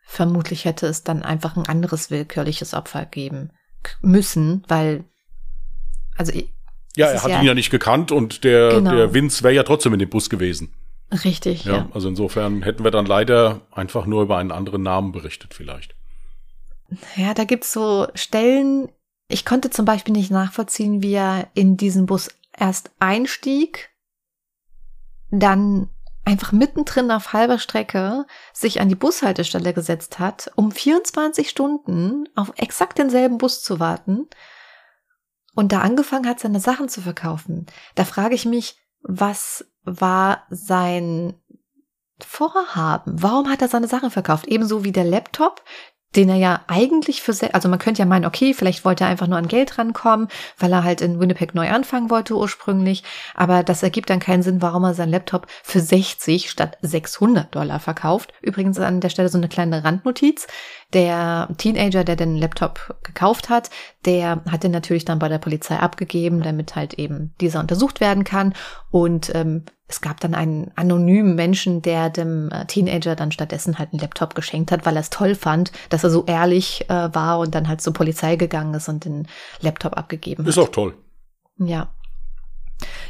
vermutlich 0.06 0.66
hätte 0.66 0.86
es 0.86 1.04
dann 1.04 1.24
einfach 1.24 1.56
ein 1.56 1.66
anderes 1.66 2.12
willkürliches 2.12 2.74
Opfer 2.74 3.06
geben 3.06 3.52
müssen, 4.02 4.64
weil, 4.68 5.06
also. 6.18 6.34
Ja, 6.98 7.08
er 7.08 7.24
hat 7.24 7.30
ja, 7.32 7.40
ihn 7.40 7.46
ja 7.46 7.54
nicht 7.54 7.70
gekannt 7.70 8.12
und 8.12 8.44
der, 8.44 8.70
genau. 8.70 8.96
der 8.96 9.14
Vince 9.14 9.44
wäre 9.44 9.54
ja 9.54 9.64
trotzdem 9.64 9.94
in 9.94 10.00
dem 10.00 10.10
Bus 10.10 10.30
gewesen. 10.30 10.74
Richtig. 11.24 11.64
Ja, 11.64 11.74
ja, 11.74 11.90
also 11.94 12.10
insofern 12.10 12.64
hätten 12.64 12.84
wir 12.84 12.92
dann 12.92 13.06
leider 13.06 13.62
einfach 13.72 14.06
nur 14.06 14.24
über 14.24 14.38
einen 14.38 14.52
anderen 14.52 14.84
Namen 14.84 15.14
berichtet, 15.14 15.54
vielleicht. 15.54 15.96
Ja, 17.16 17.34
da 17.34 17.46
gibt's 17.46 17.72
so 17.72 18.08
Stellen, 18.14 18.90
ich 19.30 19.46
konnte 19.46 19.70
zum 19.70 19.86
Beispiel 19.86 20.14
nicht 20.14 20.32
nachvollziehen, 20.32 21.02
wie 21.02 21.14
er 21.14 21.48
in 21.54 21.78
diesen 21.78 22.08
Bus 22.08 22.30
erst 22.52 22.92
einstieg, 23.00 23.90
dann 25.32 25.90
einfach 26.26 26.52
mittendrin 26.52 27.12
auf 27.12 27.34
halber 27.34 27.60
Strecke 27.60 28.26
sich 28.54 28.80
an 28.80 28.90
die 28.90 28.96
Bushaltestelle 28.96 29.74
gesetzt 29.74 30.20
hat, 30.20 30.52
um 30.56 30.72
24 30.72 31.50
Stunden 31.50 32.30
auf 32.36 32.54
exakt 32.56 32.98
denselben 32.98 33.38
Bus 33.38 33.62
zu 33.62 33.80
warten 33.80 34.28
und 35.56 35.72
da 35.72 35.82
angefangen 35.82 36.28
hat, 36.28 36.40
seine 36.40 36.60
Sachen 36.60 36.90
zu 36.90 37.02
verkaufen. 37.02 37.66
Da 37.96 38.06
frage 38.06 38.36
ich 38.36 38.46
mich, 38.46 38.78
was 39.02 39.66
war 39.84 40.46
sein 40.50 41.34
Vorhaben? 42.20 43.22
Warum 43.22 43.50
hat 43.50 43.62
er 43.62 43.68
seine 43.68 43.88
Sachen 43.88 44.12
verkauft? 44.12 44.48
Ebenso 44.48 44.84
wie 44.84 44.92
der 44.92 45.04
Laptop, 45.04 45.64
den 46.16 46.30
er 46.30 46.36
ja 46.36 46.62
eigentlich 46.68 47.22
für, 47.22 47.34
also 47.54 47.70
man 47.70 47.80
könnte 47.80 48.00
ja 48.00 48.06
meinen, 48.06 48.26
okay, 48.26 48.54
vielleicht 48.54 48.86
wollte 48.86 49.04
er 49.04 49.10
einfach 49.10 49.28
nur 49.28 49.38
an 49.38 49.48
Geld 49.48 49.78
rankommen, 49.78 50.28
weil 50.58 50.72
er 50.72 50.84
halt 50.84 51.02
in 51.02 51.20
Winnipeg 51.20 51.56
neu 51.56 51.70
anfangen 51.70 52.10
wollte 52.10 52.36
ursprünglich, 52.36 53.04
aber 53.36 53.64
das 53.64 53.84
ergibt 53.84 54.10
dann 54.10 54.20
keinen 54.20 54.44
Sinn, 54.44 54.62
warum 54.62 54.84
er 54.84 54.94
seinen 54.94 55.12
Laptop 55.12 55.48
für 55.64 55.80
60 55.80 56.50
statt 56.50 56.78
600 56.82 57.54
Dollar 57.54 57.80
verkauft. 57.80 58.34
Übrigens 58.42 58.80
an 58.80 59.02
der 59.02 59.10
Stelle 59.10 59.30
so 59.30 59.38
eine 59.38 59.50
kleine 59.50 59.84
Randnotiz. 59.84 60.48
Der 60.94 61.50
Teenager, 61.58 62.04
der 62.04 62.16
den 62.16 62.38
Laptop 62.38 62.96
gekauft 63.04 63.50
hat, 63.50 63.70
der 64.06 64.44
hat 64.50 64.64
den 64.64 64.72
natürlich 64.72 65.06
dann 65.06 65.20
bei 65.20 65.30
der 65.30 65.40
Polizei 65.40 65.78
abgegeben, 65.78 66.44
damit 66.44 66.76
halt 66.76 66.96
eben 66.96 67.34
dieser 67.42 67.60
untersucht 67.60 68.00
werden 68.00 68.24
kann 68.24 68.54
und 68.92 69.34
ähm, 69.34 69.64
es 69.88 70.02
gab 70.02 70.20
dann 70.20 70.34
einen 70.34 70.72
anonymen 70.76 71.36
Menschen, 71.36 71.82
der 71.82 72.10
dem 72.10 72.50
äh, 72.52 72.66
Teenager 72.66 73.16
dann 73.16 73.32
stattdessen 73.32 73.78
halt 73.78 73.94
einen 73.94 74.00
Laptop 74.00 74.34
geschenkt 74.34 74.72
hat, 74.72 74.86
weil 74.86 74.96
er 74.96 75.02
es 75.02 75.10
toll 75.10 75.36
fand, 75.36 75.72
dass 75.90 76.04
er 76.04 76.10
so 76.10 76.26
ehrlich 76.26 76.90
äh, 76.90 77.14
war 77.14 77.40
und 77.40 77.54
dann 77.54 77.68
halt 77.68 77.82
zur 77.82 77.94
Polizei 77.94 78.36
gegangen 78.36 78.74
ist 78.74 78.90
und 78.90 79.06
den 79.06 79.28
Laptop 79.62 79.96
abgegeben 79.98 80.46
ist 80.46 80.58
hat. 80.58 80.64
Ist 80.64 80.70
auch 80.70 80.74
toll. 80.74 80.98
Ja. 81.58 81.94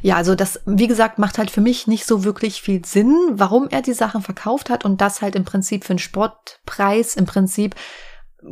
Ja, 0.01 0.15
also 0.15 0.35
das, 0.35 0.61
wie 0.65 0.87
gesagt, 0.87 1.19
macht 1.19 1.37
halt 1.37 1.51
für 1.51 1.61
mich 1.61 1.87
nicht 1.87 2.05
so 2.05 2.23
wirklich 2.23 2.61
viel 2.61 2.85
Sinn, 2.85 3.15
warum 3.31 3.69
er 3.69 3.81
die 3.81 3.93
Sachen 3.93 4.21
verkauft 4.21 4.69
hat 4.69 4.85
und 4.85 5.01
das 5.01 5.21
halt 5.21 5.35
im 5.35 5.45
Prinzip 5.45 5.83
für 5.83 5.91
einen 5.91 5.99
Sportpreis 5.99 7.15
im 7.15 7.25
Prinzip 7.25 7.75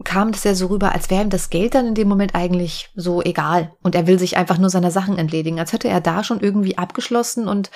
kam 0.03 0.31
das 0.31 0.43
ja 0.43 0.55
so 0.55 0.67
rüber, 0.67 0.93
als 0.93 1.09
wäre 1.09 1.23
ihm 1.23 1.29
das 1.29 1.49
Geld 1.49 1.75
dann 1.75 1.87
in 1.87 1.95
dem 1.95 2.07
Moment 2.07 2.33
eigentlich 2.33 2.89
so 2.95 3.21
egal 3.21 3.73
und 3.81 3.93
er 3.93 4.07
will 4.07 4.19
sich 4.19 4.37
einfach 4.37 4.57
nur 4.57 4.69
seiner 4.69 4.91
Sachen 4.91 5.17
entledigen, 5.17 5.59
als 5.59 5.73
hätte 5.73 5.89
er 5.89 5.99
da 5.99 6.23
schon 6.23 6.39
irgendwie 6.39 6.77
abgeschlossen 6.77 7.47
und 7.47 7.71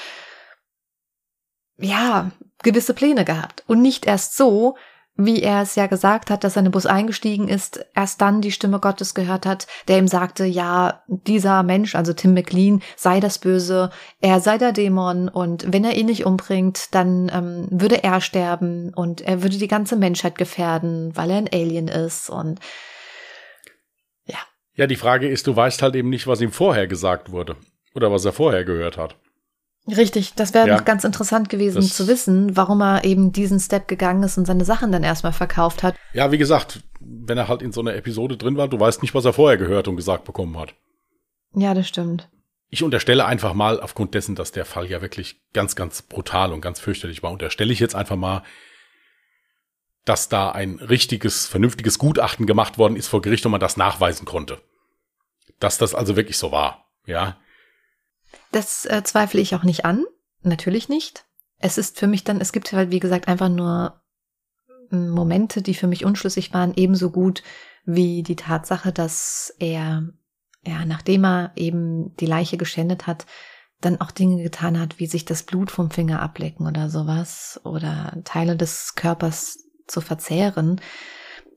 ja, 1.77 2.31
gewisse 2.63 2.93
Pläne 2.93 3.25
gehabt. 3.25 3.63
Und 3.67 3.81
nicht 3.81 4.05
erst 4.05 4.37
so, 4.37 4.77
wie 5.17 5.41
er 5.41 5.61
es 5.61 5.75
ja 5.75 5.87
gesagt 5.87 6.29
hat, 6.29 6.43
dass 6.43 6.57
in 6.57 6.65
den 6.65 6.71
Bus 6.71 6.85
eingestiegen 6.85 7.47
ist, 7.47 7.85
erst 7.95 8.19
dann 8.21 8.41
die 8.41 8.51
Stimme 8.51 8.79
Gottes 8.79 9.13
gehört 9.13 9.45
hat, 9.45 9.65
der 9.87 9.97
ihm 9.97 10.07
sagte, 10.07 10.45
ja, 10.45 11.03
dieser 11.07 11.63
Mensch, 11.63 11.95
also 11.95 12.13
Tim 12.13 12.33
McLean, 12.33 12.81
sei 12.97 13.19
das 13.21 13.39
Böse, 13.39 13.91
er 14.19 14.41
sei 14.41 14.57
der 14.57 14.73
Dämon 14.73 15.29
und 15.29 15.71
wenn 15.71 15.85
er 15.85 15.95
ihn 15.95 16.07
nicht 16.07 16.25
umbringt, 16.25 16.93
dann 16.93 17.31
ähm, 17.33 17.67
würde 17.71 18.03
er 18.03 18.19
sterben 18.19 18.93
und 18.93 19.21
er 19.21 19.41
würde 19.41 19.57
die 19.57 19.69
ganze 19.69 19.95
Menschheit 19.95 20.37
gefährden, 20.37 21.15
weil 21.15 21.31
er 21.31 21.37
ein 21.37 21.49
Alien 21.51 21.87
ist 21.87 22.29
und 22.29 22.59
ja. 24.25 24.39
Ja, 24.73 24.85
die 24.87 24.97
Frage 24.97 25.29
ist, 25.29 25.47
du 25.47 25.55
weißt 25.55 25.81
halt 25.81 25.95
eben 25.95 26.09
nicht, 26.09 26.27
was 26.27 26.41
ihm 26.41 26.51
vorher 26.51 26.87
gesagt 26.87 27.31
wurde 27.31 27.55
oder 27.93 28.11
was 28.11 28.25
er 28.25 28.33
vorher 28.33 28.65
gehört 28.65 28.97
hat. 28.97 29.15
Richtig, 29.87 30.33
das 30.33 30.53
wäre 30.55 30.67
ja, 30.67 30.77
noch 30.77 30.85
ganz 30.85 31.03
interessant 31.03 31.47
gewesen 31.49 31.83
zu 31.83 32.07
wissen, 32.07 32.57
warum 32.57 32.81
er 32.81 33.03
eben 33.03 33.31
diesen 33.31 33.59
Step 33.59 33.87
gegangen 33.87 34.23
ist 34.23 34.37
und 34.37 34.45
seine 34.45 34.65
Sachen 34.65 34.91
dann 34.91 35.03
erstmal 35.03 35.33
verkauft 35.33 35.83
hat. 35.83 35.95
Ja, 36.13 36.31
wie 36.31 36.39
gesagt, 36.39 36.81
wenn 36.99 37.37
er 37.37 37.47
halt 37.47 37.61
in 37.61 37.71
so 37.71 37.81
einer 37.81 37.93
Episode 37.93 38.35
drin 38.35 38.57
war, 38.57 38.67
du 38.67 38.79
weißt 38.79 39.03
nicht, 39.03 39.13
was 39.13 39.25
er 39.25 39.33
vorher 39.33 39.57
gehört 39.57 39.87
und 39.87 39.95
gesagt 39.95 40.23
bekommen 40.23 40.57
hat. 40.57 40.73
Ja, 41.53 41.73
das 41.75 41.87
stimmt. 41.87 42.29
ich 42.69 42.83
unterstelle 42.83 43.25
einfach 43.25 43.53
mal, 43.53 43.79
aufgrund 43.79 44.13
dessen, 44.15 44.35
dass 44.35 44.51
der 44.51 44.65
Fall 44.65 44.89
ja 44.89 45.01
wirklich 45.01 45.39
ganz, 45.53 45.75
ganz 45.75 46.01
brutal 46.01 46.51
und 46.51 46.61
ganz 46.61 46.79
fürchterlich 46.79 47.23
war, 47.23 47.31
unterstelle 47.31 47.71
ich 47.71 47.79
jetzt 47.79 47.95
einfach 47.95 48.17
mal, 48.17 48.43
dass 50.03 50.29
da 50.29 50.51
ein 50.51 50.79
richtiges, 50.79 51.47
vernünftiges 51.47 51.97
Gutachten 51.97 52.45
gemacht 52.45 52.77
worden 52.77 52.95
ist 52.95 53.07
vor 53.07 53.21
Gericht 53.21 53.45
und 53.45 53.51
man 53.51 53.61
das 53.61 53.77
nachweisen 53.77 54.25
konnte. 54.25 54.59
Dass 55.59 55.77
das 55.77 55.95
also 55.95 56.15
wirklich 56.15 56.37
so 56.37 56.51
war, 56.51 56.85
ja. 57.05 57.37
Das 58.55 58.85
äh, 58.85 59.03
zweifle 59.03 59.41
ich 59.41 59.53
auch 59.53 59.63
nicht 59.63 59.83
an. 59.83 60.05
Natürlich 60.41 60.87
nicht. 60.87 61.25
Es 61.59 61.77
ist 61.77 61.99
für 61.99 62.07
mich 62.07 62.23
dann, 62.23 62.39
es 62.39 62.53
gibt 62.53 62.71
halt, 62.71 62.89
wie 62.89 63.01
gesagt, 63.01 63.27
einfach 63.27 63.49
nur 63.49 64.01
hm, 64.91 65.09
Momente, 65.09 65.61
die 65.61 65.73
für 65.73 65.87
mich 65.87 66.05
unschlüssig 66.05 66.53
waren, 66.53 66.73
ebenso 66.73 67.11
gut 67.11 67.43
wie 67.83 68.23
die 68.23 68.37
Tatsache, 68.37 68.93
dass 68.93 69.53
er, 69.59 70.07
ja, 70.65 70.85
nachdem 70.85 71.25
er 71.25 71.51
eben 71.57 72.15
die 72.15 72.27
Leiche 72.27 72.55
geschändet 72.55 73.07
hat, 73.07 73.25
dann 73.81 73.99
auch 73.99 74.11
Dinge 74.11 74.41
getan 74.41 74.79
hat, 74.79 74.99
wie 74.99 75.07
sich 75.07 75.25
das 75.25 75.43
Blut 75.43 75.69
vom 75.69 75.91
Finger 75.91 76.21
ablecken 76.21 76.65
oder 76.65 76.89
sowas 76.89 77.59
oder 77.65 78.21
Teile 78.23 78.55
des 78.55 78.95
Körpers 78.95 79.65
zu 79.85 79.99
verzehren, 79.99 80.79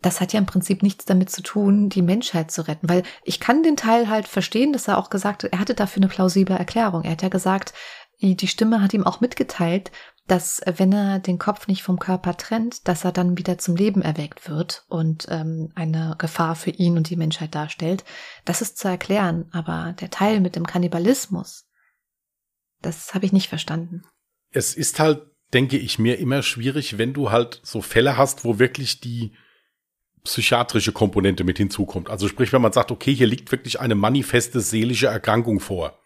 das 0.02 0.20
hat 0.20 0.32
ja 0.32 0.38
im 0.38 0.46
Prinzip 0.46 0.82
nichts 0.82 1.04
damit 1.04 1.30
zu 1.30 1.42
tun, 1.42 1.88
die 1.88 2.02
Menschheit 2.02 2.50
zu 2.50 2.66
retten. 2.66 2.88
Weil 2.88 3.02
ich 3.24 3.40
kann 3.40 3.62
den 3.62 3.76
Teil 3.76 4.08
halt 4.08 4.28
verstehen, 4.28 4.72
dass 4.72 4.88
er 4.88 4.98
auch 4.98 5.10
gesagt 5.10 5.44
hat, 5.44 5.52
er 5.52 5.58
hatte 5.58 5.74
dafür 5.74 6.02
eine 6.02 6.08
plausible 6.08 6.56
Erklärung. 6.56 7.04
Er 7.04 7.12
hat 7.12 7.22
ja 7.22 7.28
gesagt, 7.28 7.72
die 8.20 8.48
Stimme 8.48 8.82
hat 8.82 8.94
ihm 8.94 9.04
auch 9.04 9.20
mitgeteilt, 9.20 9.90
dass 10.26 10.60
wenn 10.66 10.92
er 10.92 11.20
den 11.20 11.38
Kopf 11.38 11.68
nicht 11.68 11.82
vom 11.82 11.98
Körper 11.98 12.36
trennt, 12.36 12.86
dass 12.86 13.04
er 13.04 13.12
dann 13.12 13.38
wieder 13.38 13.58
zum 13.58 13.76
Leben 13.76 14.02
erweckt 14.02 14.48
wird 14.48 14.84
und 14.88 15.26
ähm, 15.30 15.72
eine 15.74 16.16
Gefahr 16.18 16.54
für 16.54 16.70
ihn 16.70 16.96
und 16.96 17.08
die 17.08 17.16
Menschheit 17.16 17.54
darstellt. 17.54 18.04
Das 18.44 18.60
ist 18.60 18.76
zu 18.76 18.88
erklären, 18.88 19.48
aber 19.52 19.94
der 20.00 20.10
Teil 20.10 20.40
mit 20.40 20.54
dem 20.54 20.66
Kannibalismus, 20.66 21.66
das 22.82 23.14
habe 23.14 23.24
ich 23.24 23.32
nicht 23.32 23.48
verstanden. 23.48 24.02
Es 24.50 24.74
ist 24.74 25.00
halt 25.00 25.22
denke 25.52 25.78
ich 25.78 25.98
mir, 25.98 26.18
immer 26.18 26.42
schwierig, 26.42 26.98
wenn 26.98 27.12
du 27.12 27.30
halt 27.30 27.60
so 27.62 27.80
Fälle 27.80 28.16
hast, 28.16 28.44
wo 28.44 28.58
wirklich 28.58 29.00
die 29.00 29.32
psychiatrische 30.28 30.92
Komponente 30.92 31.42
mit 31.42 31.56
hinzukommt. 31.56 32.10
Also 32.10 32.28
sprich, 32.28 32.52
wenn 32.52 32.60
man 32.60 32.72
sagt, 32.72 32.90
okay, 32.90 33.14
hier 33.14 33.26
liegt 33.26 33.50
wirklich 33.50 33.80
eine 33.80 33.94
manifeste 33.94 34.60
seelische 34.60 35.06
Erkrankung 35.06 35.58
vor. 35.58 35.98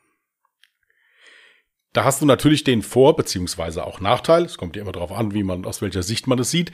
Da 1.93 2.05
hast 2.05 2.23
du 2.23 2.27
natürlich 2.27 2.63
den 2.63 2.83
Vor- 2.83 3.17
beziehungsweise 3.17 3.85
auch 3.85 4.01
Nachteil. 4.01 4.45
Es 4.45 4.57
kommt 4.57 4.77
dir 4.77 4.81
immer 4.81 4.93
darauf 4.93 5.11
an, 5.11 5.35
wie 5.35 5.43
man, 5.43 5.65
aus 5.65 5.83
welcher 5.83 6.05
Sicht 6.05 6.29
man 6.29 6.39
es 6.39 6.53
sieht. 6.53 6.71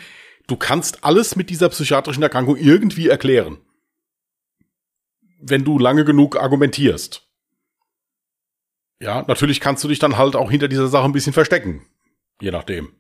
Du 0.47 0.57
kannst 0.57 1.05
alles 1.05 1.37
mit 1.37 1.49
dieser 1.49 1.71
psychiatrischen 1.71 2.23
Erkrankung 2.23 2.57
irgendwie 2.57 3.09
erklären. 3.09 3.59
Wenn 5.41 5.65
du 5.65 5.79
lange 5.79 6.05
genug 6.05 6.37
argumentierst. 6.37 7.27
Ja, 9.01 9.25
natürlich 9.27 9.61
kannst 9.61 9.83
du 9.85 9.89
dich 9.89 9.99
dann 9.99 10.19
halt 10.19 10.37
auch 10.37 10.51
hinter 10.51 10.69
dieser 10.69 10.89
Sache 10.89 11.05
ein 11.05 11.13
bisschen 11.13 11.33
verstecken. 11.33 11.87
Je 12.41 12.51
nachdem. 12.51 12.93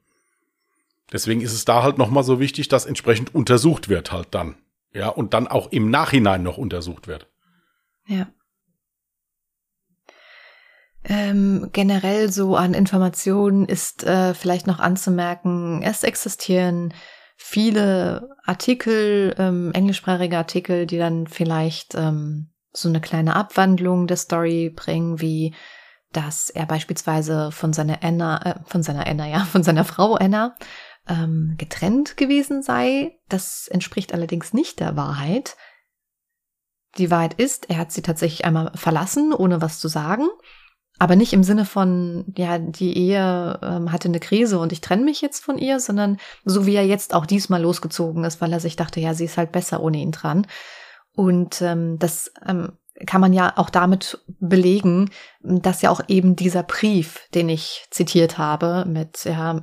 Deswegen 1.12 1.40
ist 1.40 1.52
es 1.52 1.64
da 1.64 1.82
halt 1.82 1.98
nochmal 1.98 2.24
so 2.24 2.38
wichtig, 2.40 2.68
dass 2.68 2.86
entsprechend 2.86 3.34
untersucht 3.34 3.88
wird 3.88 4.12
halt 4.12 4.28
dann. 4.32 4.56
Ja, 4.92 5.08
und 5.08 5.34
dann 5.34 5.48
auch 5.48 5.70
im 5.70 5.90
Nachhinein 5.90 6.42
noch 6.42 6.58
untersucht 6.58 7.08
wird. 7.08 7.26
Ja. 8.06 8.28
Ähm, 11.04 11.70
generell 11.72 12.30
so 12.30 12.56
an 12.56 12.74
Informationen 12.74 13.66
ist 13.66 14.04
äh, 14.04 14.34
vielleicht 14.34 14.66
noch 14.66 14.78
anzumerken, 14.78 15.82
es 15.82 16.02
existieren 16.02 16.92
viele 17.36 18.28
Artikel, 18.44 19.34
ähm, 19.38 19.70
englischsprachige 19.72 20.36
Artikel, 20.36 20.86
die 20.86 20.98
dann 20.98 21.28
vielleicht 21.28 21.94
ähm, 21.94 22.50
so 22.72 22.88
eine 22.88 23.00
kleine 23.00 23.36
Abwandlung 23.36 24.06
der 24.06 24.16
Story 24.16 24.70
bringen, 24.74 25.20
wie 25.20 25.54
dass 26.12 26.48
er 26.50 26.66
beispielsweise 26.66 27.52
von 27.52 27.72
seiner 27.72 28.02
Anna, 28.02 28.44
äh, 28.44 28.54
von 28.64 28.82
seiner 28.82 29.06
Anna, 29.06 29.28
ja, 29.28 29.44
von 29.44 29.62
seiner 29.62 29.84
Frau 29.84 30.14
Anna 30.14 30.56
ähm, 31.08 31.54
getrennt 31.58 32.16
gewesen 32.16 32.62
sei. 32.62 33.18
Das 33.28 33.68
entspricht 33.68 34.12
allerdings 34.12 34.52
nicht 34.52 34.80
der 34.80 34.96
Wahrheit. 34.96 35.56
Die 36.96 37.10
Wahrheit 37.10 37.34
ist, 37.34 37.70
er 37.70 37.78
hat 37.78 37.92
sie 37.92 38.02
tatsächlich 38.02 38.44
einmal 38.44 38.72
verlassen, 38.74 39.32
ohne 39.32 39.60
was 39.60 39.78
zu 39.78 39.88
sagen. 39.88 40.28
Aber 40.98 41.14
nicht 41.14 41.32
im 41.32 41.44
Sinne 41.44 41.64
von, 41.64 42.24
ja, 42.36 42.58
die 42.58 42.96
Ehe 42.96 43.58
ähm, 43.62 43.92
hatte 43.92 44.08
eine 44.08 44.18
Krise 44.18 44.58
und 44.58 44.72
ich 44.72 44.80
trenne 44.80 45.04
mich 45.04 45.20
jetzt 45.20 45.44
von 45.44 45.56
ihr, 45.56 45.78
sondern 45.78 46.18
so 46.44 46.66
wie 46.66 46.74
er 46.74 46.86
jetzt 46.86 47.14
auch 47.14 47.24
diesmal 47.24 47.62
losgezogen 47.62 48.24
ist, 48.24 48.40
weil 48.40 48.52
er 48.52 48.58
sich 48.58 48.74
dachte, 48.74 48.98
ja, 48.98 49.14
sie 49.14 49.26
ist 49.26 49.38
halt 49.38 49.52
besser 49.52 49.80
ohne 49.80 49.98
ihn 49.98 50.10
dran. 50.10 50.46
Und 51.12 51.62
ähm, 51.62 51.98
das 52.00 52.32
ähm, 52.44 52.72
kann 53.06 53.20
man 53.20 53.32
ja 53.32 53.52
auch 53.56 53.70
damit 53.70 54.18
belegen, 54.40 55.10
dass 55.40 55.82
ja 55.82 55.90
auch 55.90 56.00
eben 56.08 56.34
dieser 56.34 56.64
Brief, 56.64 57.28
den 57.32 57.48
ich 57.48 57.86
zitiert 57.90 58.38
habe, 58.38 58.84
mit 58.88 59.24
ja, 59.24 59.62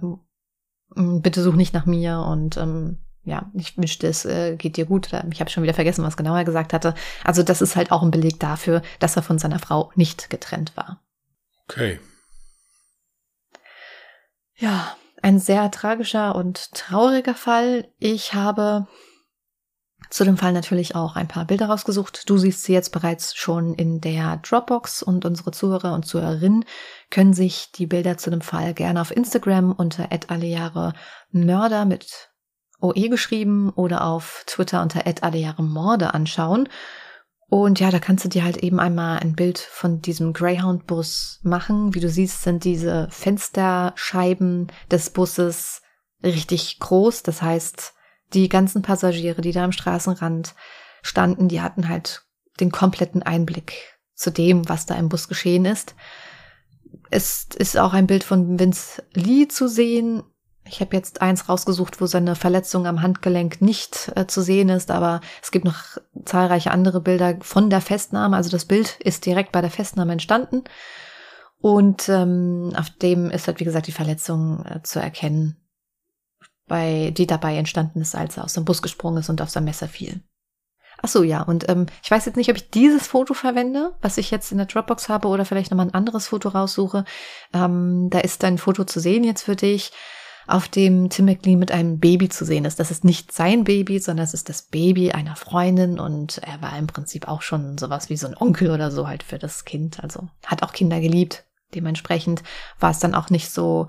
bitte 0.95 1.41
such 1.43 1.55
nicht 1.55 1.73
nach 1.73 1.85
mir 1.85 2.19
und 2.19 2.57
ähm, 2.57 2.99
ja, 3.23 3.49
ich 3.53 3.77
wünschte, 3.77 4.07
es 4.07 4.23
äh, 4.25 4.55
geht 4.55 4.77
dir 4.77 4.85
gut. 4.85 5.09
Ich 5.31 5.39
habe 5.39 5.49
schon 5.49 5.63
wieder 5.63 5.73
vergessen, 5.73 6.03
was 6.03 6.15
genau 6.15 6.35
er 6.35 6.45
gesagt 6.45 6.73
hatte. 6.73 6.93
Also 7.23 7.41
das 7.41 7.61
ist 7.61 7.75
halt 7.75 7.91
auch 7.91 8.03
ein 8.03 8.11
Beleg 8.11 8.39
dafür, 8.39 8.81
dass 8.99 9.15
er 9.15 9.23
von 9.23 9.39
seiner 9.39 9.59
Frau 9.59 9.91
nicht 9.95 10.29
getrennt 10.29 10.77
war. 10.77 11.01
Okay. 11.67 11.99
Ja, 14.55 14.95
ein 15.21 15.39
sehr 15.39 15.71
tragischer 15.71 16.35
und 16.35 16.71
trauriger 16.73 17.33
Fall. 17.33 17.89
Ich 17.97 18.35
habe 18.35 18.87
zu 20.09 20.23
dem 20.23 20.37
Fall 20.37 20.53
natürlich 20.53 20.95
auch 20.95 21.15
ein 21.15 21.27
paar 21.27 21.45
Bilder 21.45 21.67
rausgesucht. 21.67 22.29
Du 22.29 22.37
siehst 22.37 22.63
sie 22.63 22.73
jetzt 22.73 22.91
bereits 22.91 23.35
schon 23.35 23.73
in 23.73 24.01
der 24.01 24.37
Dropbox 24.37 25.03
und 25.03 25.25
unsere 25.25 25.51
Zuhörer 25.51 25.93
und 25.93 26.05
Zuhörerinnen 26.05 26.65
können 27.09 27.33
sich 27.33 27.71
die 27.73 27.87
Bilder 27.87 28.17
zu 28.17 28.29
dem 28.29 28.41
Fall 28.41 28.73
gerne 28.73 29.01
auf 29.01 29.15
Instagram 29.15 29.71
unter 29.71 30.09
Mörder 31.31 31.85
mit 31.85 32.29
OE 32.81 33.09
geschrieben 33.09 33.69
oder 33.69 34.05
auf 34.05 34.43
Twitter 34.47 34.81
unter 34.81 35.03
Morde 35.59 36.13
anschauen. 36.13 36.69
Und 37.47 37.79
ja, 37.79 37.91
da 37.91 37.99
kannst 37.99 38.25
du 38.25 38.29
dir 38.29 38.43
halt 38.43 38.57
eben 38.57 38.79
einmal 38.79 39.19
ein 39.19 39.35
Bild 39.35 39.59
von 39.59 40.01
diesem 40.01 40.33
Greyhound-Bus 40.33 41.41
machen. 41.43 41.93
Wie 41.93 41.99
du 41.99 42.09
siehst, 42.09 42.41
sind 42.41 42.63
diese 42.63 43.07
Fensterscheiben 43.11 44.71
des 44.89 45.11
Busses 45.11 45.81
richtig 46.23 46.79
groß. 46.79 47.23
Das 47.23 47.41
heißt, 47.41 47.93
die 48.35 48.49
ganzen 48.49 48.81
Passagiere, 48.81 49.41
die 49.41 49.51
da 49.51 49.63
am 49.63 49.71
Straßenrand 49.71 50.53
standen, 51.01 51.47
die 51.47 51.61
hatten 51.61 51.87
halt 51.87 52.23
den 52.59 52.71
kompletten 52.71 53.23
Einblick 53.23 53.97
zu 54.13 54.31
dem, 54.31 54.67
was 54.69 54.85
da 54.85 54.95
im 54.95 55.09
Bus 55.09 55.27
geschehen 55.27 55.65
ist. 55.65 55.95
Es 57.09 57.47
ist 57.57 57.77
auch 57.77 57.93
ein 57.93 58.07
Bild 58.07 58.23
von 58.23 58.59
Vince 58.59 59.03
Lee 59.13 59.47
zu 59.47 59.67
sehen. 59.67 60.23
Ich 60.67 60.79
habe 60.79 60.95
jetzt 60.95 61.21
eins 61.21 61.47
rausgesucht, 61.47 62.01
wo 62.01 62.07
seine 62.07 62.35
Verletzung 62.35 62.87
am 62.87 63.01
Handgelenk 63.01 63.61
nicht 63.61 64.11
äh, 64.15 64.25
zu 64.25 64.41
sehen 64.41 64.69
ist, 64.69 64.89
aber 64.89 65.21
es 65.43 65.51
gibt 65.51 65.65
noch 65.65 65.97
zahlreiche 66.23 66.71
andere 66.71 67.01
Bilder 67.01 67.37
von 67.41 67.69
der 67.69 67.81
Festnahme. 67.81 68.35
Also 68.35 68.49
das 68.49 68.65
Bild 68.65 68.97
ist 68.99 69.25
direkt 69.25 69.51
bei 69.51 69.61
der 69.61 69.69
Festnahme 69.69 70.13
entstanden. 70.13 70.63
Und 71.59 72.09
ähm, 72.09 72.73
auf 72.75 72.89
dem 72.89 73.29
ist 73.29 73.47
halt, 73.47 73.59
wie 73.59 73.63
gesagt, 73.65 73.87
die 73.87 73.91
Verletzung 73.91 74.65
äh, 74.65 74.81
zu 74.81 74.99
erkennen 74.99 75.57
bei, 76.67 77.11
die 77.15 77.27
dabei 77.27 77.55
entstanden 77.57 78.01
ist, 78.01 78.15
als 78.15 78.37
er 78.37 78.43
aus 78.43 78.53
dem 78.53 78.65
Bus 78.65 78.81
gesprungen 78.81 79.19
ist 79.19 79.29
und 79.29 79.41
auf 79.41 79.49
sein 79.49 79.65
Messer 79.65 79.87
fiel. 79.87 80.21
Ach 81.01 81.09
so, 81.09 81.23
ja. 81.23 81.41
Und 81.41 81.67
ähm, 81.69 81.85
ich 82.03 82.09
weiß 82.09 82.25
jetzt 82.25 82.37
nicht, 82.37 82.49
ob 82.49 82.55
ich 82.55 82.71
dieses 82.71 83.07
Foto 83.07 83.33
verwende, 83.33 83.95
was 84.01 84.17
ich 84.17 84.31
jetzt 84.31 84.51
in 84.51 84.57
der 84.57 84.67
Dropbox 84.67 85.09
habe, 85.09 85.27
oder 85.27 85.45
vielleicht 85.45 85.71
nochmal 85.71 85.87
ein 85.87 85.93
anderes 85.93 86.27
Foto 86.27 86.49
raussuche. 86.49 87.05
Ähm, 87.53 88.09
da 88.09 88.19
ist 88.19 88.43
ein 88.43 88.57
Foto 88.57 88.85
zu 88.85 88.99
sehen 88.99 89.23
jetzt 89.23 89.43
für 89.43 89.55
dich, 89.55 89.91
auf 90.47 90.67
dem 90.67 91.09
Tim 91.09 91.25
McLean 91.25 91.59
mit 91.59 91.71
einem 91.71 91.99
Baby 91.99 92.29
zu 92.29 92.45
sehen 92.45 92.65
ist. 92.65 92.79
Das 92.79 92.91
ist 92.91 93.03
nicht 93.03 93.31
sein 93.31 93.63
Baby, 93.63 93.99
sondern 93.99 94.23
es 94.23 94.33
ist 94.33 94.47
das 94.47 94.63
Baby 94.63 95.11
einer 95.11 95.35
Freundin 95.35 95.99
und 95.99 96.37
er 96.39 96.61
war 96.61 96.77
im 96.77 96.87
Prinzip 96.87 97.27
auch 97.27 97.41
schon 97.41 97.77
sowas 97.77 98.09
wie 98.09 98.17
so 98.17 98.27
ein 98.27 98.37
Onkel 98.37 98.71
oder 98.71 98.91
so 98.91 99.07
halt 99.07 99.23
für 99.23 99.39
das 99.39 99.65
Kind. 99.65 100.03
Also 100.03 100.27
hat 100.45 100.63
auch 100.63 100.71
Kinder 100.71 100.99
geliebt. 100.99 101.45
Dementsprechend 101.73 102.43
war 102.79 102.91
es 102.91 102.99
dann 102.99 103.15
auch 103.15 103.29
nicht 103.29 103.49
so 103.49 103.87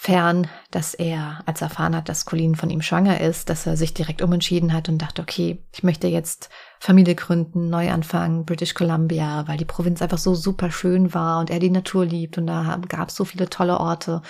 fern, 0.00 0.46
dass 0.70 0.94
er, 0.94 1.42
als 1.44 1.60
er 1.60 1.66
erfahren 1.66 1.96
hat, 1.96 2.08
dass 2.08 2.24
Colleen 2.24 2.54
von 2.54 2.70
ihm 2.70 2.82
schwanger 2.82 3.20
ist, 3.20 3.50
dass 3.50 3.66
er 3.66 3.76
sich 3.76 3.94
direkt 3.94 4.22
umentschieden 4.22 4.72
hat 4.72 4.88
und 4.88 4.98
dachte, 4.98 5.20
okay, 5.20 5.66
ich 5.72 5.82
möchte 5.82 6.06
jetzt 6.06 6.50
Familie 6.78 7.16
gründen, 7.16 7.68
neu 7.68 7.90
anfangen, 7.90 8.44
British 8.44 8.74
Columbia, 8.74 9.48
weil 9.48 9.56
die 9.56 9.64
Provinz 9.64 10.00
einfach 10.00 10.18
so 10.18 10.36
super 10.36 10.70
schön 10.70 11.14
war 11.14 11.40
und 11.40 11.50
er 11.50 11.58
die 11.58 11.68
Natur 11.68 12.06
liebt 12.06 12.38
und 12.38 12.46
da 12.46 12.78
gab 12.88 13.08
es 13.08 13.16
so 13.16 13.24
viele 13.24 13.50
tolle 13.50 13.80
Orte. 13.80 14.22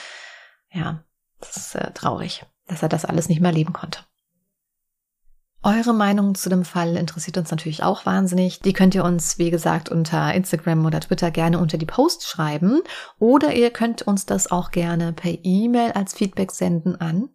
Ja, 0.72 1.04
das 1.38 1.58
ist 1.58 1.74
äh, 1.74 1.92
traurig, 1.92 2.46
dass 2.66 2.82
er 2.82 2.88
das 2.88 3.04
alles 3.04 3.28
nicht 3.28 3.42
mehr 3.42 3.52
leben 3.52 3.74
konnte. 3.74 4.07
Eure 5.62 5.92
Meinung 5.92 6.34
zu 6.34 6.48
dem 6.48 6.64
Fall 6.64 6.96
interessiert 6.96 7.36
uns 7.36 7.50
natürlich 7.50 7.82
auch 7.82 8.06
wahnsinnig. 8.06 8.60
Die 8.60 8.72
könnt 8.72 8.94
ihr 8.94 9.04
uns, 9.04 9.38
wie 9.38 9.50
gesagt, 9.50 9.88
unter 9.88 10.32
Instagram 10.32 10.86
oder 10.86 11.00
Twitter 11.00 11.30
gerne 11.30 11.58
unter 11.58 11.78
die 11.78 11.86
Posts 11.86 12.28
schreiben. 12.28 12.80
Oder 13.18 13.54
ihr 13.54 13.70
könnt 13.70 14.02
uns 14.02 14.24
das 14.24 14.50
auch 14.50 14.70
gerne 14.70 15.12
per 15.12 15.36
E-Mail 15.42 15.92
als 15.92 16.14
Feedback 16.14 16.52
senden 16.52 17.00
an 17.00 17.30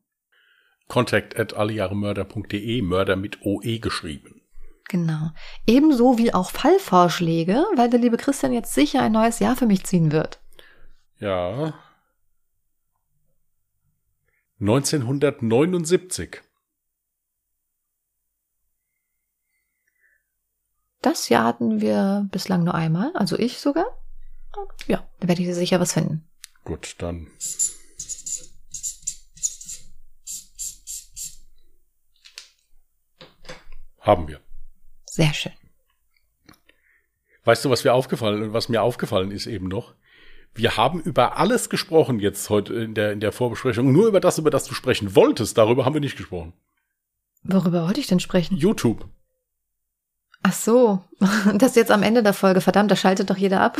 contact 0.88 1.39
at 1.39 1.53
allejahremörder.de, 1.55 2.82
Mörder 2.82 3.15
mit 3.15 3.39
OE 3.43 3.80
geschrieben. 3.80 4.41
Genau. 4.89 5.32
Ebenso 5.65 6.17
wie 6.19 6.34
auch 6.34 6.51
Fallvorschläge, 6.51 7.65
weil 7.76 7.89
der 7.89 7.99
liebe 7.99 8.17
Christian 8.17 8.53
jetzt 8.53 8.74
sicher 8.76 9.01
ein 9.01 9.13
neues 9.13 9.39
Jahr 9.39 9.55
für 9.55 9.65
mich 9.65 9.86
ziehen 9.86 10.11
wird. 10.11 10.39
Ja. 11.19 11.74
1979. 14.59 16.41
Das 21.04 21.28
Jahr 21.28 21.43
hatten 21.43 21.82
wir 21.82 22.30
bislang 22.32 22.64
nur 22.64 22.76
einmal, 22.76 23.12
also 23.14 23.38
ich 23.38 23.60
sogar. 23.60 23.86
Ja, 24.88 25.06
da 25.20 25.28
werde 25.28 25.41
ich 25.41 25.54
sicher 25.54 25.82
was 25.82 25.93
finden. 25.93 26.26
Gut, 26.64 26.95
dann. 26.99 27.28
Haben 33.99 34.30
wir. 34.30 34.39
Sehr 35.06 35.34
schön. 35.34 35.51
Weißt 37.43 37.66
du, 37.66 37.70
was 37.70 37.84
mir 37.84 37.93
aufgefallen, 37.93 38.54
was 38.54 38.70
mir 38.70 38.82
aufgallen 38.82 39.32
ist 39.32 39.45
eben 39.45 39.68
noch? 39.68 39.95
Wir 40.54 40.78
haben 40.78 41.01
über 41.01 41.36
alles 41.38 41.70
gesprochen 41.70 42.22
jetzt 42.22 42.49
heute 42.49 42.76
in 42.76 42.93
der, 42.93 43.12
in 43.12 43.20
der 43.20 43.34
Vorbesprechung. 43.34 43.91
Nur 43.91 44.08
über 44.08 44.22
das, 44.22 44.38
über 44.38 44.51
das 44.51 44.64
du 44.66 44.74
sprechen 44.74 45.16
wolltest, 45.16 45.58
darüber 45.58 45.84
haben 45.84 45.95
wir 45.95 45.99
nicht 45.99 46.16
gesprochen. 46.16 46.54
Worüber 47.43 47.86
wollte 47.88 47.99
ich 47.99 48.08
denn 48.08 48.22
sprechen? 48.22 48.56
YouTube. 48.56 49.10
Ach 50.44 50.54
so, 50.54 51.00
das 51.56 51.72
ist 51.72 51.76
jetzt 51.78 51.91
am 51.91 52.04
Ende 52.04 52.22
der 52.22 52.34
Folge. 52.34 52.62
Verdammt, 52.62 52.91
da 52.91 52.96
schaltet 52.96 53.30
doch 53.30 53.38
jeder 53.38 53.62
ab. 53.62 53.78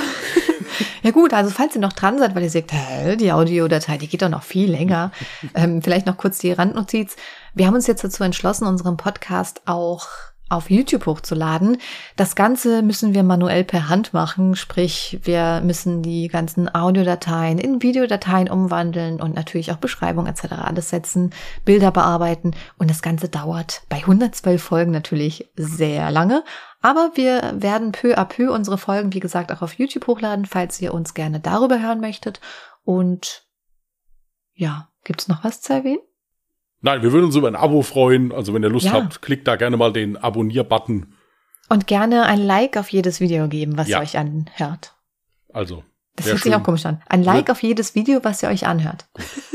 ja 1.03 1.11
gut, 1.11 1.34
also 1.34 1.49
falls 1.51 1.76
ihr 1.76 1.82
noch 1.82 1.93
dran 1.93 2.18
seid, 2.18 2.36
weil 2.36 2.43
ihr 2.43 2.49
hä, 2.49 3.16
die 3.18 3.34
Audiodatei, 3.34 3.97
die 3.97 4.07
geht 4.07 4.22
doch 4.22 4.30
noch 4.30 4.43
viel 4.43 4.72
länger. 4.72 5.11
ähm, 5.53 5.82
vielleicht 5.82 6.05
noch 6.05 6.18
kurz 6.18 6.39
die 6.39 6.53
Randnotiz. 6.53 7.18
Wir 7.53 7.68
haben 7.68 7.76
uns 7.76 7.88
jetzt 7.88 8.03
dazu 8.03 8.24
entschlossen, 8.24 8.66
unseren 8.66 8.97
Podcast 8.97 9.61
auch 9.66 10.07
auf 10.49 10.69
YouTube 10.69 11.05
hochzuladen. 11.05 11.77
Das 12.15 12.35
Ganze 12.35 12.81
müssen 12.81 13.13
wir 13.13 13.23
manuell 13.23 13.63
per 13.63 13.89
Hand 13.89 14.13
machen, 14.13 14.55
sprich 14.55 15.19
wir 15.23 15.61
müssen 15.61 16.03
die 16.03 16.27
ganzen 16.27 16.73
Audiodateien 16.73 17.57
in 17.57 17.81
Videodateien 17.81 18.49
umwandeln 18.49 19.21
und 19.21 19.35
natürlich 19.35 19.71
auch 19.71 19.77
Beschreibung 19.77 20.27
etc. 20.27 20.53
alles 20.63 20.89
setzen, 20.89 21.31
Bilder 21.65 21.91
bearbeiten 21.91 22.51
und 22.77 22.89
das 22.89 23.01
Ganze 23.01 23.29
dauert 23.29 23.81
bei 23.89 23.97
112 23.97 24.61
Folgen 24.61 24.91
natürlich 24.91 25.49
sehr 25.55 26.11
lange. 26.11 26.43
Aber 26.81 27.11
wir 27.15 27.53
werden 27.55 27.93
peu 27.93 28.17
à 28.17 28.25
peu 28.25 28.53
unsere 28.53 28.77
Folgen, 28.77 29.13
wie 29.13 29.21
gesagt, 29.21 29.51
auch 29.51 29.61
auf 29.61 29.75
YouTube 29.75 30.05
hochladen, 30.05 30.45
falls 30.45 30.81
ihr 30.81 30.93
uns 30.93 31.13
gerne 31.13 31.39
darüber 31.39 31.81
hören 31.81 32.01
möchtet. 32.01 32.41
Und 32.83 33.47
ja, 34.53 34.89
gibt's 35.05 35.29
noch 35.29 35.43
was 35.45 35.61
zu 35.61 35.73
erwähnen? 35.73 36.01
Nein, 36.84 37.01
wir 37.01 37.13
würden 37.13 37.25
uns 37.25 37.36
über 37.38 37.47
ein 37.47 37.55
Abo 37.55 37.81
freuen. 37.81 38.34
Also 38.34 38.53
wenn 38.53 38.61
ihr 38.61 38.69
Lust 38.69 38.88
ja. 38.88 38.91
habt, 38.91 39.21
klickt 39.21 39.47
da 39.47 39.55
gerne 39.55 39.77
mal 39.77 39.93
den 39.93 40.17
Abonnier-Button. 40.17 41.15
Und 41.69 41.88
gerne 41.88 42.25
ein 42.25 42.39
Like 42.39 42.75
auf 42.75 42.89
jedes 42.89 43.21
Video 43.21 43.47
geben, 43.47 43.77
was 43.77 43.88
ja. 43.88 43.99
ihr 43.99 44.03
euch 44.03 44.17
anhört. 44.17 44.93
Also. 45.53 45.86
Das 46.17 46.27
hört 46.27 46.39
sich 46.39 46.53
auch 46.53 46.61
komisch 46.61 46.86
an. 46.86 47.01
Ein 47.07 47.23
Like 47.23 47.49
auf 47.49 47.63
jedes 47.63 47.95
Video, 47.95 48.19
was 48.23 48.43
ihr 48.43 48.49
euch 48.49 48.67
anhört. 48.67 49.05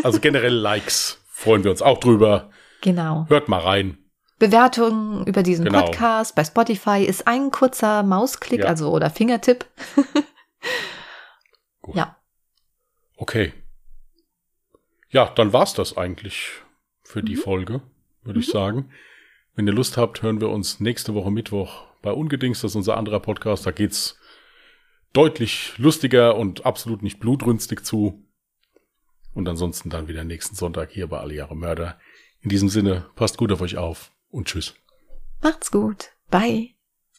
Also 0.02 0.20
generell 0.20 0.54
Likes 0.54 1.22
freuen 1.28 1.64
wir 1.64 1.70
uns 1.70 1.82
auch 1.82 1.98
drüber. 1.98 2.50
Genau. 2.80 3.26
Hört 3.28 3.48
mal 3.48 3.60
rein. 3.60 3.98
Bewertungen 4.38 5.26
über 5.26 5.42
diesen 5.42 5.66
genau. 5.66 5.82
Podcast 5.82 6.34
bei 6.34 6.44
Spotify 6.44 7.04
ist 7.04 7.26
ein 7.26 7.50
kurzer 7.50 8.04
Mausklick, 8.04 8.60
ja. 8.60 8.66
also 8.66 8.90
oder 8.90 9.10
Fingertipp. 9.10 9.66
Ja. 11.94 12.16
Okay. 13.16 13.52
Ja, 15.10 15.26
dann 15.34 15.52
war's 15.52 15.74
das 15.74 15.96
eigentlich 15.96 16.62
für 17.08 17.22
die 17.22 17.36
mhm. 17.36 17.40
Folge, 17.40 17.80
würde 18.22 18.38
mhm. 18.38 18.42
ich 18.42 18.50
sagen. 18.50 18.90
Wenn 19.54 19.66
ihr 19.66 19.72
Lust 19.72 19.96
habt, 19.96 20.22
hören 20.22 20.40
wir 20.40 20.50
uns 20.50 20.78
nächste 20.78 21.14
Woche 21.14 21.32
Mittwoch 21.32 21.86
bei 22.02 22.12
Ungedings. 22.12 22.60
Das 22.60 22.72
ist 22.72 22.76
unser 22.76 22.96
anderer 22.96 23.20
Podcast. 23.20 23.66
Da 23.66 23.72
geht's 23.72 24.18
deutlich 25.12 25.76
lustiger 25.78 26.36
und 26.36 26.66
absolut 26.66 27.02
nicht 27.02 27.18
blutrünstig 27.18 27.84
zu. 27.84 28.22
Und 29.34 29.48
ansonsten 29.48 29.90
dann 29.90 30.06
wieder 30.06 30.22
nächsten 30.22 30.54
Sonntag 30.54 30.90
hier 30.90 31.06
bei 31.06 31.18
Alle 31.18 31.34
Jahre 31.34 31.56
Mörder. 31.56 31.98
In 32.40 32.50
diesem 32.50 32.68
Sinne, 32.68 33.06
passt 33.16 33.38
gut 33.38 33.50
auf 33.50 33.60
euch 33.60 33.76
auf 33.76 34.12
und 34.30 34.46
tschüss. 34.46 34.74
Macht's 35.42 35.70
gut. 35.70 36.10
Bye. 36.30 36.77